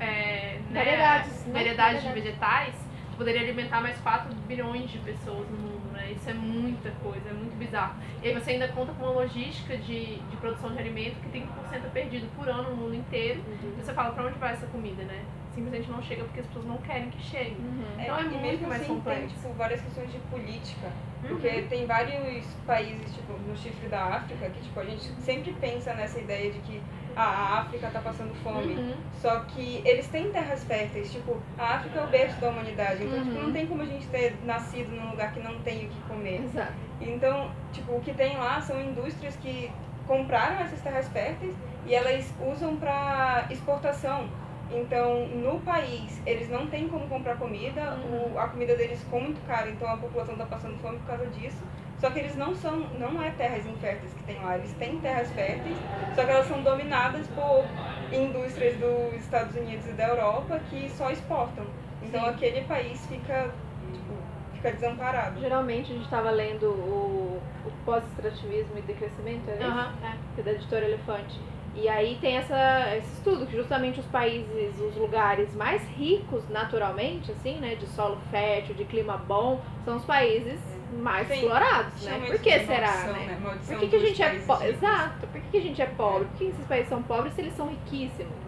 é, 0.00 0.58
né, 0.70 0.84
Variedades, 0.84 1.46
né? 1.46 1.52
variedades 1.52 2.02
de 2.02 2.08
Variedades. 2.08 2.14
vegetais, 2.14 2.74
poderia 3.16 3.40
alimentar 3.40 3.80
mais 3.80 3.98
4 4.00 4.34
bilhões 4.46 4.90
de 4.90 4.98
pessoas 4.98 5.48
no 5.48 5.56
mundo? 5.56 5.77
Isso 6.18 6.30
é 6.30 6.34
muita 6.34 6.90
coisa, 7.02 7.28
é 7.30 7.32
muito 7.32 7.56
bizarro. 7.56 7.94
E 8.22 8.28
aí 8.28 8.34
você 8.34 8.50
ainda 8.50 8.68
conta 8.68 8.92
com 8.92 9.04
uma 9.04 9.12
logística 9.12 9.76
de, 9.76 10.16
de 10.16 10.36
produção 10.36 10.72
de 10.72 10.78
alimento 10.78 11.14
que 11.20 11.38
30% 11.38 11.46
é 11.72 11.88
perdido 11.92 12.28
por 12.36 12.48
ano 12.48 12.70
no 12.70 12.76
mundo 12.76 12.94
inteiro. 12.96 13.40
E 13.62 13.82
você 13.82 13.92
fala, 13.92 14.12
para 14.12 14.26
onde 14.26 14.38
vai 14.38 14.52
essa 14.52 14.66
comida, 14.66 15.04
né? 15.04 15.24
Simplesmente 15.58 15.90
não 15.90 16.00
chega 16.02 16.22
porque 16.22 16.38
as 16.38 16.46
pessoas 16.46 16.66
não 16.66 16.76
querem 16.78 17.10
que 17.10 17.20
chegue. 17.20 17.56
Então 17.98 18.16
é 18.16 18.20
e 18.22 18.24
muito 18.26 18.42
mesmo 18.42 18.68
mais 18.68 18.82
assim 18.82 18.94
complexo. 18.94 19.20
tem 19.20 19.28
tipo, 19.28 19.52
várias 19.54 19.80
questões 19.80 20.12
de 20.12 20.18
política. 20.30 20.86
Uhum. 21.24 21.28
Porque 21.30 21.62
tem 21.62 21.84
vários 21.84 22.46
países, 22.64 23.12
tipo, 23.12 23.32
no 23.32 23.56
chifre 23.56 23.88
da 23.88 24.04
África, 24.04 24.48
que 24.50 24.60
tipo, 24.62 24.78
a 24.78 24.84
gente 24.84 25.02
sempre 25.20 25.52
pensa 25.60 25.92
nessa 25.94 26.20
ideia 26.20 26.52
de 26.52 26.60
que 26.60 26.80
ah, 27.16 27.22
a 27.24 27.58
África 27.62 27.90
tá 27.90 28.00
passando 28.00 28.32
fome. 28.36 28.74
Uhum. 28.74 28.94
Só 29.20 29.40
que 29.40 29.82
eles 29.84 30.06
têm 30.06 30.30
terras 30.30 30.62
férteis, 30.62 31.10
tipo, 31.10 31.36
a 31.58 31.74
África 31.74 31.98
é 31.98 32.04
o 32.04 32.06
berço 32.06 32.40
da 32.40 32.50
humanidade. 32.50 33.02
Então, 33.02 33.18
tipo, 33.24 33.34
Uhum. 33.36 33.42
não 33.46 33.52
tem 33.52 33.66
como 33.66 33.82
a 33.82 33.86
gente 33.86 34.06
ter 34.06 34.36
nascido 34.44 34.94
num 34.94 35.10
lugar 35.10 35.32
que 35.34 35.40
não 35.40 35.58
tem 35.62 35.86
o 35.86 35.88
que 35.88 36.00
comer. 36.02 36.40
Exato. 36.44 36.72
Então, 37.00 37.50
tipo, 37.72 37.96
o 37.96 38.00
que 38.00 38.14
tem 38.14 38.36
lá 38.36 38.60
são 38.60 38.80
indústrias 38.80 39.34
que 39.34 39.72
compraram 40.06 40.60
essas 40.60 40.80
terras 40.80 41.08
férteis 41.08 41.52
e 41.84 41.94
elas 41.96 42.32
usam 42.48 42.76
para 42.76 43.46
exportação. 43.50 44.28
Então, 44.70 45.26
no 45.28 45.60
país, 45.60 46.20
eles 46.26 46.48
não 46.50 46.66
têm 46.68 46.88
como 46.88 47.08
comprar 47.08 47.36
comida, 47.36 47.94
Uhum. 47.94 48.34
o- 48.34 48.38
a 48.38 48.48
comida 48.48 48.76
deles 48.76 49.00
ficou 49.02 49.20
muito 49.20 49.40
cara, 49.46 49.68
então 49.70 49.88
a 49.88 49.96
população 49.96 50.34
está 50.34 50.44
passando 50.44 50.78
fome 50.78 50.98
por 50.98 51.06
causa 51.06 51.26
disso. 51.28 51.64
Só 51.98 52.10
que 52.10 52.18
eles 52.18 52.36
não 52.36 52.54
são, 52.54 52.76
não 52.98 53.20
é 53.22 53.30
terras 53.30 53.66
inférteis 53.66 54.12
que 54.14 54.22
tem 54.24 54.36
lá, 54.36 54.56
eles 54.56 54.72
têm 54.74 54.98
terras 55.00 55.30
férteis, 55.32 55.76
só 56.14 56.24
que 56.24 56.30
elas 56.30 56.46
são 56.46 56.62
dominadas 56.62 57.26
por 57.28 57.64
indústrias 58.12 58.76
dos 58.78 59.14
Estados 59.14 59.54
Unidos 59.56 59.86
e 59.86 59.92
da 59.92 60.08
Europa 60.08 60.60
que 60.70 60.88
só 60.90 61.10
exportam. 61.10 61.64
Então 62.02 62.20
Sim. 62.22 62.28
aquele 62.30 62.60
país 62.66 63.04
fica, 63.06 63.50
tipo, 63.92 64.14
fica 64.54 64.70
desamparado. 64.72 65.40
Geralmente 65.40 65.90
a 65.90 65.94
gente 65.94 66.04
estava 66.04 66.30
lendo 66.30 66.70
o, 66.70 67.42
o 67.64 67.70
pós-extrativismo 67.84 68.78
e 68.78 68.82
decrescimento, 68.82 69.50
é 69.50 69.54
isso? 69.56 69.64
Aham, 69.64 69.94
é. 70.04 70.12
que 70.34 70.40
é 70.40 70.44
da 70.44 70.52
editora 70.52 70.84
Elefante. 70.86 71.40
E 71.80 71.88
aí 71.88 72.18
tem 72.20 72.36
essa, 72.36 72.96
esse 72.96 73.12
estudo 73.14 73.46
que 73.46 73.56
justamente 73.56 74.00
os 74.00 74.06
países, 74.06 74.80
os 74.80 74.96
lugares 74.96 75.54
mais 75.54 75.80
ricos 75.96 76.42
naturalmente, 76.48 77.30
assim, 77.30 77.58
né, 77.58 77.76
de 77.76 77.86
solo 77.86 78.18
fértil, 78.32 78.74
de 78.74 78.84
clima 78.84 79.16
bom, 79.16 79.60
são 79.84 79.96
os 79.96 80.04
países 80.04 80.58
mais 80.92 81.28
Sim. 81.28 81.34
explorados, 81.34 82.02
né? 82.02 82.24
Por 82.26 82.38
que 82.40 82.58
será, 82.60 82.86
maldição, 82.86 83.12
né? 83.12 83.38
Maldição 83.40 83.78
Por 83.78 83.80
que, 83.80 83.88
que 83.88 83.96
a 83.96 84.06
gente 84.06 84.22
é 84.22 84.38
pobre? 84.40 84.68
Exato. 84.68 85.26
Por 85.26 85.40
que, 85.40 85.50
que 85.50 85.56
a 85.56 85.60
gente 85.60 85.82
é 85.82 85.86
pobre? 85.86 86.24
Por 86.24 86.38
que 86.38 86.44
esses 86.44 86.66
países 86.66 86.88
são 86.88 87.02
pobres 87.02 87.34
se 87.34 87.40
eles 87.42 87.54
são 87.54 87.68
riquíssimos, 87.68 88.36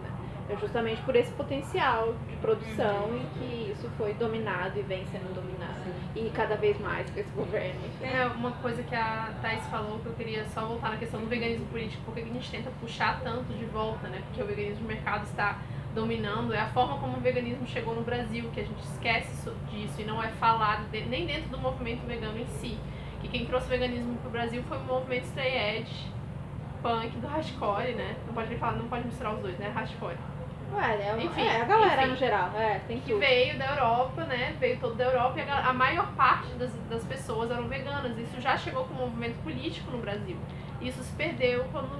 É 0.51 0.57
justamente 0.59 1.01
por 1.03 1.15
esse 1.15 1.31
potencial 1.31 2.13
de 2.27 2.35
produção 2.37 3.05
Uhum. 3.05 3.17
e 3.17 3.39
que 3.39 3.71
isso 3.71 3.89
foi 3.97 4.13
dominado 4.15 4.77
e 4.77 4.81
vem 4.81 5.05
sendo 5.05 5.33
dominado. 5.33 5.71
E 6.13 6.29
cada 6.31 6.55
vez 6.55 6.77
mais 6.79 7.09
com 7.09 7.19
esse 7.19 7.31
governo. 7.31 7.79
É, 8.01 8.25
uma 8.25 8.51
coisa 8.51 8.83
que 8.83 8.93
a 8.93 9.31
Thais 9.41 9.65
falou 9.67 9.99
que 9.99 10.07
eu 10.07 10.13
queria 10.13 10.43
só 10.45 10.65
voltar 10.65 10.89
na 10.89 10.97
questão 10.97 11.21
do 11.21 11.27
veganismo 11.27 11.65
político, 11.67 12.01
porque 12.03 12.19
a 12.19 12.25
gente 12.25 12.51
tenta 12.51 12.69
puxar 12.81 13.21
tanto 13.21 13.53
de 13.53 13.63
volta, 13.65 14.09
né? 14.09 14.21
Porque 14.27 14.43
o 14.43 14.45
veganismo 14.45 14.79
de 14.79 14.93
mercado 14.93 15.23
está 15.23 15.57
dominando, 15.95 16.53
é 16.53 16.59
a 16.59 16.67
forma 16.67 16.97
como 16.99 17.17
o 17.17 17.19
veganismo 17.21 17.65
chegou 17.65 17.95
no 17.95 18.01
Brasil, 18.01 18.49
que 18.53 18.59
a 18.59 18.63
gente 18.63 18.81
esquece 18.83 19.31
isso- 19.33 19.55
disso 19.69 20.01
e 20.01 20.03
não 20.03 20.21
é 20.21 20.27
falado 20.31 20.89
de- 20.91 21.05
nem 21.05 21.25
dentro 21.25 21.49
do 21.49 21.57
movimento 21.57 22.05
vegano 22.05 22.37
em 22.37 22.45
si. 22.47 22.77
Que 23.21 23.27
quem 23.29 23.45
trouxe 23.45 23.67
o 23.67 23.69
veganismo 23.69 24.15
pro 24.17 24.29
Brasil 24.31 24.61
foi 24.63 24.77
o 24.77 24.81
movimento 24.83 25.25
Stray 25.25 25.77
Edge, 25.77 26.11
punk, 26.81 27.15
do 27.19 27.27
hardcore, 27.27 27.93
né? 27.93 28.15
Não 28.25 28.33
pode 28.33 28.55
falar, 28.57 28.73
não 28.73 28.87
pode 28.87 29.05
misturar 29.05 29.33
os 29.35 29.39
dois, 29.41 29.57
né? 29.59 29.69
Hardcore. 29.73 30.17
Ué, 30.73 30.95
é, 31.01 31.23
Enfim, 31.23 31.41
é 31.41 31.61
a 31.61 31.65
galera 31.65 32.01
enfim. 32.01 32.11
no 32.11 32.17
geral. 32.17 32.51
É, 32.55 32.79
tem 32.87 32.99
que 32.99 33.13
veio 33.15 33.57
da 33.57 33.65
Europa, 33.71 34.23
né? 34.23 34.55
Veio 34.59 34.79
todo 34.79 34.95
da 34.95 35.03
Europa 35.05 35.39
e 35.39 35.49
a, 35.49 35.69
a 35.69 35.73
maior 35.73 36.11
parte 36.13 36.49
das, 36.53 36.71
das 36.89 37.03
pessoas 37.03 37.51
eram 37.51 37.67
veganas. 37.67 38.17
Isso 38.17 38.39
já 38.39 38.57
chegou 38.57 38.85
como 38.85 39.03
um 39.03 39.07
movimento 39.07 39.41
político 39.43 39.91
no 39.91 39.97
Brasil. 39.97 40.37
Isso 40.79 41.03
se 41.03 41.13
perdeu 41.13 41.65
quando 41.71 41.91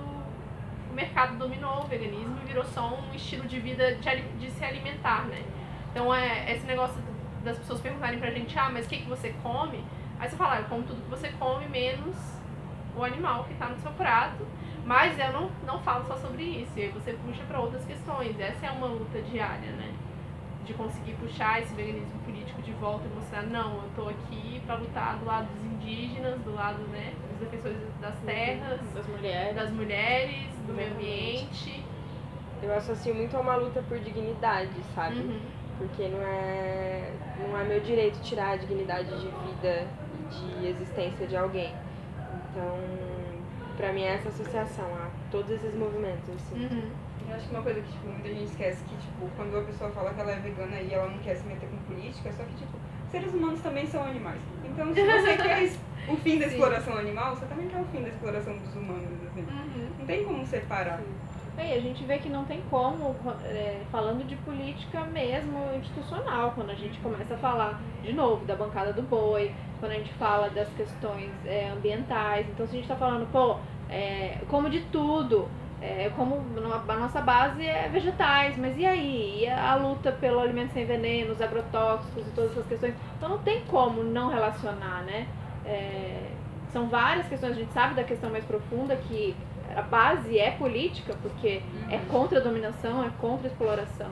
o 0.91 0.93
mercado 0.93 1.37
dominou 1.37 1.83
o 1.83 1.87
veganismo 1.87 2.37
e 2.43 2.47
virou 2.47 2.63
só 2.63 2.95
um 2.95 3.13
estilo 3.13 3.47
de 3.47 3.59
vida 3.59 3.95
de, 3.95 4.21
de 4.39 4.51
se 4.51 4.63
alimentar, 4.63 5.25
né? 5.25 5.43
Então 5.91 6.13
é 6.13 6.51
esse 6.51 6.65
negócio 6.65 7.01
das 7.43 7.57
pessoas 7.57 7.81
perguntarem 7.81 8.19
pra 8.19 8.31
gente, 8.31 8.57
ah, 8.57 8.69
mas 8.71 8.85
o 8.85 8.89
que, 8.89 8.97
que 8.97 9.09
você 9.09 9.33
come? 9.43 9.83
Aí 10.19 10.29
você 10.29 10.35
fala, 10.35 10.55
ah, 10.55 10.59
eu 10.59 10.65
como 10.65 10.83
tudo 10.83 11.01
que 11.01 11.09
você 11.09 11.29
come, 11.39 11.67
menos 11.67 12.15
o 12.95 13.03
animal 13.03 13.43
que 13.45 13.53
tá 13.55 13.67
no 13.67 13.77
seu 13.79 13.91
prato. 13.91 14.45
Mas 14.85 15.17
eu 15.19 15.31
não, 15.31 15.51
não 15.65 15.79
falo 15.81 16.05
só 16.05 16.17
sobre 16.17 16.43
isso, 16.43 16.71
e 16.75 16.83
aí 16.83 16.89
você 16.89 17.13
puxa 17.25 17.43
para 17.47 17.59
outras 17.59 17.85
questões. 17.85 18.39
Essa 18.39 18.65
é 18.65 18.71
uma 18.71 18.87
luta 18.87 19.21
diária, 19.21 19.71
né? 19.71 19.93
De 20.65 20.73
conseguir 20.73 21.13
puxar 21.13 21.61
esse 21.61 21.73
veganismo 21.73 22.19
político 22.25 22.61
de 22.61 22.71
volta 22.73 23.05
e 23.05 23.15
mostrar, 23.15 23.43
não, 23.43 23.75
eu 23.75 23.89
tô 23.95 24.09
aqui 24.09 24.61
para 24.65 24.75
lutar 24.75 25.17
do 25.17 25.25
lado 25.25 25.47
dos 25.47 25.65
indígenas, 25.65 26.39
do 26.41 26.53
lado, 26.53 26.79
né, 26.89 27.13
dos 27.29 27.39
defensores 27.39 27.77
das 27.99 28.15
terras, 28.19 28.79
Das 28.93 29.07
mulheres. 29.07 29.55
das 29.55 29.71
mulheres, 29.71 30.47
do 30.67 30.73
meio 30.73 30.91
ambiente. 30.93 31.83
Eu 32.61 32.75
associo 32.75 33.13
muito 33.15 33.35
a 33.35 33.39
uma 33.39 33.55
luta 33.55 33.81
por 33.87 33.99
dignidade, 33.99 34.69
sabe? 34.93 35.17
Uhum. 35.17 35.39
Porque 35.79 36.07
não 36.07 36.21
é, 36.21 37.11
não 37.39 37.57
é 37.59 37.63
meu 37.63 37.79
direito 37.79 38.19
tirar 38.21 38.51
a 38.51 38.55
dignidade 38.55 39.09
de 39.19 39.27
vida 39.27 39.87
e 40.31 40.59
de 40.59 40.67
existência 40.67 41.25
de 41.25 41.35
alguém. 41.35 41.73
Então, 42.51 42.77
pra 43.81 43.91
mim 43.91 44.03
é 44.03 44.13
essa 44.13 44.29
associação 44.29 44.85
a 44.85 45.09
todos 45.31 45.49
esses 45.49 45.73
movimentos, 45.73 46.29
assim. 46.29 46.65
Uhum. 46.65 46.91
Eu 47.27 47.35
acho 47.35 47.47
que 47.47 47.55
uma 47.55 47.63
coisa 47.63 47.81
que 47.81 47.91
tipo, 47.91 48.07
muita 48.07 48.29
gente 48.29 48.43
esquece 48.43 48.83
que, 48.83 48.95
tipo, 48.95 49.27
quando 49.35 49.57
a 49.57 49.63
pessoa 49.63 49.89
fala 49.89 50.13
que 50.13 50.21
ela 50.21 50.31
é 50.31 50.35
vegana 50.35 50.79
e 50.79 50.93
ela 50.93 51.09
não 51.09 51.17
quer 51.17 51.35
se 51.35 51.47
meter 51.47 51.67
com 51.67 51.77
política, 51.91 52.31
só 52.31 52.43
que, 52.43 52.53
tipo, 52.57 52.77
seres 53.09 53.33
humanos 53.33 53.59
também 53.61 53.87
são 53.87 54.03
animais. 54.03 54.39
Então, 54.63 54.93
se 54.93 55.01
você 55.01 55.37
quer 55.37 55.71
o 56.07 56.15
fim 56.17 56.37
da 56.37 56.45
Sim. 56.45 56.51
exploração 56.51 56.95
animal, 56.95 57.35
você 57.35 57.45
também 57.47 57.67
quer 57.69 57.81
o 57.81 57.85
fim 57.85 58.03
da 58.03 58.09
exploração 58.09 58.55
dos 58.55 58.75
humanos, 58.75 59.09
assim. 59.27 59.41
Uhum. 59.41 59.89
Não 59.97 60.05
tem 60.05 60.25
como 60.25 60.45
separar. 60.45 61.01
É, 61.57 61.75
e 61.75 61.77
a 61.77 61.81
gente 61.81 62.03
vê 62.03 62.17
que 62.19 62.29
não 62.29 62.45
tem 62.45 62.61
como, 62.69 63.15
é, 63.43 63.81
falando 63.91 64.25
de 64.25 64.35
política 64.37 65.03
mesmo 65.05 65.57
institucional, 65.79 66.51
quando 66.53 66.69
a 66.69 66.75
gente 66.75 66.99
começa 66.99 67.33
a 67.33 67.37
falar, 67.37 67.81
de 68.03 68.13
novo, 68.13 68.45
da 68.45 68.55
bancada 68.55 68.93
do 68.93 69.01
boi, 69.01 69.51
quando 69.81 69.93
a 69.93 69.95
gente 69.95 70.13
fala 70.13 70.49
das 70.49 70.69
questões 70.75 71.31
é, 71.45 71.69
ambientais. 71.69 72.47
Então, 72.47 72.65
se 72.67 72.73
a 72.73 72.75
gente 72.75 72.83
está 72.83 72.95
falando, 72.95 73.29
pô, 73.31 73.57
é, 73.89 74.37
como 74.47 74.69
de 74.69 74.79
tudo, 74.81 75.49
é, 75.81 76.11
como, 76.15 76.45
a 76.87 76.95
nossa 76.95 77.19
base 77.19 77.65
é 77.65 77.89
vegetais, 77.89 78.55
mas 78.57 78.77
e 78.77 78.85
aí? 78.85 79.41
E 79.41 79.49
a 79.49 79.75
luta 79.75 80.11
pelo 80.11 80.39
alimento 80.39 80.71
sem 80.71 80.85
veneno, 80.85 81.33
os 81.33 81.41
agrotóxicos 81.41 82.25
e 82.27 82.31
todas 82.31 82.51
essas 82.51 82.67
questões? 82.67 82.93
Então, 83.17 83.27
não 83.27 83.39
tem 83.39 83.61
como 83.65 84.03
não 84.03 84.29
relacionar, 84.29 85.01
né? 85.03 85.27
É, 85.65 86.29
são 86.71 86.87
várias 86.87 87.27
questões, 87.27 87.53
a 87.53 87.59
gente 87.59 87.73
sabe 87.73 87.95
da 87.95 88.03
questão 88.03 88.29
mais 88.29 88.45
profunda 88.45 88.95
que 88.95 89.35
a 89.75 89.81
base 89.81 90.37
é 90.37 90.51
política, 90.51 91.15
porque 91.21 91.61
é 91.89 91.97
contra 92.09 92.39
a 92.39 92.41
dominação, 92.41 93.03
é 93.03 93.09
contra 93.19 93.47
a 93.47 93.51
exploração. 93.51 94.11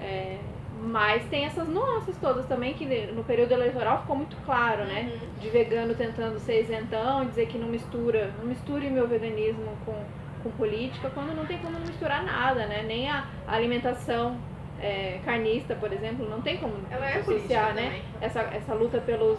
É, 0.00 0.38
mas 0.82 1.22
tem 1.26 1.44
essas 1.44 1.68
nuances 1.68 2.16
todas 2.18 2.46
também 2.46 2.72
que 2.74 2.86
no 3.12 3.22
período 3.22 3.52
eleitoral 3.52 4.00
ficou 4.00 4.16
muito 4.16 4.36
claro, 4.44 4.84
né? 4.84 5.18
De 5.38 5.48
vegano 5.50 5.94
tentando 5.94 6.38
ser 6.40 6.62
isentão, 6.62 7.26
dizer 7.26 7.46
que 7.46 7.58
não 7.58 7.68
mistura, 7.68 8.32
não 8.38 8.46
misture 8.46 8.88
meu 8.88 9.06
veganismo 9.06 9.76
com, 9.84 9.94
com 10.42 10.50
política, 10.52 11.10
quando 11.10 11.34
não 11.34 11.44
tem 11.44 11.58
como 11.58 11.78
misturar 11.80 12.24
nada, 12.24 12.66
né? 12.66 12.82
Nem 12.82 13.10
a 13.10 13.26
alimentação 13.46 14.38
é, 14.80 15.20
carnista, 15.24 15.74
por 15.74 15.92
exemplo, 15.92 16.28
não 16.28 16.40
tem 16.40 16.56
como 16.56 16.74
Ela 16.90 17.10
é 17.10 17.18
associar, 17.18 17.24
política 17.24 17.72
né? 17.74 17.84
também. 17.84 18.02
essa, 18.22 18.40
essa 18.40 18.74
luta 18.74 18.98
pelos 19.00 19.38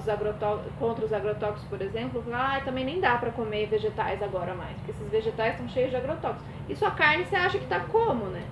contra 0.77 1.03
os 1.03 1.11
agrotóxicos, 1.11 1.67
por 1.67 1.81
exemplo, 1.81 2.23
ah, 2.31 2.61
também 2.63 2.85
nem 2.85 2.99
dá 2.99 3.17
pra 3.17 3.31
comer 3.31 3.67
vegetais 3.67 4.21
agora 4.21 4.53
mais, 4.53 4.75
porque 4.77 4.91
esses 4.91 5.09
vegetais 5.09 5.53
estão 5.53 5.67
cheios 5.69 5.89
de 5.89 5.95
agrotóxicos. 5.95 6.45
E 6.69 6.75
sua 6.75 6.91
carne 6.91 7.25
você 7.25 7.35
acha 7.35 7.57
que 7.57 7.65
tá 7.65 7.79
como, 7.79 8.25
né? 8.25 8.43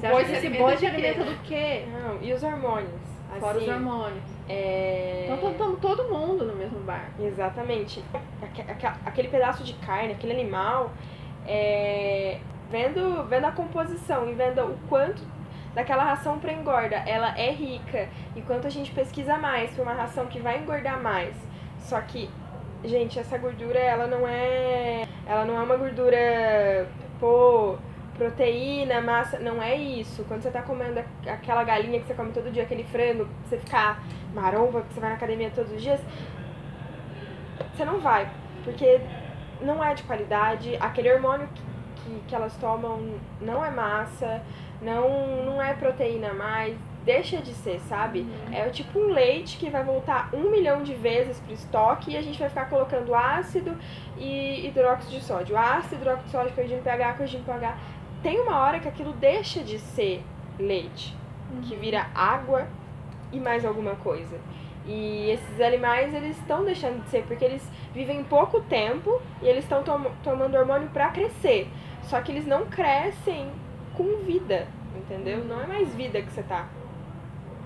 Boi 0.00 0.22
esse 0.22 0.48
boi 0.50 0.76
se 0.76 0.86
alimenta 0.86 1.24
do 1.24 1.36
quê? 1.42 1.84
Não, 1.92 2.18
e 2.22 2.32
os 2.32 2.42
hormônios? 2.42 2.90
Fora 3.40 3.56
os 3.58 3.62
Assim, 3.62 3.72
hormônios. 3.72 4.22
é... 4.48 5.28
Então 5.30 5.50
estamos 5.50 5.80
todo 5.80 6.04
mundo 6.04 6.44
no 6.44 6.54
mesmo 6.54 6.80
barco. 6.80 7.22
Exatamente. 7.22 8.02
Aque- 8.42 8.62
aque- 8.62 8.98
Aquele 9.06 9.28
pedaço 9.28 9.62
de 9.64 9.74
carne, 9.74 10.12
aquele 10.12 10.32
animal, 10.32 10.90
é, 11.46 12.38
vendo, 12.70 13.24
vendo 13.28 13.44
a 13.46 13.52
composição 13.52 14.28
e 14.28 14.32
vendo 14.34 14.62
o 14.62 14.78
quanto 14.88 15.22
daquela 15.74 16.02
ração 16.04 16.38
para 16.38 16.52
engorda, 16.52 16.96
ela 17.06 17.38
é 17.38 17.50
rica. 17.52 18.08
E 18.34 18.40
quanto 18.42 18.66
a 18.66 18.70
gente 18.70 18.90
pesquisa 18.92 19.36
mais 19.36 19.70
por 19.72 19.82
uma 19.82 19.92
ração 19.94 20.26
que 20.26 20.40
vai 20.40 20.58
engordar 20.58 21.00
mais. 21.02 21.34
Só 21.80 22.00
que, 22.00 22.28
gente, 22.84 23.18
essa 23.18 23.36
gordura, 23.38 23.78
ela 23.78 24.06
não 24.06 24.26
é. 24.26 25.06
Ela 25.26 25.44
não 25.44 25.56
é 25.58 25.62
uma 25.62 25.76
gordura, 25.76 26.88
pô, 27.20 27.76
proteína, 28.18 29.00
massa. 29.00 29.38
Não 29.38 29.62
é 29.62 29.74
isso. 29.74 30.24
Quando 30.24 30.42
você 30.42 30.50
tá 30.50 30.60
comendo 30.60 31.00
aquela 31.26 31.64
galinha 31.64 32.00
que 32.00 32.06
você 32.06 32.14
come 32.14 32.32
todo 32.32 32.50
dia, 32.50 32.64
aquele 32.64 32.84
frango, 32.84 33.24
pra 33.24 33.48
você 33.48 33.56
ficar 33.58 34.02
maromba, 34.34 34.82
que 34.82 34.92
você 34.92 35.00
vai 35.00 35.10
na 35.10 35.16
academia 35.16 35.50
todos 35.54 35.72
os 35.72 35.80
dias, 35.80 36.00
você 37.74 37.84
não 37.84 38.00
vai, 38.00 38.28
porque 38.64 39.00
não 39.60 39.82
é 39.82 39.94
de 39.94 40.02
qualidade, 40.02 40.76
aquele 40.80 41.12
hormônio 41.12 41.48
que, 41.54 41.62
que, 42.02 42.20
que 42.28 42.34
elas 42.34 42.56
tomam 42.56 43.14
não 43.40 43.64
é 43.64 43.70
massa, 43.70 44.42
não, 44.82 45.44
não 45.44 45.62
é 45.62 45.74
proteína 45.74 46.32
mais, 46.34 46.76
deixa 47.04 47.38
de 47.38 47.52
ser, 47.54 47.80
sabe? 47.80 48.26
É 48.52 48.68
tipo 48.68 48.98
um 48.98 49.08
leite 49.10 49.56
que 49.56 49.70
vai 49.70 49.82
voltar 49.82 50.28
um 50.32 50.50
milhão 50.50 50.82
de 50.82 50.94
vezes 50.94 51.40
pro 51.40 51.54
estoque 51.54 52.10
e 52.10 52.16
a 52.16 52.22
gente 52.22 52.38
vai 52.38 52.48
ficar 52.48 52.68
colocando 52.68 53.14
ácido 53.14 53.76
e 54.18 54.66
hidróxido 54.66 55.12
de 55.12 55.24
sódio. 55.24 55.56
Ácido, 55.56 55.96
hidróxido 55.96 56.26
de 56.26 56.30
sódio, 56.30 56.54
corrigindo 56.54 56.82
pH, 56.82 57.14
corrigindo 57.14 57.44
pH. 57.44 57.78
Tem 58.22 58.40
uma 58.40 58.58
hora 58.58 58.80
que 58.80 58.88
aquilo 58.88 59.12
deixa 59.12 59.62
de 59.62 59.78
ser 59.78 60.22
leite, 60.58 61.14
que 61.62 61.76
vira 61.76 62.06
água 62.14 62.66
e 63.32 63.38
mais 63.38 63.64
alguma 63.64 63.94
coisa. 63.96 64.36
E 64.86 65.30
esses 65.30 65.60
animais, 65.60 66.14
eles 66.14 66.36
estão 66.38 66.64
deixando 66.64 67.02
de 67.04 67.10
ser, 67.10 67.22
porque 67.24 67.44
eles 67.44 67.62
vivem 67.92 68.24
pouco 68.24 68.60
tempo 68.62 69.20
e 69.42 69.46
eles 69.46 69.64
estão 69.64 69.82
tom- 69.82 70.10
tomando 70.24 70.56
hormônio 70.56 70.88
pra 70.88 71.10
crescer. 71.10 71.68
Só 72.04 72.20
que 72.22 72.32
eles 72.32 72.46
não 72.46 72.66
crescem 72.66 73.50
com 73.94 74.16
vida, 74.24 74.66
entendeu? 74.96 75.44
Não 75.44 75.60
é 75.60 75.66
mais 75.66 75.94
vida 75.94 76.22
que 76.22 76.32
você 76.32 76.42
tá 76.42 76.66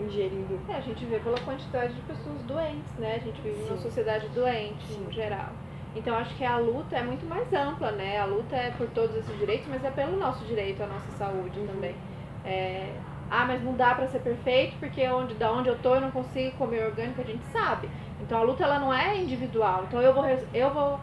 ingerindo. 0.00 0.58
É, 0.68 0.74
a 0.74 0.80
gente 0.80 1.04
vê 1.04 1.18
pela 1.20 1.38
quantidade 1.40 1.94
de 1.94 2.00
pessoas 2.02 2.42
doentes, 2.42 2.92
né? 2.98 3.16
A 3.16 3.18
gente 3.20 3.40
vive 3.40 3.62
numa 3.62 3.76
Sim. 3.76 3.82
sociedade 3.82 4.26
doente, 4.30 4.84
Sim. 4.86 5.04
no 5.04 5.12
geral. 5.12 5.50
Então 5.94 6.16
acho 6.16 6.34
que 6.36 6.44
a 6.44 6.58
luta 6.58 6.96
é 6.96 7.02
muito 7.02 7.26
mais 7.26 7.52
ampla, 7.52 7.92
né? 7.92 8.18
A 8.18 8.24
luta 8.24 8.56
é 8.56 8.70
por 8.70 8.88
todos 8.88 9.14
esses 9.16 9.36
direitos, 9.36 9.66
mas 9.68 9.84
é 9.84 9.90
pelo 9.90 10.18
nosso 10.18 10.44
direito 10.44 10.82
à 10.82 10.86
nossa 10.86 11.10
saúde 11.12 11.60
Uhum. 11.60 11.66
também. 11.66 11.98
É, 12.44 13.02
Ah, 13.34 13.46
mas 13.46 13.62
não 13.62 13.74
dá 13.74 13.94
pra 13.94 14.06
ser 14.06 14.20
perfeito 14.20 14.78
porque 14.78 15.08
onde, 15.08 15.34
da 15.34 15.50
onde 15.50 15.66
eu 15.68 15.80
tô 15.80 15.94
eu 15.94 16.02
não 16.02 16.12
consigo 16.12 16.54
comer 16.58 16.84
orgânico, 16.84 17.18
a 17.20 17.24
gente 17.24 17.46
sabe. 17.46 17.88
Então 18.20 18.38
a 18.38 18.42
luta 18.42 18.62
ela 18.62 18.78
não 18.78 18.92
é 18.92 19.16
individual. 19.22 19.84
Então 19.84 20.02
eu 20.02 20.12
vou, 20.12 20.24
eu 20.52 20.70
vou, 20.74 21.00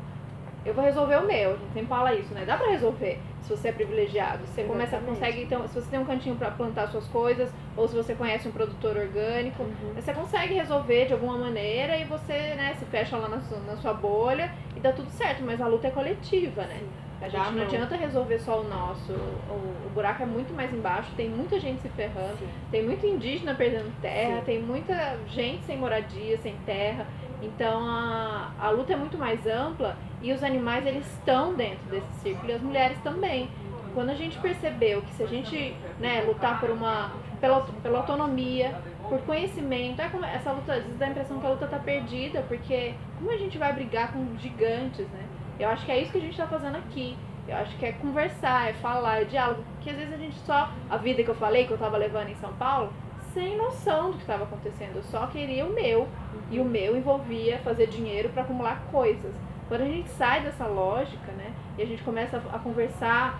eu 0.65 0.73
vou 0.73 0.83
resolver 0.83 1.15
o 1.17 1.25
meu. 1.25 1.51
A 1.53 1.57
gente 1.57 1.73
sempre 1.73 1.87
fala 1.87 2.13
isso, 2.13 2.33
né? 2.33 2.43
Dá 2.45 2.57
pra 2.57 2.69
resolver 2.69 3.19
se 3.41 3.49
você 3.49 3.69
é 3.69 3.71
privilegiado. 3.71 4.45
Você 4.45 4.63
começa, 4.63 4.97
Exatamente. 4.97 5.19
consegue, 5.19 5.43
então, 5.43 5.67
se 5.67 5.73
você 5.75 5.89
tem 5.89 5.99
um 5.99 6.05
cantinho 6.05 6.35
pra 6.35 6.51
plantar 6.51 6.87
suas 6.87 7.07
coisas, 7.07 7.49
ou 7.75 7.87
se 7.87 7.95
você 7.95 8.13
conhece 8.13 8.47
um 8.47 8.51
produtor 8.51 8.97
orgânico, 8.97 9.63
Uhum. 9.63 9.93
você 9.95 10.13
consegue 10.13 10.53
resolver 10.53 11.05
de 11.05 11.13
alguma 11.13 11.37
maneira 11.37 11.97
e 11.97 12.03
você, 12.03 12.33
né, 12.55 12.75
se 12.77 12.85
fecha 12.85 13.17
lá 13.17 13.27
na 13.29 13.39
sua, 13.41 13.59
na 13.59 13.75
sua 13.77 13.93
bolha 13.93 14.51
e 14.75 14.79
dá 14.79 14.91
tudo 14.91 15.09
certo, 15.09 15.41
mas 15.43 15.59
a 15.61 15.67
luta 15.67 15.87
é 15.87 15.91
coletiva, 15.91 16.63
né? 16.63 16.79
A 17.21 17.27
gente 17.27 17.43
não 17.47 17.51
não. 17.51 17.63
adianta 17.63 17.97
resolver 17.97 18.39
só 18.39 18.61
o 18.61 18.63
nosso. 18.63 19.11
O, 19.11 19.87
o 19.87 19.89
buraco 19.93 20.23
é 20.23 20.25
muito 20.25 20.53
mais 20.53 20.73
embaixo, 20.73 21.11
tem 21.17 21.29
muita 21.29 21.59
gente 21.59 21.81
se 21.81 21.89
ferrando, 21.89 22.37
Sim. 22.39 22.47
tem 22.71 22.81
muito 22.83 23.05
indígena 23.05 23.53
perdendo 23.53 23.91
terra, 24.01 24.37
Sim. 24.39 24.45
tem 24.45 24.61
muita 24.61 25.17
gente 25.27 25.65
sem 25.65 25.77
moradia, 25.77 26.37
sem 26.37 26.55
terra. 26.65 27.05
Então 27.41 27.87
a, 27.87 28.51
a 28.59 28.69
luta 28.69 28.93
é 28.93 28.95
muito 28.95 29.17
mais 29.17 29.45
ampla 29.47 29.95
e 30.21 30.33
os 30.33 30.43
animais 30.43 30.85
eles 30.85 31.05
estão 31.13 31.53
dentro 31.53 31.85
desse 31.89 32.11
círculo 32.21 32.51
e 32.51 32.53
as 32.53 32.61
mulheres 32.61 32.97
também. 33.03 33.49
Quando 33.93 34.09
a 34.09 34.15
gente 34.15 34.37
percebeu 34.37 35.01
que 35.01 35.13
se 35.13 35.23
a 35.23 35.27
gente 35.27 35.75
né, 35.99 36.21
lutar 36.21 36.59
por 36.59 36.69
uma 36.69 37.11
pela, 37.39 37.61
pela 37.81 37.99
autonomia, 37.99 38.75
por 39.07 39.19
conhecimento, 39.21 40.01
é 40.01 40.35
essa 40.35 40.51
luta, 40.51 40.73
às 40.73 40.83
vezes 40.83 40.99
dá 40.99 41.07
a 41.07 41.09
impressão 41.09 41.39
que 41.39 41.45
a 41.45 41.49
luta 41.49 41.65
está 41.65 41.79
perdida, 41.79 42.43
porque 42.47 42.93
como 43.17 43.31
a 43.31 43.37
gente 43.37 43.57
vai 43.57 43.73
brigar 43.73 44.11
com 44.11 44.37
gigantes, 44.37 45.07
né? 45.07 45.25
Eu 45.59 45.69
acho 45.69 45.85
que 45.85 45.91
é 45.91 46.01
isso 46.01 46.11
que 46.11 46.17
a 46.19 46.21
gente 46.21 46.31
está 46.31 46.47
fazendo 46.47 46.77
aqui. 46.77 47.17
Eu 47.47 47.57
acho 47.57 47.75
que 47.77 47.85
é 47.85 47.91
conversar, 47.91 48.69
é 48.69 48.73
falar, 48.73 49.21
é 49.21 49.25
diálogo. 49.25 49.63
Porque 49.73 49.89
às 49.89 49.97
vezes 49.97 50.13
a 50.13 50.17
gente 50.17 50.35
só. 50.45 50.71
A 50.89 50.97
vida 50.97 51.23
que 51.23 51.29
eu 51.29 51.35
falei, 51.35 51.65
que 51.65 51.71
eu 51.71 51.77
tava 51.77 51.97
levando 51.97 52.29
em 52.29 52.35
São 52.35 52.53
Paulo, 52.53 52.93
sem 53.33 53.57
noção 53.57 54.11
do 54.11 54.15
que 54.17 54.21
estava 54.23 54.43
acontecendo. 54.43 54.95
Eu 54.97 55.03
só 55.03 55.27
queria 55.27 55.65
o 55.65 55.73
meu. 55.73 56.07
E 56.51 56.59
o 56.59 56.65
meu 56.65 56.97
envolvia 56.97 57.59
fazer 57.59 57.87
dinheiro 57.87 58.29
para 58.29 58.43
acumular 58.43 58.81
coisas. 58.91 59.33
Quando 59.67 59.81
a 59.81 59.85
gente 59.85 60.09
sai 60.09 60.41
dessa 60.41 60.65
lógica, 60.65 61.31
né? 61.33 61.53
E 61.77 61.83
a 61.83 61.85
gente 61.85 62.01
começa 62.03 62.37
a, 62.51 62.55
a 62.55 62.59
conversar 62.59 63.39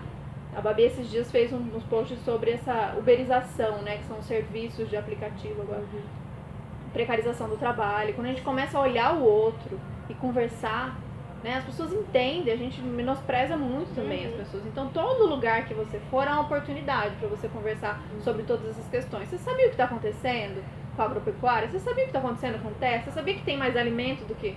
A 0.56 0.60
Babi 0.60 0.82
esses 0.82 1.08
dias 1.08 1.30
fez 1.30 1.52
um- 1.52 1.58
uns 1.76 1.84
posts 1.84 2.18
sobre 2.24 2.50
essa 2.50 2.94
uberização, 2.98 3.82
né? 3.82 3.98
Que 3.98 4.04
são 4.04 4.20
serviços 4.20 4.88
de 4.90 4.96
aplicativo 4.96 5.62
agora. 5.62 5.84
Precarização 6.92 7.48
do 7.48 7.56
trabalho. 7.56 8.14
Quando 8.14 8.26
a 8.26 8.30
gente 8.30 8.42
começa 8.42 8.76
a 8.76 8.80
olhar 8.80 9.14
o 9.14 9.22
outro 9.22 9.78
e 10.08 10.14
conversar, 10.14 10.96
né? 11.42 11.56
As 11.56 11.64
pessoas 11.64 11.92
entendem, 11.92 12.52
a 12.52 12.56
gente 12.56 12.80
menospreza 12.82 13.56
muito 13.56 13.94
também 13.94 14.26
as 14.26 14.34
pessoas. 14.34 14.64
Então 14.66 14.88
todo 14.88 15.26
lugar 15.26 15.66
que 15.66 15.74
você 15.74 15.98
for 16.10 16.26
é 16.26 16.30
uma 16.30 16.42
oportunidade 16.42 17.14
para 17.16 17.28
você 17.28 17.48
conversar 17.48 18.00
sobre 18.20 18.42
todas 18.42 18.70
essas 18.70 18.86
questões. 18.88 19.28
Você 19.28 19.38
sabia 19.38 19.66
o 19.66 19.68
que 19.68 19.74
está 19.74 19.84
acontecendo 19.84 20.62
com 20.94 21.02
a 21.02 21.04
agropecuária? 21.06 21.68
Você 21.68 21.78
sabia 21.78 22.04
o 22.04 22.06
que 22.06 22.16
está 22.16 22.18
acontecendo 22.18 22.62
com 22.62 22.68
o 22.68 22.74
teste? 22.74 23.06
Você 23.06 23.12
sabia 23.12 23.34
que 23.34 23.42
tem 23.42 23.56
mais 23.56 23.76
alimento 23.76 24.24
do 24.26 24.34
que. 24.34 24.56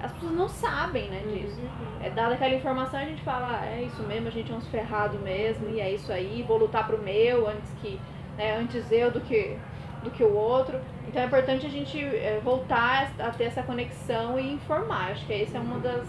As 0.00 0.12
pessoas 0.12 0.32
não 0.32 0.48
sabem, 0.48 1.08
né, 1.08 1.22
disso. 1.26 1.60
É 2.00 2.08
dada 2.08 2.34
aquela 2.34 2.54
informação, 2.54 3.00
a 3.00 3.04
gente 3.04 3.20
fala, 3.22 3.60
ah, 3.60 3.66
é 3.66 3.82
isso 3.82 4.00
mesmo, 4.04 4.28
a 4.28 4.30
gente 4.30 4.52
é 4.52 4.54
uns 4.54 4.68
ferrados 4.68 5.20
mesmo, 5.20 5.68
e 5.70 5.80
é 5.80 5.90
isso 5.92 6.12
aí, 6.12 6.44
vou 6.46 6.56
lutar 6.56 6.86
pro 6.86 7.02
meu 7.02 7.48
antes 7.48 7.72
que, 7.82 7.98
né, 8.36 8.56
antes 8.56 8.92
eu 8.92 9.10
do 9.10 9.20
que 9.20 9.58
do 10.02 10.10
que 10.10 10.22
o 10.22 10.32
outro. 10.34 10.80
Então 11.06 11.22
é 11.22 11.26
importante 11.26 11.66
a 11.66 11.70
gente 11.70 11.98
é, 11.98 12.40
voltar 12.42 13.12
a 13.18 13.30
ter 13.30 13.44
essa 13.44 13.62
conexão 13.62 14.38
e 14.38 14.52
informar. 14.52 15.12
Acho 15.12 15.26
que 15.26 15.32
esse 15.32 15.56
é 15.56 15.60
um 15.60 15.80
das, 15.80 16.06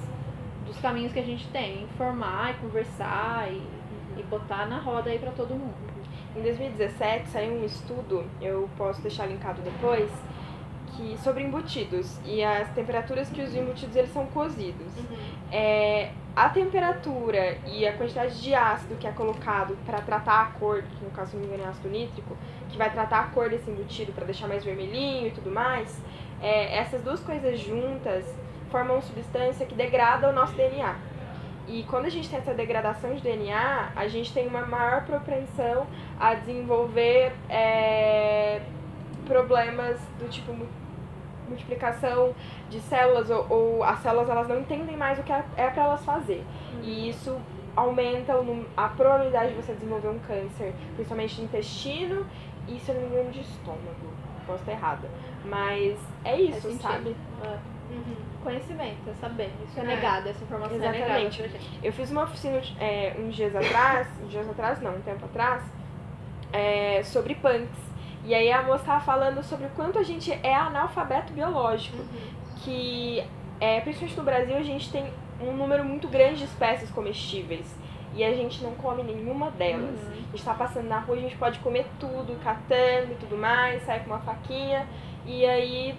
dos 0.66 0.78
caminhos 0.80 1.14
que 1.14 1.20
a 1.20 1.26
gente 1.26 1.48
tem, 1.48 1.84
informar 1.84 2.52
e 2.52 2.54
conversar 2.56 3.52
e, 3.52 3.62
e 4.20 4.24
botar 4.24 4.68
na 4.68 4.80
roda 4.80 5.10
aí 5.10 5.20
para 5.20 5.32
todo 5.32 5.52
mundo. 5.52 5.90
Em 6.36 6.42
2017 6.42 7.30
saiu 7.30 7.54
um 7.54 7.66
estudo, 7.66 8.24
eu 8.40 8.70
posso 8.78 9.02
deixar 9.02 9.26
linkado 9.26 9.62
depois, 9.62 10.12
que 10.96 11.18
sobre 11.24 11.44
embutidos 11.44 12.20
e 12.26 12.44
as 12.44 12.70
temperaturas 12.70 13.30
que 13.30 13.42
os 13.42 13.56
embutidos 13.56 13.96
eles 13.96 14.12
são 14.12 14.26
cozidos. 14.28 14.92
É, 15.52 16.12
a 16.36 16.50
temperatura 16.50 17.58
e 17.66 17.88
a 17.88 17.94
quantidade 17.98 18.42
de 18.42 18.54
ácido 18.54 18.96
que 18.96 19.08
é 19.08 19.12
colocado 19.12 19.78
para 19.86 20.02
tratar 20.02 20.42
a 20.42 20.46
cor, 20.60 20.84
que 20.84 21.04
no 21.04 21.12
caso 21.12 21.36
me 21.36 21.46
engano 21.46 21.64
é 21.64 21.68
ácido 21.68 21.90
nítrico, 21.90 22.38
que 22.70 22.78
vai 22.78 22.90
tratar 22.92 23.20
a 23.20 23.24
cor 23.24 23.50
desse 23.50 23.70
embutido 23.70 24.12
para 24.12 24.26
deixar 24.26 24.48
mais 24.48 24.64
vermelhinho 24.64 25.28
e 25.28 25.32
tudo 25.32 25.50
mais, 25.52 26.00
é, 26.42 26.78
essas 26.78 27.02
duas 27.02 27.20
coisas 27.20 27.60
juntas 27.60 28.26
formam 28.72 28.96
uma 28.96 29.02
substância 29.02 29.66
que 29.66 29.76
degrada 29.76 30.30
o 30.30 30.34
nosso 30.34 30.54
DNA. 30.54 30.96
E 31.68 31.84
quando 31.84 32.06
a 32.06 32.10
gente 32.10 32.28
tem 32.30 32.40
essa 32.40 32.54
degradação 32.54 33.14
de 33.14 33.22
DNA, 33.22 33.90
a 33.96 34.08
gente 34.08 34.34
tem 34.34 34.48
uma 34.48 34.66
maior 34.66 35.06
propensão 35.06 35.86
a 36.20 36.34
desenvolver 36.34 37.32
é, 37.50 38.62
problemas 39.26 40.00
do 40.20 40.28
tipo 40.30 40.52
mu- 40.54 40.68
multiplicação 41.48 42.34
de 42.70 42.80
células 42.80 43.30
ou, 43.30 43.46
ou 43.50 43.84
as 43.84 44.00
células 44.00 44.30
elas 44.30 44.48
não 44.48 44.60
entendem 44.60 44.96
mais 44.98 45.20
o 45.20 45.24
que 45.24 45.32
é 45.32 45.44
para 45.70 45.84
elas 45.84 46.04
fazer. 46.06 46.44
E 46.82 47.10
isso 47.10 47.38
aumenta 47.76 48.34
a 48.76 48.88
probabilidade 48.90 49.50
de 49.54 49.62
você 49.62 49.74
desenvolver 49.74 50.10
um 50.10 50.20
câncer, 50.20 50.74
principalmente 50.96 51.36
de 51.36 51.44
intestino 51.44 52.26
se 52.78 52.92
eu 52.92 52.96
não 52.96 53.02
me 53.04 53.08
engano, 53.08 53.32
de 53.32 53.40
estômago. 53.40 54.14
Posso 54.46 54.60
estar 54.60 54.72
errada. 54.74 55.10
Mas 55.46 55.98
é 56.26 56.42
isso, 56.42 56.62
sentido. 56.62 56.82
sabe? 56.82 57.16
Conhecimento, 58.44 59.10
é 59.10 59.14
saber. 59.14 59.52
Isso 59.66 59.80
é, 59.80 59.84
É. 59.84 59.86
negado, 59.86 60.30
essa 60.30 60.44
informação 60.44 60.76
é 60.76 60.80
negada 60.80 60.98
Exatamente. 60.98 61.38
pra 61.38 61.48
gente. 61.48 61.80
Eu 61.84 61.92
fiz 61.94 62.12
uma 62.12 62.24
oficina 62.24 62.62
é, 62.80 63.16
uns 63.20 63.36
dias 63.36 63.56
atrás, 63.56 64.08
uns 64.24 64.32
dias 64.32 64.50
atrás 64.50 64.82
não, 64.82 64.96
um 64.96 65.02
tempo 65.02 65.26
atrás, 65.26 65.64
é, 66.54 67.02
sobre 67.04 67.36
punks. 67.36 67.90
E 68.24 68.34
aí 68.34 68.52
a 68.52 68.62
moça 68.64 68.84
tava 68.86 69.00
falando 69.02 69.42
sobre 69.44 69.68
o 69.68 69.70
quanto 69.72 69.98
a 70.00 70.04
gente 70.04 70.32
é 70.32 70.54
analfabeto 70.56 71.34
biológico. 71.34 71.98
Que, 72.64 73.24
é, 73.60 73.80
principalmente 73.82 74.18
no 74.18 74.24
Brasil, 74.24 74.58
a 74.58 74.64
gente 74.64 74.92
tem 74.92 75.12
um 75.42 75.54
número 75.54 75.84
muito 75.84 76.08
grande 76.08 76.40
de 76.40 76.44
espécies 76.46 76.90
comestíveis. 76.92 77.66
E 78.16 78.24
a 78.24 78.34
gente 78.34 78.64
não 78.64 78.72
come 78.76 79.04
nenhuma 79.04 79.52
delas. 79.52 79.96
A 80.10 80.32
gente 80.32 80.44
tá 80.44 80.54
passando 80.54 80.88
na 80.88 81.00
rua, 81.00 81.18
a 81.18 81.22
gente 81.22 81.38
pode 81.38 81.60
comer 81.60 81.86
tudo, 82.00 82.38
catando 82.44 83.12
e 83.12 83.18
tudo 83.20 83.38
mais, 83.38 83.84
sai 83.84 84.00
com 84.00 84.08
uma 84.08 84.20
faquinha. 84.20 84.88
E 85.26 85.46
aí 85.46 85.96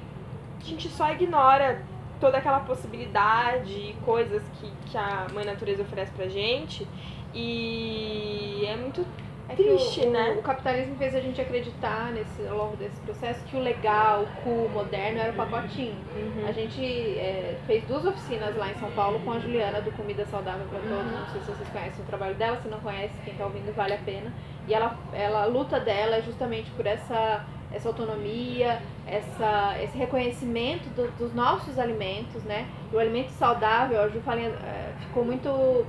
a 0.60 0.64
gente 0.64 0.88
só 0.88 1.10
ignora 1.12 1.82
toda 2.20 2.38
aquela 2.38 2.60
possibilidade 2.60 3.72
e 3.72 3.96
coisas 4.04 4.42
que, 4.54 4.70
que 4.90 4.98
a 4.98 5.26
mãe 5.32 5.44
natureza 5.44 5.82
oferece 5.82 6.12
pra 6.12 6.28
gente. 6.28 6.86
E 7.34 8.64
é 8.66 8.76
muito 8.76 9.06
É 9.50 9.54
Triste, 9.56 10.06
o, 10.06 10.10
né? 10.10 10.36
O, 10.38 10.42
capitalismo 10.42 10.94
fez 10.96 11.14
a 11.14 11.20
gente 11.20 11.40
acreditar 11.40 12.12
nesse, 12.12 12.46
ao 12.46 12.56
longo 12.56 12.76
desse 12.76 13.00
processo 13.00 13.42
que 13.44 13.56
o 13.56 13.60
legal, 13.60 14.22
o 14.22 14.26
cool, 14.42 14.66
o 14.66 14.68
moderno 14.68 15.18
era 15.18 15.32
o 15.32 15.34
pacotinho. 15.34 15.96
A 16.46 16.52
gente 16.52 16.80
é, 17.18 17.58
fez 17.66 17.82
duas 17.84 18.04
oficinas 18.04 18.54
lá 18.56 18.70
em 18.70 18.74
São 18.76 18.90
Paulo 18.92 19.18
com 19.20 19.32
a 19.32 19.38
Juliana 19.40 19.80
do 19.80 19.90
Comida 19.92 20.24
Saudável 20.26 20.66
para 20.70 20.78
Todos. 20.80 21.12
Não 21.12 21.26
sei 21.32 21.40
se 21.40 21.46
vocês 21.50 21.68
conhecem 21.68 22.02
o 22.02 22.06
trabalho 22.06 22.34
dela, 22.36 22.60
se 22.62 22.68
não 22.68 22.78
conhece, 22.80 23.14
quem 23.24 23.32
está 23.32 23.44
ouvindo 23.44 23.74
vale 23.74 23.94
a 23.94 23.98
pena. 23.98 24.32
E 24.68 24.74
ela, 24.74 24.96
ela 25.12 25.42
a 25.42 25.46
luta 25.46 25.80
dela 25.80 26.16
é 26.16 26.22
justamente 26.22 26.70
por 26.70 26.86
essa, 26.86 27.44
essa 27.72 27.88
autonomia, 27.88 28.80
essa, 29.06 29.76
esse 29.82 29.98
reconhecimento 29.98 30.88
do- 30.90 31.10
dos 31.18 31.34
nossos 31.34 31.76
alimentos, 31.78 32.44
né? 32.44 32.68
E 32.92 32.94
o 32.94 32.98
alimento 33.00 33.30
saudável, 33.30 34.00
a 34.00 34.08
Ju 34.08 34.20
fala, 34.20 34.40
é, 34.40 34.92
ficou 35.00 35.24
muito 35.24 35.84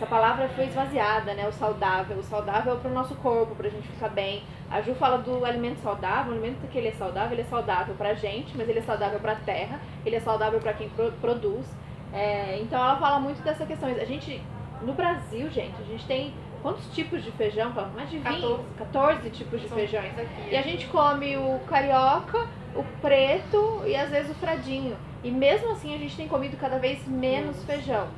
essa 0.00 0.06
palavra 0.06 0.48
foi 0.50 0.64
esvaziada, 0.64 1.34
né? 1.34 1.46
O 1.46 1.52
saudável. 1.52 2.16
O 2.16 2.22
saudável 2.22 2.72
é 2.72 2.76
para 2.76 2.90
o 2.90 2.94
nosso 2.94 3.14
corpo, 3.16 3.54
para 3.54 3.66
a 3.66 3.70
gente 3.70 3.86
ficar 3.86 4.08
bem. 4.08 4.42
A 4.70 4.80
Ju 4.80 4.94
fala 4.94 5.18
do 5.18 5.44
alimento 5.44 5.78
saudável. 5.80 6.32
O 6.32 6.36
alimento 6.36 6.66
que 6.68 6.78
ele 6.78 6.88
é 6.88 6.92
saudável, 6.92 7.32
ele 7.32 7.42
é 7.42 7.44
saudável 7.44 7.94
para 7.96 8.10
a 8.10 8.14
gente, 8.14 8.56
mas 8.56 8.66
ele 8.66 8.78
é 8.78 8.82
saudável 8.82 9.20
para 9.20 9.32
a 9.32 9.36
terra. 9.36 9.78
Ele 10.06 10.16
é 10.16 10.20
saudável 10.20 10.58
para 10.58 10.72
quem 10.72 10.88
pro- 10.88 11.12
produz. 11.20 11.66
É, 12.14 12.58
então 12.62 12.78
ela 12.82 12.96
fala 12.96 13.20
muito 13.20 13.42
dessa 13.42 13.66
questão. 13.66 13.90
A 13.90 14.04
gente, 14.06 14.40
no 14.80 14.94
Brasil, 14.94 15.50
gente, 15.50 15.74
a 15.78 15.84
gente 15.84 16.06
tem 16.06 16.32
quantos 16.62 16.86
tipos 16.94 17.22
de 17.22 17.30
feijão? 17.32 17.70
Mais 17.94 18.08
de 18.08 18.16
20, 18.18 18.24
14. 18.24 18.62
14 18.78 19.30
tipos 19.30 19.60
de 19.60 19.68
São 19.68 19.76
feijões. 19.76 20.18
aqui. 20.18 20.50
E 20.50 20.56
a 20.56 20.62
gente 20.62 20.86
come 20.86 21.36
o 21.36 21.60
carioca, 21.68 22.48
o 22.74 22.82
preto 23.02 23.82
e 23.86 23.94
às 23.94 24.08
vezes 24.08 24.30
o 24.30 24.34
fradinho. 24.34 24.96
E 25.22 25.30
mesmo 25.30 25.72
assim 25.72 25.94
a 25.94 25.98
gente 25.98 26.16
tem 26.16 26.26
comido 26.26 26.56
cada 26.56 26.78
vez 26.78 27.06
menos 27.06 27.62
feijão. 27.64 28.08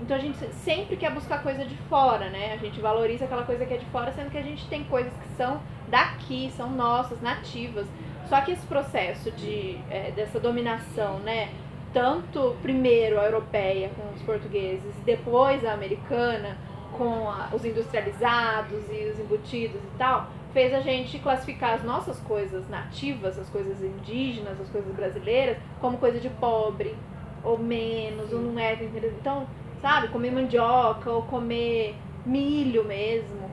Então 0.00 0.16
a 0.16 0.20
gente 0.20 0.38
sempre 0.54 0.96
quer 0.96 1.12
buscar 1.12 1.42
coisa 1.42 1.64
de 1.64 1.74
fora, 1.88 2.28
né? 2.30 2.52
A 2.52 2.56
gente 2.56 2.80
valoriza 2.80 3.24
aquela 3.24 3.42
coisa 3.42 3.66
que 3.66 3.74
é 3.74 3.78
de 3.78 3.86
fora, 3.86 4.12
sendo 4.12 4.30
que 4.30 4.38
a 4.38 4.42
gente 4.42 4.66
tem 4.68 4.84
coisas 4.84 5.12
que 5.12 5.28
são 5.36 5.60
daqui, 5.88 6.52
são 6.56 6.70
nossas, 6.70 7.20
nativas. 7.20 7.86
Só 8.28 8.40
que 8.42 8.52
esse 8.52 8.66
processo 8.66 9.30
de, 9.32 9.78
é, 9.90 10.12
dessa 10.12 10.38
dominação, 10.38 11.18
né? 11.20 11.50
Tanto 11.92 12.54
primeiro 12.62 13.18
a 13.18 13.24
europeia 13.24 13.90
com 13.96 14.14
os 14.14 14.22
portugueses, 14.22 14.94
depois 15.04 15.64
a 15.64 15.72
americana 15.72 16.56
com 16.96 17.28
a- 17.28 17.48
os 17.52 17.64
industrializados 17.64 18.84
e 18.90 19.10
os 19.10 19.18
embutidos 19.18 19.80
e 19.82 19.98
tal, 19.98 20.28
fez 20.52 20.72
a 20.74 20.80
gente 20.80 21.18
classificar 21.18 21.74
as 21.74 21.82
nossas 21.82 22.18
coisas 22.20 22.68
nativas, 22.68 23.38
as 23.38 23.48
coisas 23.48 23.82
indígenas, 23.82 24.60
as 24.60 24.68
coisas 24.68 24.94
brasileiras, 24.94 25.56
como 25.80 25.98
coisa 25.98 26.18
de 26.20 26.28
pobre, 26.30 26.94
ou 27.42 27.58
menos, 27.58 28.32
ou 28.32 28.40
não 28.40 28.58
é. 28.58 28.74
Então, 29.20 29.46
sabe, 29.80 30.08
comer 30.08 30.32
mandioca, 30.32 31.10
ou 31.10 31.22
comer 31.22 31.96
milho 32.24 32.84
mesmo. 32.84 33.50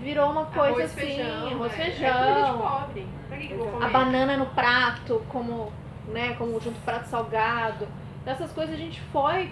Virou 0.00 0.30
uma 0.30 0.46
coisa 0.46 0.70
arroz, 0.70 0.84
assim, 0.84 1.00
feijão, 1.00 1.46
arroz 1.52 1.72
é, 1.72 1.76
feijão. 1.76 2.08
É 2.08 2.34
comida 2.34 2.46
de 2.46 2.58
pobre. 2.58 3.06
Pra 3.28 3.38
que, 3.38 3.46
que 3.46 3.52
eu 3.52 3.58
vou 3.58 3.68
comer? 3.68 3.86
A 3.86 3.88
banana 3.88 4.36
no 4.36 4.46
prato, 4.46 5.22
como, 5.28 5.72
né, 6.08 6.34
como 6.36 6.60
junto 6.60 6.78
prato 6.80 7.06
salgado. 7.06 7.86
Então, 8.20 8.34
essas 8.34 8.52
coisas 8.52 8.74
a 8.74 8.78
gente 8.78 9.00
foi 9.12 9.50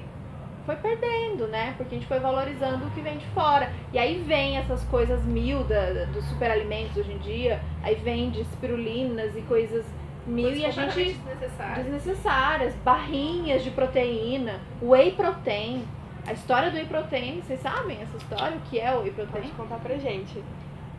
foi 0.64 0.76
perdendo, 0.76 1.48
né? 1.48 1.74
Porque 1.76 1.94
a 1.94 1.98
gente 1.98 2.06
foi 2.06 2.20
valorizando 2.20 2.86
o 2.86 2.90
que 2.90 3.00
vem 3.00 3.18
de 3.18 3.26
fora. 3.28 3.72
E 3.92 3.98
aí 3.98 4.22
vem 4.22 4.56
essas 4.56 4.84
coisas 4.84 5.24
mil 5.24 5.64
da, 5.64 6.04
dos 6.12 6.24
superalimentos 6.26 6.96
hoje 6.96 7.12
em 7.12 7.18
dia, 7.18 7.60
aí 7.82 7.96
vem 7.96 8.30
de 8.30 8.42
espirulinas 8.42 9.36
e 9.36 9.42
coisas 9.42 9.84
mil 10.26 10.54
e 10.54 10.64
a 10.64 10.70
gente 10.70 10.94
desnecessárias. 10.94 11.84
desnecessárias, 11.86 12.74
barrinhas 12.84 13.62
de 13.64 13.70
proteína, 13.70 14.60
whey 14.80 15.12
protein. 15.12 15.84
A 16.26 16.32
história 16.32 16.70
do 16.70 16.76
whey 16.76 16.86
protein, 16.86 17.40
vocês 17.40 17.60
sabem 17.60 17.98
essa 18.00 18.16
história? 18.16 18.56
O 18.56 18.60
que 18.70 18.78
é 18.78 18.92
o 18.94 19.00
whey 19.02 19.10
Pode 19.12 19.28
protein? 19.30 19.50
contar 19.56 19.76
pra 19.78 19.96
gente. 19.96 20.42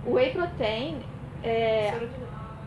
O 0.05 0.13
whey 0.15 0.31
protein 0.31 0.97
é, 1.43 1.93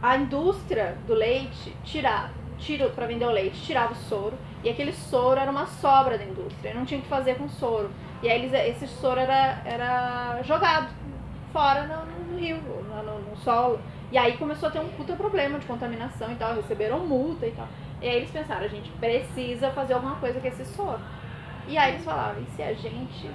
a 0.03 0.17
indústria 0.17 0.97
do 1.07 1.13
leite 1.15 1.75
tirava, 1.85 2.31
tira 2.59 2.89
para 2.89 3.07
vender 3.07 3.27
o 3.27 3.31
leite, 3.31 3.61
tirava 3.63 3.93
o 3.93 3.97
soro 3.97 4.35
e 4.65 4.71
aquele 4.71 4.93
soro 4.93 5.39
era 5.39 5.51
uma 5.51 5.67
sobra 5.67 6.17
da 6.17 6.25
indústria, 6.25 6.73
não 6.75 6.85
tinha 6.87 6.99
o 6.99 7.03
que 7.03 7.09
fazer 7.09 7.37
com 7.37 7.49
soro. 7.49 7.91
E 8.23 8.29
aí 8.31 8.39
eles, 8.43 8.53
esse 8.55 8.87
soro 8.89 9.21
era, 9.21 9.61
era 9.65 10.41
jogado 10.43 10.89
fora 11.53 11.83
no, 11.85 12.33
no 12.33 12.39
rio, 12.39 12.57
no, 12.57 13.03
no- 13.03 13.21
no 13.31 13.37
solo. 13.37 13.79
E 14.17 14.19
aí 14.19 14.39
começou 14.39 14.71
a 14.71 14.73
ter 14.73 14.79
um 14.79 14.89
puta 14.89 15.15
problema 15.15 15.59
de 15.59 15.67
contaminação 15.67 16.33
e 16.33 16.37
tal, 16.37 16.55
receberam 16.55 17.01
multa 17.01 17.45
e 17.47 17.51
tal. 17.51 17.69
E 18.01 18.09
aí 18.09 18.17
eles 18.17 18.31
pensaram, 18.31 18.65
a 18.65 18.69
gente 18.69 18.89
precisa 18.93 19.69
fazer 19.73 19.93
alguma 19.93 20.17
coisa 20.17 20.41
com 20.41 20.47
esse 20.49 20.65
soro. 20.65 21.01
E 21.69 21.77
aí 21.77 21.93
eles 21.93 22.03
falaram, 22.07 22.41
e 22.41 22.47
se 22.57 22.63
a 22.63 22.73
gente 22.73 23.31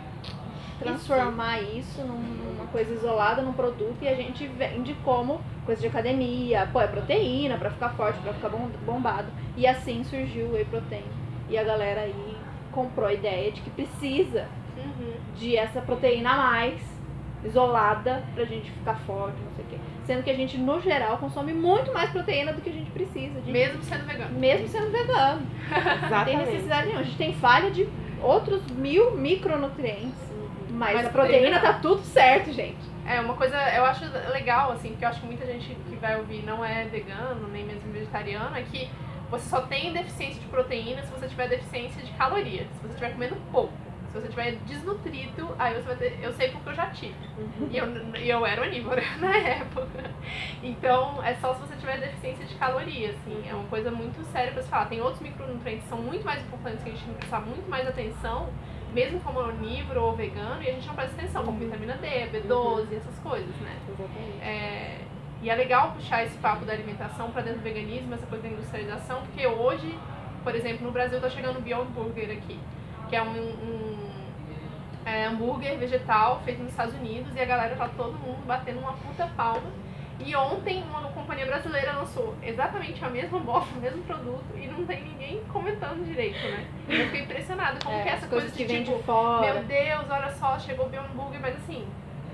transformar 0.79 1.61
isso 1.61 2.01
num- 2.01 2.17
numa 2.17 2.65
coisa 2.65 2.91
isolada, 2.95 3.43
num 3.43 3.53
produto 3.53 3.97
e 4.01 4.07
a 4.07 4.15
gente 4.15 4.47
vende 4.47 4.95
como 5.05 5.39
coisa 5.67 5.79
de 5.81 5.87
academia, 5.87 6.67
pô, 6.73 6.81
é 6.81 6.87
proteína 6.87 7.59
pra 7.59 7.69
ficar 7.69 7.89
forte, 7.89 8.19
pra 8.21 8.33
ficar 8.33 8.49
bom- 8.49 8.71
bombado. 8.83 9.27
E 9.55 9.67
assim 9.67 10.03
surgiu 10.03 10.47
o 10.47 10.53
whey 10.53 10.65
protein. 10.65 11.05
E 11.47 11.59
a 11.59 11.63
galera 11.63 12.01
aí 12.01 12.35
comprou 12.71 13.07
a 13.07 13.13
ideia 13.13 13.51
de 13.51 13.61
que 13.61 13.69
precisa 13.69 14.47
Uhum. 14.75 15.13
de 15.35 15.55
essa 15.55 15.79
proteína 15.79 16.31
a 16.31 16.37
mais 16.37 16.81
isolada 17.45 18.23
pra 18.33 18.45
gente 18.45 18.71
ficar 18.71 18.95
forte, 19.05 19.37
não 19.45 19.51
sei 19.55 19.65
o 19.65 19.67
quê. 19.67 19.77
Sendo 20.05 20.23
que 20.23 20.29
a 20.29 20.35
gente, 20.35 20.57
no 20.57 20.81
geral, 20.81 21.17
consome 21.17 21.53
muito 21.53 21.93
mais 21.93 22.09
proteína 22.09 22.53
do 22.53 22.61
que 22.61 22.69
a 22.69 22.73
gente 22.73 22.89
precisa. 22.91 23.39
De, 23.41 23.51
Mesmo 23.51 23.81
sendo 23.83 24.05
vegano. 24.05 24.39
mesmo 24.39 24.67
sendo 24.67 24.91
vegano. 24.91 25.41
Não 25.69 25.79
tem 25.79 26.05
Exatamente. 26.07 26.37
necessidade 26.45 26.85
nenhuma. 26.87 27.01
A 27.01 27.05
gente 27.05 27.17
tem 27.17 27.33
falha 27.33 27.71
de 27.71 27.87
outros 28.21 28.65
mil 28.71 29.11
micronutrientes. 29.11 30.31
Mas, 30.69 30.95
Mas 30.95 31.05
a 31.05 31.09
a 31.09 31.11
proteína 31.11 31.59
proteína 31.59 31.59
tá 31.59 31.79
tudo 31.79 32.01
certo, 32.03 32.51
gente. 32.51 32.77
É, 33.07 33.19
uma 33.19 33.35
coisa 33.35 33.55
eu 33.75 33.83
acho 33.85 34.05
legal, 34.31 34.71
assim, 34.71 34.89
porque 34.89 35.03
eu 35.05 35.09
acho 35.09 35.19
que 35.19 35.25
muita 35.27 35.45
gente 35.45 35.75
que 35.89 35.95
vai 35.97 36.17
ouvir 36.17 36.43
não 36.45 36.63
é 36.63 36.85
vegano, 36.85 37.47
nem 37.49 37.65
mesmo 37.65 37.91
vegetariano, 37.91 38.55
é 38.55 38.61
que 38.61 38.89
você 39.29 39.49
só 39.49 39.61
tem 39.61 39.93
deficiência 39.93 40.39
de 40.41 40.47
proteína 40.47 41.01
se 41.03 41.11
você 41.11 41.27
tiver 41.27 41.47
deficiência 41.47 42.01
de 42.03 42.11
caloria. 42.13 42.65
Se 42.73 42.81
você 42.81 42.89
estiver 42.89 43.13
comendo 43.13 43.35
pouco. 43.51 43.73
Se 44.11 44.19
você 44.19 44.27
estiver 44.27 44.51
desnutrido, 44.65 45.55
aí 45.57 45.73
você 45.73 45.87
vai 45.87 45.95
ter. 45.95 46.19
Eu 46.21 46.33
sei 46.33 46.49
porque 46.49 46.69
eu 46.69 46.73
já 46.73 46.87
tive. 46.87 47.15
E 47.69 47.77
eu, 47.77 47.87
e 48.17 48.29
eu 48.29 48.45
era 48.45 48.61
onívora 48.61 49.01
na 49.19 49.37
época. 49.37 50.11
Então, 50.61 51.23
é 51.23 51.33
só 51.35 51.53
se 51.53 51.61
você 51.61 51.75
tiver 51.77 51.97
deficiência 51.97 52.45
de 52.45 52.55
caloria, 52.55 53.11
assim. 53.11 53.41
É 53.47 53.53
uma 53.53 53.67
coisa 53.69 53.89
muito 53.89 54.21
séria 54.25 54.51
pra 54.51 54.61
se 54.61 54.69
falar. 54.69 54.87
Tem 54.87 55.01
outros 55.01 55.21
micronutrientes 55.21 55.83
que 55.83 55.89
são 55.89 55.99
muito 55.99 56.25
mais 56.25 56.41
importantes 56.43 56.83
que 56.83 56.89
a 56.89 56.91
gente 56.91 57.05
tem 57.05 57.13
que 57.13 57.19
prestar 57.19 57.39
muito 57.39 57.69
mais 57.69 57.87
atenção, 57.87 58.49
mesmo 58.93 59.21
como 59.21 59.39
onívoro 59.39 60.03
ou 60.03 60.13
vegano, 60.13 60.61
e 60.61 60.69
a 60.69 60.73
gente 60.73 60.87
não 60.87 60.95
presta 60.95 61.15
atenção, 61.15 61.45
como 61.45 61.57
vitamina 61.57 61.93
D, 61.93 62.07
B12, 62.07 62.93
essas 62.93 63.17
coisas, 63.19 63.55
né? 63.61 63.77
Exatamente. 63.87 64.41
É, 64.41 64.97
e 65.41 65.49
é 65.49 65.55
legal 65.55 65.93
puxar 65.93 66.25
esse 66.25 66.37
papo 66.39 66.65
da 66.65 66.73
alimentação 66.73 67.31
para 67.31 67.43
dentro 67.43 67.59
do 67.59 67.63
veganismo, 67.63 68.13
essa 68.13 68.27
coisa 68.27 68.43
da 68.43 68.49
industrialização, 68.49 69.21
porque 69.21 69.47
hoje, 69.47 69.97
por 70.43 70.53
exemplo, 70.53 70.85
no 70.85 70.91
Brasil 70.91 71.19
tá 71.21 71.29
chegando 71.29 71.59
o 71.59 71.61
Beyond 71.61 71.91
Burger 71.93 72.29
aqui, 72.31 72.59
que 73.09 73.15
é 73.15 73.23
um, 73.23 73.27
um 73.27 73.90
é, 75.05 75.25
hambúrguer 75.25 75.77
vegetal 75.77 76.41
feito 76.45 76.61
nos 76.61 76.71
Estados 76.71 76.93
Unidos 76.95 77.35
e 77.35 77.39
a 77.39 77.45
galera 77.45 77.75
tá 77.75 77.89
todo 77.97 78.13
mundo 78.19 78.45
batendo 78.45 78.79
uma 78.79 78.93
puta 78.93 79.27
palma. 79.35 79.69
E 80.23 80.35
ontem 80.35 80.83
uma 80.83 81.01
companhia 81.09 81.47
brasileira 81.47 81.93
lançou 81.93 82.35
exatamente 82.43 83.03
a 83.03 83.09
mesma 83.09 83.39
bosta, 83.39 83.75
o 83.75 83.81
mesmo 83.81 84.03
produto 84.03 84.45
e 84.55 84.67
não 84.67 84.85
tem 84.85 85.03
ninguém 85.03 85.43
comentando 85.51 86.05
direito, 86.05 86.37
né? 86.47 86.67
Eu 86.87 87.05
fiquei 87.05 87.21
impressionada 87.21 87.79
como 87.83 87.95
É, 87.97 88.03
que 88.03 88.09
as 88.09 88.15
essa 88.17 88.27
coisa 88.27 88.51
que 88.51 88.63
de 88.65 88.83
tipo, 88.83 88.97
de 88.97 89.03
fora. 89.03 89.53
meu 89.53 89.63
Deus, 89.63 90.05
olha 90.09 90.29
só, 90.33 90.59
chegou 90.59 90.85
o 90.85 90.89
Beyond 90.89 91.09
Burger, 91.15 91.41
mas 91.41 91.55
assim, 91.55 91.87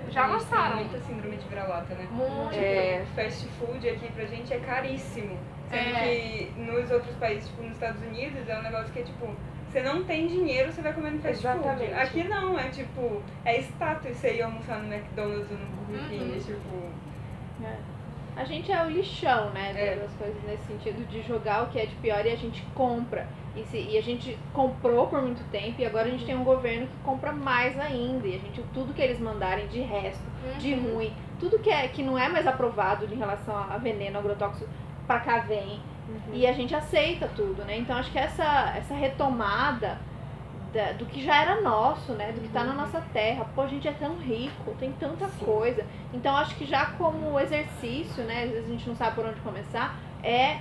já 0.09 0.25
lançaram. 0.27 0.75
muita 0.77 0.99
síndrome 0.99 1.37
de 1.37 1.47
vira-lata, 1.47 1.93
né? 1.95 2.07
Muito. 2.11 2.55
É. 2.55 3.05
Fast 3.15 3.47
food 3.57 3.87
aqui 3.89 4.11
pra 4.11 4.25
gente 4.25 4.53
é 4.53 4.59
caríssimo. 4.59 5.37
Sendo 5.69 5.95
É. 5.97 6.01
que 6.01 6.53
nos 6.57 6.91
outros 6.91 7.15
países, 7.15 7.47
tipo 7.49 7.61
nos 7.63 7.71
Estados 7.73 8.01
Unidos, 8.01 8.49
é 8.49 8.59
um 8.59 8.63
negócio 8.63 8.91
que 8.91 8.99
é 8.99 9.03
tipo, 9.03 9.33
você 9.69 9.81
não 9.81 10.03
tem 10.03 10.27
dinheiro, 10.27 10.71
você 10.71 10.81
vai 10.81 10.93
comer 10.93 11.11
no 11.11 11.19
fast 11.19 11.39
Exatamente. 11.45 11.89
food. 11.89 11.93
Aqui 11.99 12.23
não, 12.23 12.57
é 12.57 12.69
tipo, 12.69 13.21
é 13.45 13.59
status 13.61 14.15
você 14.17 14.35
ir 14.35 14.41
almoçar 14.41 14.79
no 14.81 14.93
McDonald's 14.93 15.51
ou 15.51 15.57
no 15.57 15.65
Burger 15.67 16.01
Uhum. 16.03 16.07
King, 16.09 16.39
tipo. 16.43 16.91
A 18.35 18.43
gente 18.43 18.71
é 18.71 18.83
o 18.83 18.89
lixão, 18.89 19.49
né? 19.49 19.73
É. 19.75 19.95
Das 19.95 20.11
coisas 20.13 20.41
nesse 20.43 20.63
sentido 20.67 21.07
de 21.09 21.23
jogar 21.23 21.63
o 21.63 21.67
que 21.67 21.79
é 21.79 21.87
de 21.87 21.95
pior 21.95 22.23
e 22.23 22.29
a 22.31 22.35
gente 22.35 22.61
compra. 22.75 23.27
E, 23.55 23.63
se- 23.65 23.79
e 23.89 23.97
a 23.97 24.01
gente 24.03 24.37
comprou 24.53 25.07
por 25.07 25.19
muito 25.23 25.43
tempo 25.49 25.81
e 25.81 25.85
agora 25.85 26.05
a 26.07 26.11
gente 26.11 26.23
tem 26.23 26.35
um 26.35 26.43
governo 26.43 26.85
que 26.85 26.97
compra 27.03 27.31
mais 27.31 27.77
ainda. 27.79 28.27
E 28.27 28.35
a 28.35 28.37
gente, 28.37 28.63
tudo 28.75 28.93
que 28.93 29.01
eles 29.01 29.19
mandarem 29.19 29.65
de 29.67 29.79
resto, 29.81 30.21
de 30.59 30.73
Uhum. 30.75 30.93
ruim, 30.97 31.11
tudo 31.39 31.57
que, 31.57 31.71
é, 31.71 31.87
que 31.87 32.03
não 32.03 32.15
é 32.15 32.29
mais 32.29 32.45
aprovado 32.45 33.11
em 33.11 33.17
relação 33.17 33.57
a 33.57 33.75
veneno, 33.79 34.19
agrotóxico, 34.19 34.69
pra 35.07 35.19
cá 35.19 35.39
vem. 35.39 35.79
E 36.33 36.45
a 36.47 36.53
gente 36.53 36.73
aceita 36.75 37.29
tudo, 37.35 37.63
né? 37.65 37.77
Então 37.77 37.97
acho 37.97 38.11
que 38.11 38.19
essa, 38.19 38.73
essa 38.77 38.93
retomada 38.93 39.97
da- 40.73 40.91
do 40.93 41.05
que 41.05 41.23
já 41.23 41.41
era 41.41 41.61
nosso, 41.61 42.13
né? 42.13 42.31
Do 42.31 42.41
que 42.41 42.49
tá 42.49 42.63
na 42.63 42.73
nossa 42.73 43.01
terra. 43.13 43.45
Pô, 43.55 43.61
a 43.61 43.67
gente 43.67 43.87
é 43.87 43.91
tão 43.91 44.17
rico, 44.17 44.75
tem 44.79 44.91
tanta 44.93 45.27
Sim. 45.27 45.45
coisa. 45.45 45.85
Então 46.13 46.35
acho 46.35 46.55
que 46.55 46.65
já 46.65 46.85
como 46.97 47.39
exercício, 47.39 48.23
né? 48.23 48.43
Às 48.43 48.51
vezes 48.51 48.65
a 48.67 48.71
gente 48.71 48.87
não 48.87 48.95
sabe 48.95 49.15
por 49.15 49.25
onde 49.25 49.39
começar, 49.41 49.95
é 50.23 50.59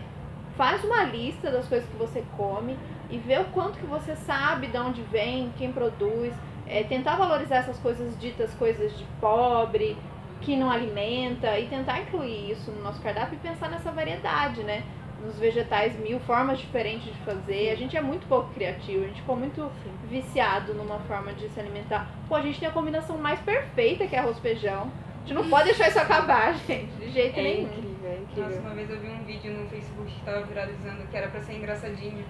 faz 0.56 0.82
uma 0.84 1.02
lista 1.04 1.50
das 1.50 1.68
coisas 1.68 1.86
que 1.88 1.96
você 1.96 2.24
come 2.36 2.78
e 3.10 3.18
vê 3.18 3.38
o 3.38 3.44
quanto 3.46 3.78
que 3.78 3.86
você 3.86 4.16
sabe 4.16 4.68
de 4.68 4.78
onde 4.78 5.02
vem, 5.02 5.52
quem 5.58 5.70
produz. 5.72 6.32
É, 6.68 6.82
tentar 6.82 7.14
valorizar 7.14 7.58
essas 7.58 7.78
coisas 7.78 8.18
ditas 8.18 8.52
coisas 8.54 8.96
de 8.98 9.04
pobre, 9.20 9.96
que 10.40 10.56
não 10.56 10.68
alimenta, 10.68 11.56
e 11.58 11.68
tentar 11.68 12.00
incluir 12.00 12.50
isso 12.50 12.72
no 12.72 12.82
nosso 12.82 13.00
cardápio 13.00 13.34
e 13.36 13.48
pensar 13.48 13.68
nessa 13.70 13.92
variedade, 13.92 14.62
né? 14.64 14.82
Nos 15.24 15.38
vegetais, 15.38 15.98
mil 15.98 16.20
formas 16.20 16.58
diferentes 16.58 17.04
de 17.06 17.18
fazer. 17.24 17.70
A 17.70 17.74
gente 17.74 17.96
é 17.96 18.00
muito 18.00 18.26
pouco 18.28 18.52
criativo, 18.52 19.04
a 19.04 19.08
gente 19.08 19.20
ficou 19.20 19.34
muito 19.36 19.70
viciado 20.08 20.74
numa 20.74 20.98
forma 21.00 21.32
de 21.32 21.48
se 21.48 21.58
alimentar. 21.58 22.08
Pô, 22.28 22.34
a 22.34 22.42
gente 22.42 22.60
tem 22.60 22.68
a 22.68 22.72
combinação 22.72 23.16
mais 23.18 23.40
perfeita 23.40 24.06
que 24.06 24.14
é 24.14 24.18
arroz 24.18 24.38
feijão. 24.38 24.90
A 25.24 25.28
gente 25.28 25.34
não 25.34 25.48
pode 25.48 25.64
deixar 25.64 25.88
isso 25.88 25.98
acabar, 25.98 26.54
gente, 26.68 26.92
de 27.00 27.10
jeito 27.10 27.40
É 27.40 27.42
nenhum. 27.42 27.62
incrível, 27.68 27.96
é 28.04 28.18
Nossa, 28.18 28.40
incrível. 28.40 28.60
uma 28.60 28.74
vez 28.74 28.90
eu 28.90 29.00
vi 29.00 29.08
um 29.08 29.24
vídeo 29.24 29.52
no 29.54 29.68
Facebook 29.68 30.12
que 30.12 30.20
tava 30.24 30.42
viralizando 30.42 31.02
que 31.10 31.16
era 31.16 31.28
pra 31.28 31.40
ser 31.40 31.54
engraçadinho, 31.54 32.24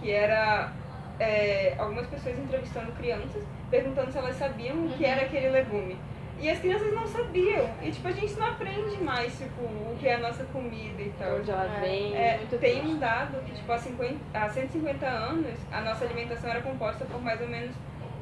que 0.00 0.10
era 0.10 0.72
é, 1.20 1.74
algumas 1.78 2.06
pessoas 2.08 2.38
entrevistando 2.38 2.90
crianças, 2.92 3.42
perguntando 3.70 4.10
se 4.12 4.18
elas 4.18 4.36
sabiam 4.36 4.84
o 4.84 4.90
que 4.90 5.04
era 5.04 5.22
aquele 5.22 5.48
legume. 5.48 5.96
E 6.42 6.50
as 6.50 6.58
crianças 6.58 6.92
não 6.92 7.06
sabiam. 7.06 7.70
E 7.80 7.90
tipo, 7.92 8.08
a 8.08 8.12
gente 8.12 8.34
não 8.34 8.46
aprende 8.48 9.00
mais, 9.02 9.32
tipo, 9.38 9.62
o 9.62 9.96
que 10.00 10.08
é 10.08 10.14
a 10.16 10.18
nossa 10.18 10.42
comida 10.46 11.00
e 11.00 11.12
tal. 11.16 11.36
Onde 11.36 11.50
ela 11.52 11.76
É. 11.76 11.80
vem. 11.80 12.16
É, 12.16 12.36
muito 12.38 12.58
tem 12.58 12.80
triste. 12.80 12.88
um 12.88 12.98
dado 12.98 13.44
que, 13.44 13.52
tipo, 13.52 13.70
há, 13.72 13.78
50, 13.78 14.16
há 14.34 14.48
150 14.48 15.06
anos, 15.06 15.54
a 15.70 15.80
nossa 15.82 16.04
alimentação 16.04 16.50
era 16.50 16.60
composta 16.60 17.04
por 17.04 17.22
mais 17.22 17.40
ou 17.40 17.46
menos 17.46 17.70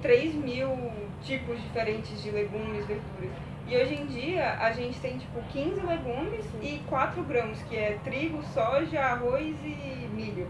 3 0.03 0.35
mil 0.35 0.93
tipos 1.23 1.61
diferentes 1.63 2.23
de 2.23 2.31
legumes, 2.31 2.85
verduras. 2.85 3.33
E 3.67 3.77
hoje 3.77 3.95
em 3.95 4.07
dia, 4.07 4.55
a 4.59 4.71
gente 4.73 4.99
tem, 5.01 5.17
tipo, 5.17 5.41
15 5.53 5.81
legumes 5.81 6.45
e 6.61 6.79
4 6.89 7.23
grãos, 7.23 7.63
que 7.63 7.77
é 7.77 7.99
trigo, 8.05 8.43
soja, 8.53 9.01
arroz 9.01 9.57
e 9.65 10.09
milho. 10.13 10.47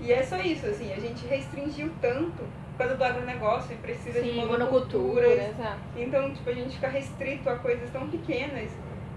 E 0.00 0.12
é 0.12 0.22
só 0.22 0.36
isso, 0.38 0.66
assim, 0.66 0.92
a 0.92 1.00
gente 1.00 1.26
restringiu 1.26 1.90
tanto 2.02 2.42
por 2.76 2.78
causa 2.78 2.96
do 2.96 3.04
agronegócio 3.04 3.72
e 3.72 3.76
precisa 3.76 4.20
de 4.20 4.30
Sim, 4.30 4.46
monoculturas. 4.46 5.28
monocultura, 5.28 5.44
exato. 5.48 5.78
Então, 5.96 6.32
tipo, 6.32 6.50
a 6.50 6.52
gente 6.52 6.74
fica 6.74 6.88
restrito 6.88 7.48
a 7.48 7.56
coisas 7.56 7.88
tão 7.90 8.08
pequenas. 8.08 8.70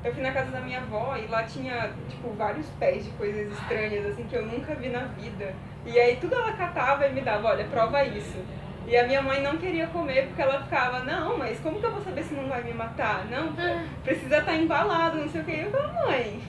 Eu 0.04 0.14
fui 0.14 0.22
na 0.22 0.32
casa 0.32 0.52
da 0.52 0.62
minha 0.62 0.80
avó 0.80 1.16
e 1.18 1.26
lá 1.28 1.44
tinha, 1.44 1.92
tipo, 2.08 2.30
vários 2.34 2.68
pés 2.80 3.04
de 3.04 3.10
coisas 3.12 3.52
estranhas, 3.52 4.06
assim, 4.06 4.24
que 4.26 4.36
eu 4.36 4.46
nunca 4.46 4.76
vi 4.76 4.90
na 4.90 5.06
vida. 5.06 5.54
E 5.86 6.00
aí 6.00 6.18
tudo 6.18 6.36
ela 6.36 6.54
catava 6.54 7.08
e 7.08 7.14
me 7.14 7.22
dava, 7.22 7.48
olha, 7.48 7.66
prova 7.66 8.04
isso. 8.04 8.38
E 8.86 8.96
a 8.96 9.06
minha 9.06 9.22
mãe 9.22 9.42
não 9.42 9.58
queria 9.58 9.88
comer 9.88 10.28
porque 10.28 10.42
ela 10.42 10.62
ficava, 10.62 11.00
não, 11.00 11.38
mas 11.38 11.60
como 11.60 11.80
que 11.80 11.86
eu 11.86 11.92
vou 11.92 12.02
saber 12.02 12.24
se 12.24 12.36
não 12.36 12.48
vai 12.48 12.64
me 12.64 12.74
matar? 12.74 13.26
Não, 13.26 13.54
precisa 14.04 14.38
estar 14.38 14.56
embalado, 14.56 15.18
não 15.18 15.28
sei 15.28 15.42
o 15.42 15.44
que. 15.44 15.60
Eu 15.60 15.72
falei, 15.72 15.94
mãe, 16.06 16.44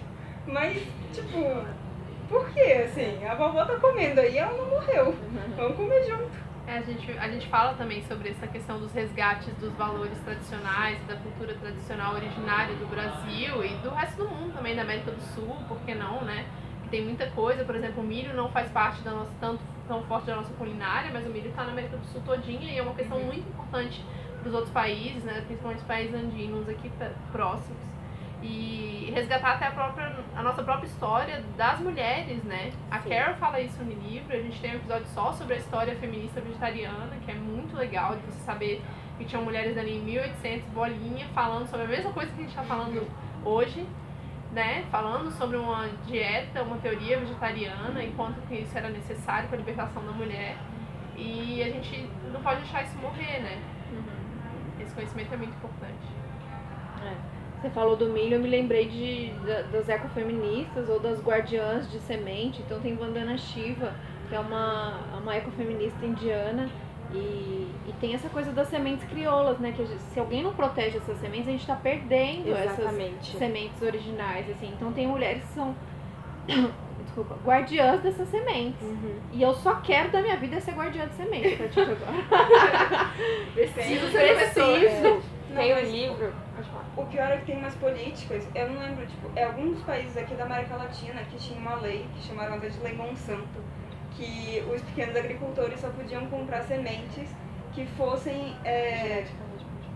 mas, 0.47 0.83
tipo, 1.13 1.65
por 2.29 2.49
que, 2.51 2.61
assim? 2.61 3.25
A 3.27 3.35
vovó 3.35 3.65
tá 3.65 3.77
comendo 3.77 4.21
aí, 4.21 4.39
ela 4.39 4.53
não 4.53 4.69
morreu. 4.69 5.17
Vamos 5.57 5.77
comer 5.77 6.05
junto. 6.05 6.48
É, 6.69 6.77
a, 6.77 6.83
gente, 6.83 7.11
a 7.19 7.29
gente 7.29 7.47
fala 7.49 7.73
também 7.75 8.03
sobre 8.03 8.29
essa 8.29 8.47
questão 8.47 8.79
dos 8.79 8.93
resgates 8.93 9.55
dos 9.55 9.73
valores 9.73 10.19
tradicionais, 10.19 10.99
da 11.07 11.17
cultura 11.17 11.55
tradicional 11.55 12.15
originária 12.15 12.75
do 12.77 12.87
Brasil 12.87 13.65
e 13.65 13.69
do 13.79 13.89
resto 13.89 14.19
do 14.19 14.29
mundo 14.29 14.53
também, 14.53 14.77
da 14.77 14.83
América 14.83 15.11
do 15.11 15.21
Sul, 15.35 15.57
por 15.67 15.79
que 15.81 15.95
não, 15.95 16.23
né? 16.25 16.45
Que 16.83 16.91
tem 16.91 17.03
muita 17.05 17.27
coisa, 17.31 17.65
por 17.65 17.75
exemplo, 17.75 18.03
o 18.03 18.07
milho 18.07 18.35
não 18.35 18.51
faz 18.51 18.71
parte 18.71 19.01
da 19.01 19.13
nossa, 19.13 19.31
tanto, 19.41 19.63
tão 19.89 20.03
forte 20.03 20.27
da 20.27 20.37
nossa 20.37 20.53
culinária, 20.55 21.11
mas 21.11 21.27
o 21.27 21.31
milho 21.31 21.49
está 21.49 21.65
na 21.65 21.73
América 21.73 21.97
do 21.97 22.05
Sul 22.05 22.21
todinha 22.27 22.71
e 22.71 22.77
é 22.77 22.83
uma 22.83 22.95
questão 22.95 23.19
muito 23.19 23.49
importante 23.49 24.05
para 24.39 24.49
os 24.51 24.55
outros 24.55 24.73
países, 24.73 25.25
né? 25.25 25.43
Principalmente 25.47 25.79
os 25.79 25.87
países 25.87 26.15
andinos 26.15 26.69
aqui 26.69 26.91
pé- 26.99 27.13
próximos. 27.33 27.88
E 28.43 29.11
resgatar 29.15 29.55
até 29.55 29.67
a, 29.67 29.71
própria, 29.71 30.15
a 30.37 30.43
nossa 30.43 30.63
própria 30.63 30.87
história 30.87 31.43
das 31.57 31.81
mulheres, 31.81 32.43
né? 32.45 32.73
A 32.91 33.01
Sim. 33.01 33.09
Carol 33.09 33.35
fala 33.37 33.61
isso 33.61 33.83
no 33.83 33.93
livro, 33.93 34.33
a 34.37 34.41
gente 34.41 34.61
tem 34.61 34.73
um 34.73 34.77
episódio 34.77 35.07
só 35.09 35.33
sobre 35.33 35.55
a 35.55 35.57
história 35.57 35.97
feminista 35.97 36.41
vegetariana, 36.41 37.17
que 37.25 37.31
é 37.31 37.35
muito 37.35 37.77
legal 37.77 38.17
de 38.17 38.23
você 38.23 38.41
saber 38.45 38.83
que 39.17 39.25
tinham 39.25 39.43
mulheres 39.43 39.77
ali 39.77 39.97
em 39.97 40.03
1800, 40.03 40.69
bolinha, 40.69 41.27
falando 41.35 41.67
sobre 41.67 41.87
a 41.87 41.89
mesma 41.89 42.13
coisa 42.13 42.31
que 42.33 42.39
a 42.39 42.43
gente 42.43 42.51
está 42.51 42.63
falando 42.63 43.09
hoje, 43.45 43.85
né? 44.53 44.85
Falando 44.91 45.31
sobre 45.33 45.57
uma 45.57 45.89
dieta, 46.07 46.63
uma 46.63 46.79
teoria 46.79 47.19
vegetariana, 47.19 48.03
enquanto 48.03 48.41
que 48.47 48.55
isso 48.55 48.79
era 48.79 48.89
necessário 48.89 49.49
para 49.49 49.57
a 49.57 49.59
libertação 49.59 50.05
da 50.05 50.13
mulher. 50.13 50.57
E 51.17 51.61
a 51.61 51.67
gente 51.67 52.09
não 52.33 52.41
pode 52.41 52.61
deixar 52.61 52.85
isso 52.85 52.97
morrer, 52.99 53.41
né? 53.41 53.61
Esse 54.81 54.95
conhecimento 54.95 55.35
é 55.35 55.37
muito 55.37 55.55
importante. 55.55 56.07
Você 57.61 57.71
falou 57.71 57.97
do 57.97 58.07
milho, 58.07 58.35
eu 58.37 58.41
me 58.41 58.49
lembrei 58.49 58.87
de, 58.89 59.31
da- 59.47 59.63
das 59.63 59.89
ecofeministas 59.89 60.89
ou 60.89 61.01
das 61.01 61.21
guardiãs 61.21 61.91
de 61.91 61.99
semente. 62.01 62.63
Então 62.65 62.79
tem 62.81 62.95
Vandana 62.95 63.37
Shiva, 63.37 63.93
que 64.29 64.35
é 64.35 64.39
uma, 64.39 64.99
uma 65.21 65.37
ecofeminista 65.37 66.05
indiana. 66.07 66.69
E, 67.13 67.17
e 67.89 67.95
tem 68.01 68.15
essa 68.15 68.29
coisa 68.29 68.53
das 68.53 68.69
sementes 68.69 69.09
crioulas, 69.09 69.59
né? 69.59 69.73
Que 69.73 69.85
gente- 69.85 70.01
se 70.03 70.21
alguém 70.21 70.43
não 70.43 70.53
protege 70.53 70.99
essas 70.99 71.19
sementes, 71.19 71.49
a 71.49 71.51
gente 71.53 71.63
está 71.63 71.75
perdendo 71.75 72.53
essas 72.55 72.79
Exatamente. 72.79 73.37
sementes 73.37 73.81
originais, 73.83 74.49
assim. 74.51 74.69
Então 74.77 74.93
tem 74.93 75.07
mulheres 75.07 75.43
que 75.43 75.55
são, 75.55 75.75
desculpa, 77.05 77.37
guardiãs 77.45 78.01
dessas 78.03 78.29
sementes. 78.29 78.83
Uhum. 78.83 79.17
E 79.33 79.43
eu 79.43 79.55
só 79.55 79.77
quero 79.77 80.11
da 80.11 80.21
minha 80.21 80.37
vida 80.37 80.61
ser 80.61 80.73
guardiã 80.73 81.07
de 81.09 81.15
sementes 81.15 81.55
a 81.55 81.57
partir 81.57 81.85
de 81.87 81.93
agora. 81.93 83.11
Preciso 83.55 84.07
professor. 84.13 84.79
Preciso. 84.79 85.23
Não, 85.51 85.57
Tem 85.57 85.75
um 85.75 85.91
livro. 85.91 86.33
O 86.99 87.07
pior 87.07 87.31
é 87.31 87.37
que 87.37 87.47
tem 87.47 87.57
umas 87.57 87.77
políticas, 87.77 88.45
eu 88.57 88.71
não 88.71 88.81
lembro, 88.81 89.07
tipo, 89.07 89.31
é 89.37 89.45
algum 89.45 89.73
dos 89.73 89.83
países 89.85 90.17
aqui 90.17 90.35
da 90.35 90.43
América 90.43 90.75
Latina 90.75 91.23
que 91.31 91.37
tinha 91.37 91.57
uma 91.61 91.77
lei, 91.77 92.05
que 92.13 92.27
chamaram 92.27 92.57
até 92.57 92.69
de 92.69 92.81
Lei 92.81 92.93
Monsanto, 92.93 93.63
que 94.17 94.65
os 94.69 94.83
pequenos 94.83 95.15
agricultores 95.15 95.79
só 95.79 95.91
podiam 95.91 96.27
comprar 96.27 96.63
sementes 96.65 97.31
que 97.73 97.87
fossem. 97.97 98.57
É, 98.65 99.25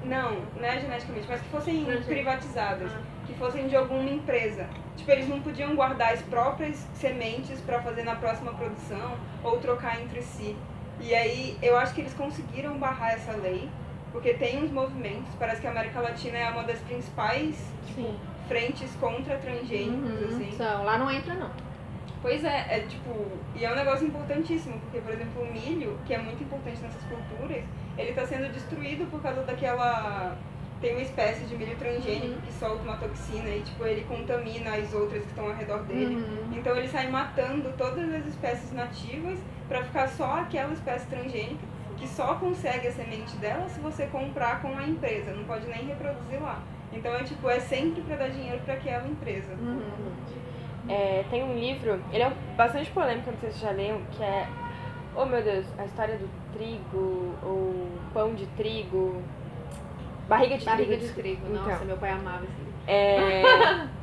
não, 0.05 0.43
não 0.57 0.65
é 0.65 0.79
geneticamente, 0.79 1.27
mas 1.29 1.41
que 1.41 1.49
fossem 1.49 1.85
privatizadas, 2.03 2.93
que 3.27 3.35
fossem 3.35 3.67
de 3.67 3.75
alguma 3.75 4.09
empresa. 4.09 4.69
Tipo, 4.97 5.11
eles 5.11 5.29
não 5.29 5.41
podiam 5.41 5.75
guardar 5.75 6.13
as 6.13 6.23
próprias 6.23 6.87
sementes 6.95 7.61
para 7.63 7.83
fazer 7.83 8.05
na 8.05 8.15
próxima 8.15 8.53
produção 8.53 9.19
ou 9.43 9.59
trocar 9.59 10.01
entre 10.01 10.23
si. 10.23 10.57
E 11.01 11.13
aí 11.13 11.59
eu 11.61 11.77
acho 11.77 11.95
que 11.95 12.01
eles 12.01 12.15
conseguiram 12.15 12.79
barrar 12.79 13.15
essa 13.15 13.33
lei, 13.33 13.69
porque 14.13 14.35
tem 14.35 14.63
uns 14.63 14.71
movimentos, 14.71 15.35
parece 15.39 15.61
que 15.61 15.67
a 15.67 15.71
América 15.71 16.01
Latina 16.01 16.39
é 16.39 16.51
uma 16.51 16.63
das 16.65 16.79
principais 16.81 17.57
Sim. 17.95 18.15
frentes 18.47 18.95
contra 19.01 19.37
transgênicos, 19.39 20.11
Uhum. 20.11 20.29
assim. 20.29 20.53
São. 20.57 20.85
Lá 20.85 20.99
não 20.99 21.11
entra, 21.11 21.35
não. 21.35 21.51
Pois 22.21 22.45
é, 22.45 22.67
é 22.77 22.81
tipo, 22.89 23.27
e 23.57 23.65
é 23.65 23.73
um 23.73 23.75
negócio 23.75 24.07
importantíssimo, 24.07 24.79
porque, 24.79 25.01
por 25.01 25.13
exemplo, 25.13 25.43
o 25.43 25.53
milho, 25.53 25.99
que 26.07 26.15
é 26.15 26.19
muito 26.19 26.43
importante 26.45 26.81
nessas 26.81 27.03
culturas, 27.05 27.65
ele 27.99 28.11
está 28.11 28.25
sendo 28.25 28.53
destruído 28.53 29.11
por 29.11 29.21
causa 29.21 29.43
daquela. 29.43 30.37
Tem 30.81 30.93
uma 30.93 31.03
espécie 31.03 31.45
de 31.45 31.57
milho 31.57 31.77
transgênico 31.77 32.41
que 32.43 32.53
solta 32.55 32.83
uma 32.83 32.97
toxina 32.97 33.49
e, 33.49 33.61
tipo, 33.63 33.85
ele 33.87 34.05
contamina 34.05 34.75
as 34.75 34.93
outras 34.93 35.23
que 35.23 35.29
estão 35.29 35.47
ao 35.47 35.55
redor 35.55 35.83
dele. 35.85 36.17
Uhum. 36.17 36.57
Então 36.57 36.77
ele 36.77 36.89
sai 36.89 37.09
matando 37.09 37.73
todas 37.79 38.13
as 38.13 38.27
espécies 38.27 38.73
nativas 38.73 39.39
para 39.69 39.83
ficar 39.85 40.09
só 40.09 40.41
aquela 40.41 40.73
espécie 40.73 41.07
transgênica, 41.07 41.65
que 41.97 42.09
só 42.09 42.35
consegue 42.37 42.89
a 42.89 42.93
semente 42.93 43.37
dela 43.37 43.69
se 43.69 43.81
você 43.81 44.07
comprar 44.07 44.61
com 44.63 44.77
a 44.77 44.85
empresa, 44.85 45.33
não 45.33 45.45
pode 45.45 45.67
nem 45.67 45.87
reproduzir 45.87 46.41
lá. 46.41 46.63
Então 46.93 47.15
é 47.15 47.23
tipo, 47.23 47.49
é 47.49 47.61
sempre 47.61 48.03
para 48.03 48.17
dar 48.17 48.29
dinheiro 48.29 48.61
para 48.65 48.75
aquela 48.75 49.07
empresa. 49.07 49.53
Uhum. 49.55 49.81
É, 50.89 51.25
tem 51.31 51.43
um 51.43 51.59
livro, 51.59 52.03
ele 52.13 52.23
é 52.23 52.33
bastante 52.57 52.91
polêmico, 52.91 53.31
não 53.31 53.39
sei 53.39 53.51
se 53.51 53.59
vocês 53.59 53.71
já 53.71 53.77
leram, 53.77 54.01
que 54.11 54.23
é, 54.23 54.49
oh 55.15 55.25
meu 55.25 55.43
Deus, 55.43 55.65
a 55.79 55.85
história 55.85 56.19
do 56.19 56.29
trigo, 56.53 57.35
ou 57.43 57.89
pão 58.13 58.35
de 58.35 58.47
trigo, 58.49 59.23
barriga 60.29 60.59
de 60.59 60.65
Barriga 60.65 60.97
trigo. 60.97 61.07
de 61.07 61.13
trigo. 61.15 61.47
Então. 61.49 61.67
Nossa, 61.67 61.85
meu 61.85 61.97
pai 61.97 62.11
amava 62.11 62.45
esse 62.45 62.59
livro. 62.59 62.75
É, 62.87 63.43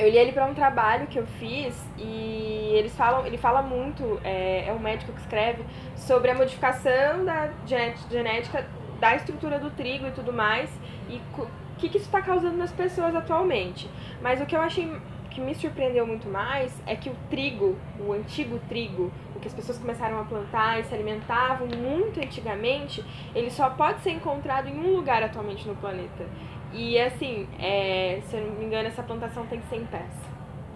eu 0.00 0.08
li 0.08 0.16
ele 0.16 0.32
para 0.32 0.46
um 0.46 0.54
trabalho 0.54 1.06
que 1.06 1.18
eu 1.18 1.26
fiz 1.26 1.78
e 1.98 2.72
eles 2.72 2.96
falam, 2.96 3.26
ele 3.26 3.36
fala 3.36 3.60
muito, 3.60 4.18
é, 4.24 4.64
é 4.66 4.72
um 4.72 4.78
médico 4.78 5.12
que 5.12 5.20
escreve 5.20 5.62
sobre 5.94 6.30
a 6.30 6.34
modificação 6.34 7.22
da 7.22 7.50
gené- 7.66 7.94
genética 8.10 8.66
da 8.98 9.14
estrutura 9.14 9.58
do 9.58 9.70
trigo 9.70 10.06
e 10.06 10.10
tudo 10.12 10.32
mais 10.32 10.70
e 11.08 11.20
o 11.38 11.46
que, 11.76 11.90
que 11.90 11.98
isso 11.98 12.06
está 12.06 12.22
causando 12.22 12.56
nas 12.56 12.72
pessoas 12.72 13.14
atualmente. 13.14 13.90
Mas 14.22 14.40
o 14.40 14.46
que 14.46 14.56
eu 14.56 14.62
achei 14.62 14.90
que 15.30 15.40
me 15.40 15.54
surpreendeu 15.54 16.06
muito 16.06 16.28
mais 16.28 16.72
é 16.86 16.96
que 16.96 17.10
o 17.10 17.16
trigo, 17.28 17.76
o 17.98 18.12
antigo 18.14 18.58
trigo, 18.70 19.12
o 19.36 19.40
que 19.40 19.48
as 19.48 19.54
pessoas 19.54 19.78
começaram 19.78 20.18
a 20.18 20.24
plantar 20.24 20.80
e 20.80 20.84
se 20.84 20.94
alimentavam 20.94 21.66
muito 21.66 22.20
antigamente, 22.20 23.04
ele 23.34 23.50
só 23.50 23.68
pode 23.68 24.00
ser 24.00 24.12
encontrado 24.12 24.68
em 24.68 24.78
um 24.78 24.96
lugar 24.96 25.22
atualmente 25.22 25.68
no 25.68 25.76
planeta. 25.76 26.26
E 26.72 26.98
assim, 26.98 27.48
é, 27.58 28.20
se 28.24 28.36
eu 28.36 28.46
não 28.46 28.52
me 28.52 28.64
engano, 28.64 28.88
essa 28.88 29.02
plantação 29.02 29.46
tem 29.46 29.60
100 29.68 29.84
pés 29.86 30.12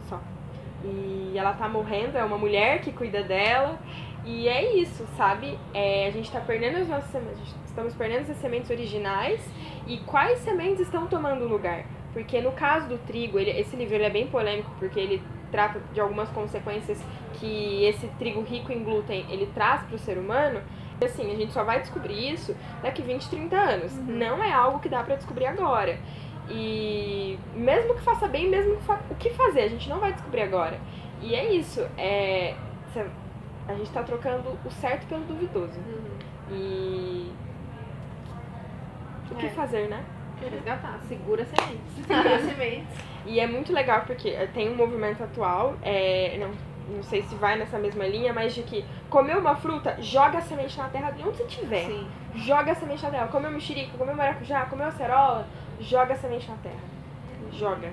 só. 0.08 0.20
E 0.84 1.32
ela 1.36 1.52
tá 1.52 1.68
morrendo, 1.68 2.16
é 2.16 2.24
uma 2.24 2.36
mulher 2.36 2.80
que 2.80 2.92
cuida 2.92 3.22
dela. 3.22 3.78
E 4.24 4.48
é 4.48 4.76
isso, 4.76 5.06
sabe? 5.16 5.58
É, 5.72 6.06
a 6.06 6.10
gente 6.10 6.30
tá 6.30 6.40
perdendo 6.40 6.78
as 6.78 6.88
nossas 6.88 7.10
sementes, 7.10 7.54
estamos 7.66 7.94
perdendo 7.94 8.30
as 8.30 8.36
sementes 8.38 8.70
originais. 8.70 9.40
E 9.86 9.98
quais 9.98 10.38
sementes 10.40 10.80
estão 10.80 11.06
tomando 11.06 11.46
lugar? 11.46 11.84
Porque 12.12 12.40
no 12.40 12.52
caso 12.52 12.88
do 12.88 12.98
trigo, 12.98 13.38
ele- 13.38 13.50
esse 13.50 13.76
livro 13.76 14.02
é 14.02 14.08
bem 14.10 14.26
polêmico, 14.26 14.70
porque 14.78 14.98
ele 14.98 15.22
trata 15.50 15.80
de 15.92 16.00
algumas 16.00 16.28
consequências 16.30 17.00
que 17.34 17.84
esse 17.84 18.08
trigo 18.18 18.42
rico 18.42 18.72
em 18.72 18.82
glúten 18.82 19.26
ele 19.28 19.46
traz 19.54 19.82
para 19.82 19.96
o 19.96 19.98
ser 19.98 20.16
humano. 20.18 20.60
Assim, 21.04 21.30
a 21.32 21.36
gente 21.36 21.52
só 21.52 21.62
vai 21.64 21.80
descobrir 21.80 22.32
isso 22.32 22.54
daqui 22.82 23.02
20, 23.02 23.28
30 23.28 23.56
anos. 23.56 23.94
Não 24.06 24.42
é 24.42 24.52
algo 24.52 24.78
que 24.78 24.88
dá 24.88 25.02
para 25.02 25.16
descobrir 25.16 25.46
agora. 25.46 25.98
E 26.50 27.38
mesmo 27.54 27.94
que 27.94 28.02
faça 28.02 28.28
bem, 28.28 28.48
mesmo 28.48 28.76
que 28.76 28.82
fa... 28.82 29.00
o 29.10 29.14
que 29.14 29.30
fazer, 29.30 29.62
a 29.62 29.68
gente 29.68 29.88
não 29.88 29.98
vai 29.98 30.12
descobrir 30.12 30.42
agora. 30.42 30.78
E 31.22 31.34
é 31.34 31.52
isso, 31.52 31.86
é 31.96 32.54
a 33.66 33.74
gente 33.74 33.90
tá 33.90 34.02
trocando 34.02 34.56
o 34.64 34.70
certo 34.70 35.06
pelo 35.06 35.22
duvidoso. 35.24 35.78
E 36.50 37.32
o 39.30 39.34
que 39.34 39.46
É. 39.46 39.50
fazer, 39.50 39.88
né? 39.88 40.04
Resgatar, 40.40 41.00
segura 41.08 41.44
sementes. 41.46 41.94
Segura 42.06 42.38
sementes. 42.40 42.98
E 43.24 43.40
é 43.40 43.46
muito 43.46 43.72
legal 43.72 44.02
porque 44.06 44.28
eh, 44.28 44.46
tem 44.52 44.68
um 44.70 44.74
movimento 44.76 45.24
atual, 45.24 45.74
é, 45.82 46.36
não, 46.38 46.50
não 46.88 47.02
sei 47.02 47.22
se 47.22 47.34
vai 47.36 47.56
nessa 47.56 47.78
mesma 47.78 48.06
linha, 48.06 48.32
mas 48.32 48.54
de 48.54 48.62
que 48.62 48.84
comer 49.08 49.36
uma 49.36 49.56
fruta, 49.56 49.96
joga 50.00 50.38
a 50.38 50.42
semente 50.42 50.76
na 50.78 50.88
terra 50.88 51.10
de 51.10 51.22
onde 51.22 51.38
você 51.38 51.44
tiver. 51.44 51.86
Sim. 51.86 52.06
Joga 52.34 52.72
a 52.72 52.74
semente 52.74 53.02
na 53.02 53.10
terra. 53.10 53.28
Comeu 53.28 53.50
mexerica, 53.50 53.96
comeu 53.96 54.14
maracujá, 54.14 54.66
comeu 54.66 54.86
acerola, 54.86 55.46
joga 55.80 56.14
a 56.14 56.16
semente 56.16 56.48
na 56.48 56.56
terra. 56.56 56.94
Joga. 57.52 57.92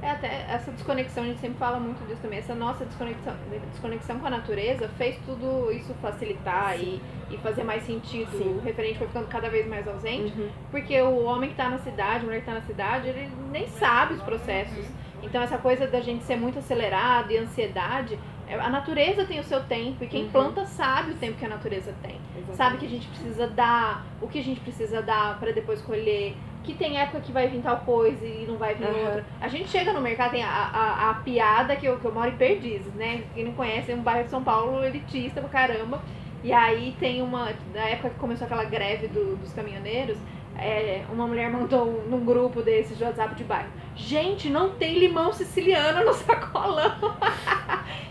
É 0.00 0.10
até 0.10 0.46
essa 0.48 0.70
desconexão, 0.70 1.24
a 1.24 1.26
gente 1.26 1.40
sempre 1.40 1.58
fala 1.58 1.80
muito 1.80 2.06
disso 2.06 2.22
também. 2.22 2.38
Essa 2.38 2.54
nossa 2.54 2.84
desconexão, 2.84 3.34
desconexão 3.72 4.20
com 4.20 4.26
a 4.26 4.30
natureza 4.30 4.88
fez 4.96 5.18
tudo 5.26 5.72
isso 5.72 5.92
facilitar 5.94 6.78
e, 6.78 7.02
e 7.30 7.36
fazer 7.38 7.64
mais 7.64 7.82
sentido. 7.82 8.30
Sim. 8.30 8.58
O 8.58 8.60
referente 8.60 8.98
foi 8.98 9.08
ficando 9.08 9.26
cada 9.26 9.50
vez 9.50 9.66
mais 9.66 9.88
ausente. 9.88 10.32
Uhum. 10.38 10.50
Porque 10.70 11.00
o 11.02 11.24
homem 11.24 11.50
que 11.50 11.56
tá 11.56 11.68
na 11.68 11.78
cidade, 11.78 12.20
a 12.22 12.26
mulher 12.26 12.40
que 12.40 12.46
tá 12.46 12.54
na 12.54 12.62
cidade, 12.62 13.08
ele 13.08 13.28
nem 13.50 13.66
sabe 13.66 14.14
os 14.14 14.22
processos. 14.22 14.86
Então 15.22 15.42
essa 15.42 15.58
coisa 15.58 15.86
da 15.86 16.00
gente 16.00 16.24
ser 16.24 16.36
muito 16.36 16.58
acelerado 16.58 17.30
e 17.32 17.36
ansiedade, 17.38 18.18
é- 18.48 18.54
a 18.54 18.68
natureza 18.70 19.24
tem 19.24 19.38
o 19.40 19.44
seu 19.44 19.62
tempo 19.64 20.02
e 20.04 20.06
quem 20.06 20.24
Uhum. 20.24 20.30
planta 20.30 20.64
sabe 20.66 21.12
o 21.12 21.14
tempo 21.14 21.36
que 21.38 21.44
a 21.44 21.48
natureza 21.48 21.94
tem. 22.02 22.16
Sabe 22.54 22.78
que 22.78 22.86
a 22.86 22.88
gente 22.88 23.06
precisa 23.08 23.46
dar, 23.48 24.04
o 24.22 24.28
que 24.28 24.38
a 24.38 24.42
gente 24.44 24.60
precisa 24.60 25.02
dar 25.02 25.38
para 25.38 25.52
depois 25.52 25.82
colher, 25.82 26.34
que 26.64 26.74
tem 26.74 26.98
época 26.98 27.20
que 27.20 27.32
vai 27.32 27.48
vir 27.48 27.60
tal 27.62 27.78
coisa 27.78 28.24
e 28.24 28.44
não 28.46 28.56
vai 28.56 28.74
vir 28.74 28.84
Aham. 28.86 28.96
outra. 29.06 29.26
A 29.40 29.48
gente 29.48 29.68
chega 29.68 29.92
no 29.92 30.00
mercado, 30.00 30.30
tem 30.32 30.42
a, 30.42 30.48
a, 30.50 31.10
a 31.10 31.14
piada 31.14 31.76
que 31.76 31.86
eu, 31.86 31.98
que 31.98 32.04
eu 32.04 32.12
moro 32.12 32.28
em 32.28 32.36
Perdizes, 32.36 32.92
né? 32.94 33.22
Quem 33.34 33.44
não 33.44 33.52
conhece, 33.52 33.92
é 33.92 33.94
um 33.94 34.02
bairro 34.02 34.24
de 34.24 34.30
São 34.30 34.42
Paulo 34.42 34.82
elitista 34.84 35.40
pra 35.40 35.48
caramba. 35.50 36.00
E 36.42 36.52
aí 36.52 36.94
tem 37.00 37.20
uma, 37.20 37.52
na 37.74 37.80
época 37.80 38.10
que 38.10 38.16
começou 38.16 38.44
aquela 38.46 38.64
greve 38.64 39.08
do- 39.08 39.36
dos 39.36 39.52
caminhoneiros, 39.52 40.16
é, 40.58 41.04
uma 41.10 41.26
mulher 41.26 41.50
mandou 41.50 42.04
num 42.08 42.24
grupo 42.24 42.62
desses 42.62 42.98
de 42.98 43.04
WhatsApp 43.04 43.34
de 43.34 43.44
bairro. 43.44 43.68
Gente, 43.94 44.48
não 44.50 44.70
tem 44.70 44.98
limão 44.98 45.32
siciliano 45.32 46.04
no 46.04 46.12
sacolão. 46.14 47.16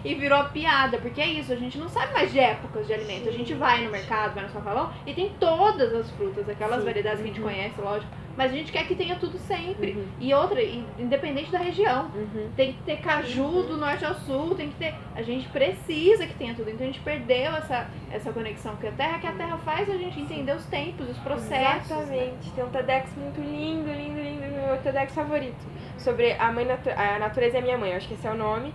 e 0.04 0.16
virou 0.16 0.44
piada, 0.46 0.98
porque 0.98 1.22
é 1.22 1.28
isso, 1.28 1.52
a 1.52 1.56
gente 1.56 1.78
não 1.78 1.90
sabe 1.90 2.14
mais 2.14 2.32
de 2.32 2.40
épocas 2.40 2.88
de 2.88 2.94
alimento. 2.94 3.30
A 3.30 3.32
gente 3.32 3.54
vai 3.54 3.84
no 3.84 3.92
mercado, 3.92 4.34
vai 4.36 4.44
no 4.44 4.50
sacolão 4.50 4.92
e 5.06 5.14
tem 5.14 5.32
todas 5.40 5.94
as 5.94 6.10
frutas, 6.12 6.48
aquelas 6.50 6.80
Sim. 6.80 6.86
variedades 6.86 7.20
que 7.20 7.24
a 7.26 7.28
gente 7.28 7.42
Uhum. 7.42 7.48
conhece, 7.48 7.82
lógico. 7.82 8.12
Mas 8.38 8.52
a 8.52 8.56
gente 8.56 8.72
quer 8.72 8.86
que 8.88 8.94
tenha 8.94 9.16
tudo 9.16 9.38
sempre. 9.40 9.94
Uhum. 9.94 10.06
E 10.20 10.32
outra, 10.34 10.62
independente 10.64 11.52
da 11.52 11.58
região. 11.58 12.12
Uhum. 12.14 12.50
Tem 12.56 12.74
que 12.74 12.84
ter 12.84 12.98
caju 12.98 13.64
do 13.64 13.78
norte 13.78 14.06
ao 14.06 14.14
sul, 14.14 14.54
tem 14.54 14.70
que 14.70 14.76
ter. 14.76 14.94
A 15.16 15.24
gente 15.24 15.50
precisa 15.50 16.28
que 16.28 16.36
tenha 16.36 16.54
tudo. 16.54 16.70
Então 16.70 16.86
a 16.86 16.90
gente 16.92 17.00
perdeu 17.00 17.56
essa, 17.56 17.90
essa 18.12 18.32
conexão 18.32 18.76
com 18.76 18.88
a 18.88 18.92
terra, 18.92 19.18
que 19.18 19.26
a 19.26 19.32
terra 19.32 19.58
faz 19.58 19.90
a 19.90 19.98
gente 19.98 20.20
entender 20.20 20.56
os 20.56 20.66
tempos, 20.68 21.10
os 21.10 21.18
processos. 21.18 21.90
né? 21.90 22.28
Exatamente. 22.28 22.52
Tem 22.52 22.64
um 22.64 22.70
TEDx 22.70 23.16
muito 23.18 23.42
lindo, 23.42 23.92
lindo, 23.92 24.22
lindo, 24.22 24.42
meu 24.42 24.78
TEDx 24.84 25.14
favorito. 25.16 25.66
Sobre 25.98 26.34
a 26.34 26.52
mãe 26.52 26.64
natu 26.64 26.90
a 26.92 27.18
natureza 27.18 27.58
é 27.58 27.62
minha 27.62 27.78
mãe, 27.78 27.90
eu 27.90 27.98
acho 27.98 28.08
que 28.08 28.14
esse 28.14 28.28
é 28.28 28.32
o 28.32 28.36
nome. 28.36 28.72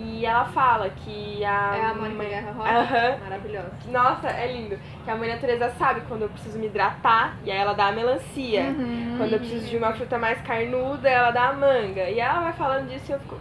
E 0.00 0.24
ela 0.24 0.44
fala 0.46 0.88
que 0.90 1.44
a. 1.44 1.76
É 1.76 1.84
a 1.86 1.94
Mônica 1.94 2.16
mãe... 2.16 2.28
Guerra 2.28 2.52
Rocha. 2.52 3.18
Maravilhosa. 3.20 3.72
Nossa, 3.90 4.28
é 4.28 4.52
lindo. 4.52 4.78
Que 5.04 5.10
a 5.10 5.16
mãe 5.16 5.28
natureza 5.28 5.70
sabe 5.70 6.02
quando 6.02 6.22
eu 6.22 6.28
preciso 6.28 6.58
me 6.58 6.66
hidratar 6.66 7.36
e 7.44 7.50
aí 7.50 7.58
ela 7.58 7.72
dá 7.72 7.88
a 7.88 7.92
melancia. 7.92 8.62
Uhum. 8.62 9.16
Quando 9.18 9.32
eu 9.32 9.38
preciso 9.38 9.66
de 9.66 9.76
uma 9.76 9.92
fruta 9.92 10.18
mais 10.18 10.40
carnuda, 10.42 11.08
ela 11.08 11.30
dá 11.30 11.48
a 11.48 11.52
manga. 11.52 12.08
E 12.08 12.20
ela 12.20 12.42
vai 12.42 12.52
falando 12.52 12.88
disso 12.88 13.10
e 13.10 13.12
eu 13.12 13.20
fico. 13.20 13.36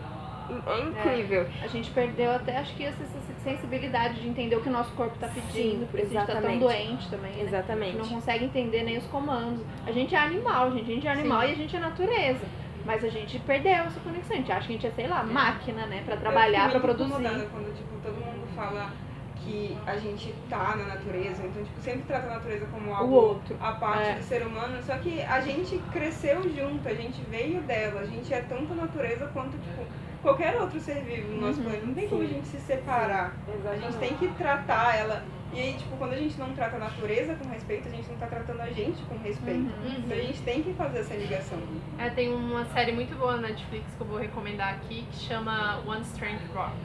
É 0.66 0.80
incrível. 0.80 1.46
A 1.62 1.68
gente 1.68 1.92
perdeu 1.92 2.32
até, 2.32 2.58
acho 2.58 2.74
que 2.76 2.86
essa 2.86 3.04
sensibilidade 3.44 4.22
de 4.22 4.30
entender 4.30 4.56
o 4.56 4.62
que 4.62 4.70
o 4.70 4.72
nosso 4.72 4.92
corpo 4.94 5.18
tá 5.20 5.28
pedindo, 5.28 5.82
Sim, 5.82 5.88
por 5.92 6.00
isso 6.00 6.10
a 6.10 6.20
gente 6.20 6.28
tá 6.28 6.34
tão 6.34 6.52
exatamente. 6.52 6.60
doente 6.60 7.10
também, 7.10 7.32
né? 7.32 7.38
A 7.38 7.40
gente 7.40 7.48
Exatamente. 7.48 7.98
não 7.98 8.08
consegue 8.08 8.46
entender 8.46 8.84
nem 8.84 8.98
os 8.98 9.06
comandos. 9.08 9.62
A 9.86 9.92
gente 9.92 10.16
é 10.16 10.18
animal, 10.18 10.72
gente. 10.72 10.90
A 10.90 10.96
gente 10.96 11.08
é 11.08 11.12
animal 11.12 11.42
Sim. 11.42 11.48
e 11.48 11.52
a 11.52 11.56
gente 11.56 11.76
é 11.76 11.80
natureza. 11.80 12.46
Mas 12.88 13.04
a 13.04 13.10
gente 13.10 13.38
perdeu 13.40 13.74
essa 13.74 14.00
conexão. 14.00 14.36
A 14.36 14.40
gente 14.40 14.52
acha 14.52 14.66
que 14.66 14.74
a 14.74 14.76
gente 14.78 14.88
é, 14.88 14.92
sei 14.92 15.08
lá, 15.08 15.22
máquina, 15.24 15.86
né? 15.86 16.02
Pra 16.06 16.16
trabalhar, 16.16 16.72
pra 16.72 16.80
produzir. 16.80 17.12
quando, 17.12 17.76
tipo, 17.76 17.94
todo 18.02 18.16
mundo 18.16 18.48
fala 18.56 18.90
que 19.36 19.78
a 19.86 19.98
gente 19.98 20.34
tá 20.50 20.76
na 20.76 20.86
natureza, 20.86 21.46
então, 21.46 21.64
tipo, 21.64 21.80
sempre 21.82 22.02
trata 22.08 22.28
a 22.28 22.34
natureza 22.36 22.66
como 22.68 22.94
algo 22.94 23.14
outro. 23.14 23.56
a 23.62 23.72
parte 23.74 24.10
É. 24.10 24.16
do 24.16 24.24
ser 24.24 24.42
humano, 24.42 24.82
só 24.84 24.98
que 24.98 25.22
a 25.22 25.42
gente 25.42 25.78
cresceu 25.92 26.42
junto, 26.44 26.88
a 26.88 26.94
gente 26.94 27.22
veio 27.30 27.62
dela, 27.62 28.02
a 28.02 28.06
gente 28.06 28.34
é 28.34 28.42
tanto 28.42 28.74
natureza 28.74 29.28
quanto, 29.34 29.52
tipo, 29.52 29.84
qualquer 30.22 30.56
outro 30.60 30.80
ser 30.80 31.02
vivo 31.04 31.34
no 31.34 31.42
nosso 31.48 31.60
Uhum, 31.60 31.66
planeta. 31.66 31.86
Não 31.86 31.94
tem 31.94 32.08
como 32.08 32.22
a 32.22 32.26
gente 32.26 32.48
se 32.48 32.60
separar. 32.60 33.34
A 33.72 33.76
gente 33.78 33.98
tem 33.98 34.16
que 34.16 34.28
tratar 34.30 34.96
ela. 34.96 35.24
E 35.54 35.60
aí, 35.60 35.74
tipo, 35.76 35.96
quando 35.98 36.14
a 36.14 36.18
gente 36.18 36.38
não 36.38 36.52
trata 36.54 36.76
a 36.76 36.80
natureza 36.80 37.34
com 37.36 37.48
respeito, 37.50 37.88
a 37.88 37.92
gente 37.92 38.10
não 38.10 38.18
tá 38.18 38.28
tratando 38.28 38.62
a 38.62 38.70
gente 38.70 39.02
com 39.04 39.18
respeito. 39.18 39.60
Uhum. 39.60 39.96
Então 40.00 40.18
a 40.18 40.22
gente 40.22 40.42
tem 40.42 40.62
que 40.62 40.74
fazer 40.74 41.00
essa 41.00 41.14
ligação. 41.16 41.58
É, 41.98 42.10
tem 42.10 42.34
uma 42.34 42.66
série 42.66 42.92
muito 42.92 43.16
boa 43.18 43.38
na 43.38 43.48
Netflix 43.50 43.86
que 43.96 44.02
eu 44.02 44.08
vou 44.08 44.18
recomendar 44.20 44.74
aqui 44.74 45.06
que 45.10 45.18
chama 45.18 45.82
One 45.88 46.02
Strange 46.02 46.44
Rock. 46.54 46.76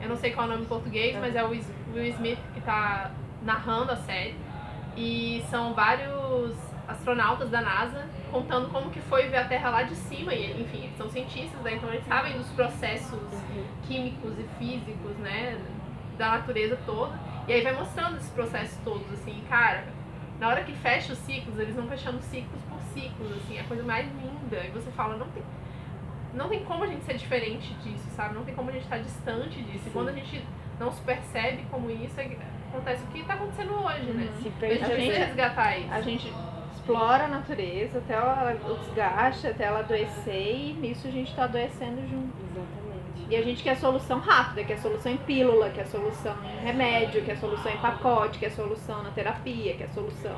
Eu 0.00 0.08
não 0.08 0.16
sei 0.16 0.32
qual 0.32 0.46
é 0.46 0.48
o 0.48 0.52
nome 0.52 0.64
em 0.64 0.68
português, 0.68 1.16
mas 1.16 1.36
é 1.36 1.44
o 1.44 1.48
Will 1.50 1.62
Will 1.94 2.06
Smith 2.06 2.38
que 2.54 2.60
tá 2.60 3.10
narrando 3.42 3.92
a 3.92 3.96
série. 3.96 4.34
E 4.96 5.44
são 5.50 5.74
vários 5.74 6.56
astronautas 6.88 7.50
da 7.50 7.60
NASA 7.60 8.06
contando 8.30 8.68
como 8.70 8.90
que 8.90 9.00
foi 9.00 9.28
ver 9.28 9.38
a 9.38 9.44
Terra 9.44 9.70
lá 9.70 9.82
de 9.82 9.94
cima. 9.94 10.34
E, 10.34 10.60
enfim, 10.60 10.84
eles 10.84 10.96
são 10.96 11.08
cientistas, 11.08 11.60
né? 11.62 11.74
então 11.74 11.88
eles 11.92 12.06
sabem 12.06 12.36
dos 12.36 12.48
processos 12.48 13.20
químicos 13.86 14.38
e 14.38 14.44
físicos, 14.58 15.16
né? 15.18 15.58
Da 16.18 16.30
natureza 16.30 16.78
toda. 16.86 17.18
E 17.46 17.52
aí 17.52 17.62
vai 17.62 17.72
mostrando 17.74 18.16
esses 18.16 18.30
processos 18.30 18.76
todos, 18.84 19.10
assim, 19.12 19.42
cara. 19.48 19.84
Na 20.40 20.48
hora 20.48 20.64
que 20.64 20.72
fecha 20.72 21.12
os 21.12 21.18
ciclos, 21.20 21.58
eles 21.58 21.74
vão 21.74 21.86
fechando 21.86 22.20
ciclos 22.20 22.60
por 22.68 22.80
ciclos, 22.92 23.32
assim, 23.32 23.56
é 23.56 23.60
a 23.60 23.64
coisa 23.64 23.82
mais 23.82 24.06
linda. 24.06 24.64
E 24.64 24.70
você 24.70 24.90
fala, 24.90 25.16
não 25.16 25.28
tem, 25.28 25.42
não 26.34 26.48
tem 26.48 26.64
como 26.64 26.84
a 26.84 26.86
gente 26.86 27.04
ser 27.04 27.14
diferente 27.14 27.72
disso, 27.74 28.06
sabe? 28.14 28.34
Não 28.34 28.44
tem 28.44 28.54
como 28.54 28.68
a 28.68 28.72
gente 28.72 28.82
estar 28.84 28.98
distante 28.98 29.62
disso. 29.62 29.84
E 29.88 29.90
quando 29.90 30.08
a 30.08 30.12
gente 30.12 30.42
não 30.78 30.92
se 30.92 31.00
percebe 31.02 31.64
como 31.70 31.90
isso, 31.90 32.20
é- 32.20 32.36
acontece 32.68 33.02
o 33.04 33.06
que 33.06 33.20
está 33.20 33.34
acontecendo 33.34 33.72
hoje, 33.72 34.12
né? 34.12 34.28
Se 34.42 34.52
A 34.64 34.96
gente 34.98 35.18
resgatar 35.18 35.78
isso. 35.78 35.92
A 35.92 36.00
gente 36.02 36.32
explora 36.86 37.24
a 37.24 37.28
natureza 37.28 37.98
até 37.98 38.14
ela 38.14 38.56
o 38.64 38.74
desgaste, 38.76 39.48
até 39.48 39.64
ela 39.64 39.80
adoecer 39.80 40.56
e 40.56 40.72
nisso 40.74 41.08
a 41.08 41.10
gente 41.10 41.34
tá 41.34 41.44
adoecendo 41.44 42.00
junto. 42.08 42.32
Exatamente. 42.38 43.26
E 43.28 43.36
a 43.36 43.42
gente 43.42 43.62
quer 43.62 43.76
solução 43.76 44.20
rápida, 44.20 44.62
quer 44.62 44.78
solução 44.78 45.10
em 45.10 45.16
pílula, 45.16 45.68
quer 45.70 45.86
solução 45.86 46.36
em 46.44 46.64
remédio, 46.64 47.24
quer 47.24 47.36
solução 47.36 47.72
em 47.72 47.78
pacote, 47.78 48.38
quer 48.38 48.50
solução 48.50 49.02
na 49.02 49.10
terapia, 49.10 49.74
quer 49.76 49.88
solução. 49.88 50.36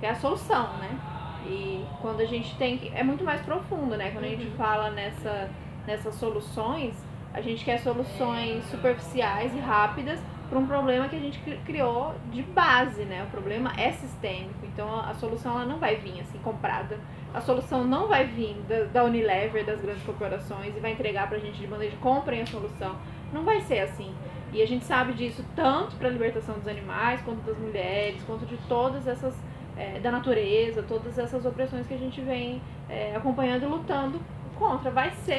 Quer 0.00 0.10
a 0.10 0.14
solução, 0.16 0.76
né? 0.78 0.98
E 1.46 1.84
quando 2.02 2.20
a 2.20 2.26
gente 2.26 2.56
tem 2.56 2.76
que. 2.76 2.88
É 2.92 3.04
muito 3.04 3.22
mais 3.22 3.40
profundo, 3.42 3.96
né? 3.96 4.10
Quando 4.10 4.24
a 4.24 4.28
gente 4.28 4.46
fala 4.56 4.90
nessa, 4.90 5.48
nessas 5.86 6.16
soluções, 6.16 6.94
a 7.32 7.40
gente 7.40 7.64
quer 7.64 7.78
soluções 7.78 8.64
superficiais 8.64 9.54
e 9.54 9.58
rápidas 9.60 10.18
para 10.48 10.58
um 10.58 10.66
problema 10.66 11.08
que 11.08 11.16
a 11.16 11.20
gente 11.20 11.38
cri- 11.38 11.60
criou 11.64 12.14
de 12.32 12.42
base, 12.42 13.04
né? 13.04 13.22
O 13.24 13.30
problema 13.30 13.72
é 13.78 13.92
sistêmico, 13.92 14.63
então 14.74 15.00
a 15.00 15.14
solução 15.14 15.52
ela 15.52 15.64
não 15.64 15.78
vai 15.78 15.96
vir 15.96 16.20
assim 16.20 16.38
comprada. 16.38 16.98
A 17.32 17.40
solução 17.40 17.84
não 17.84 18.08
vai 18.08 18.26
vir 18.26 18.56
da, 18.68 18.84
da 18.84 19.04
Unilever, 19.04 19.64
das 19.64 19.80
grandes 19.80 20.02
corporações 20.02 20.76
e 20.76 20.80
vai 20.80 20.92
entregar 20.92 21.28
pra 21.28 21.38
gente 21.38 21.58
de 21.58 21.66
bandeja, 21.66 21.96
comprem 22.00 22.42
a 22.42 22.46
solução. 22.46 22.96
Não 23.32 23.44
vai 23.44 23.60
ser 23.60 23.78
assim. 23.80 24.12
E 24.52 24.60
a 24.62 24.66
gente 24.66 24.84
sabe 24.84 25.14
disso 25.14 25.44
tanto 25.56 25.96
para 25.96 26.08
a 26.08 26.10
libertação 26.10 26.56
dos 26.56 26.68
animais, 26.68 27.20
quanto 27.22 27.40
das 27.42 27.56
mulheres, 27.58 28.22
quanto 28.24 28.44
de 28.46 28.56
todas 28.68 29.06
essas 29.06 29.34
eh, 29.76 29.98
da 30.00 30.10
natureza, 30.10 30.82
todas 30.82 31.18
essas 31.18 31.44
opressões 31.44 31.86
que 31.86 31.94
a 31.94 31.98
gente 31.98 32.20
vem 32.20 32.60
eh, 32.88 33.14
acompanhando 33.16 33.64
e 33.64 33.66
lutando 33.66 34.20
contra. 34.56 34.90
Vai 34.90 35.10
ser, 35.10 35.32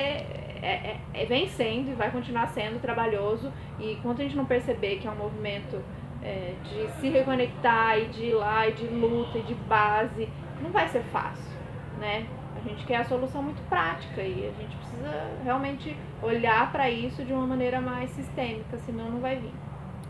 é, 0.61 0.61
é, 0.61 0.97
é- 1.13 1.25
vem 1.25 1.47
sendo 1.47 1.91
e 1.91 1.93
vai 1.93 2.11
continuar 2.11 2.47
sendo 2.47 2.81
trabalhoso. 2.81 3.51
E 3.79 3.93
enquanto 3.93 4.19
a 4.19 4.23
gente 4.23 4.35
não 4.35 4.45
perceber 4.45 4.97
que 4.97 5.07
é 5.07 5.11
um 5.11 5.15
movimento 5.15 5.81
é, 6.25 6.55
de 6.63 6.91
se 6.99 7.09
reconectar 7.09 7.99
e 7.99 8.07
de 8.07 8.25
ir 8.25 8.33
lá 8.33 8.67
e 8.67 8.73
de 8.73 8.87
luta 8.87 9.37
e 9.37 9.43
de 9.43 9.53
base, 9.53 10.27
não 10.59 10.71
vai 10.71 10.87
ser 10.87 11.03
fácil, 11.03 11.55
né? 11.99 12.25
A 12.55 12.67
gente 12.67 12.83
quer 12.85 12.97
a 12.97 13.03
solução 13.03 13.43
muito 13.43 13.61
prática 13.69 14.21
e 14.23 14.47
a 14.47 14.61
gente 14.61 14.75
precisa 14.75 15.11
realmente 15.43 15.95
olhar 16.23 16.71
para 16.71 16.89
isso 16.89 17.23
de 17.23 17.31
uma 17.31 17.45
maneira 17.45 17.79
mais 17.79 18.09
sistêmica, 18.11 18.77
senão 18.79 19.11
não 19.11 19.19
vai 19.19 19.35
vir. 19.35 19.53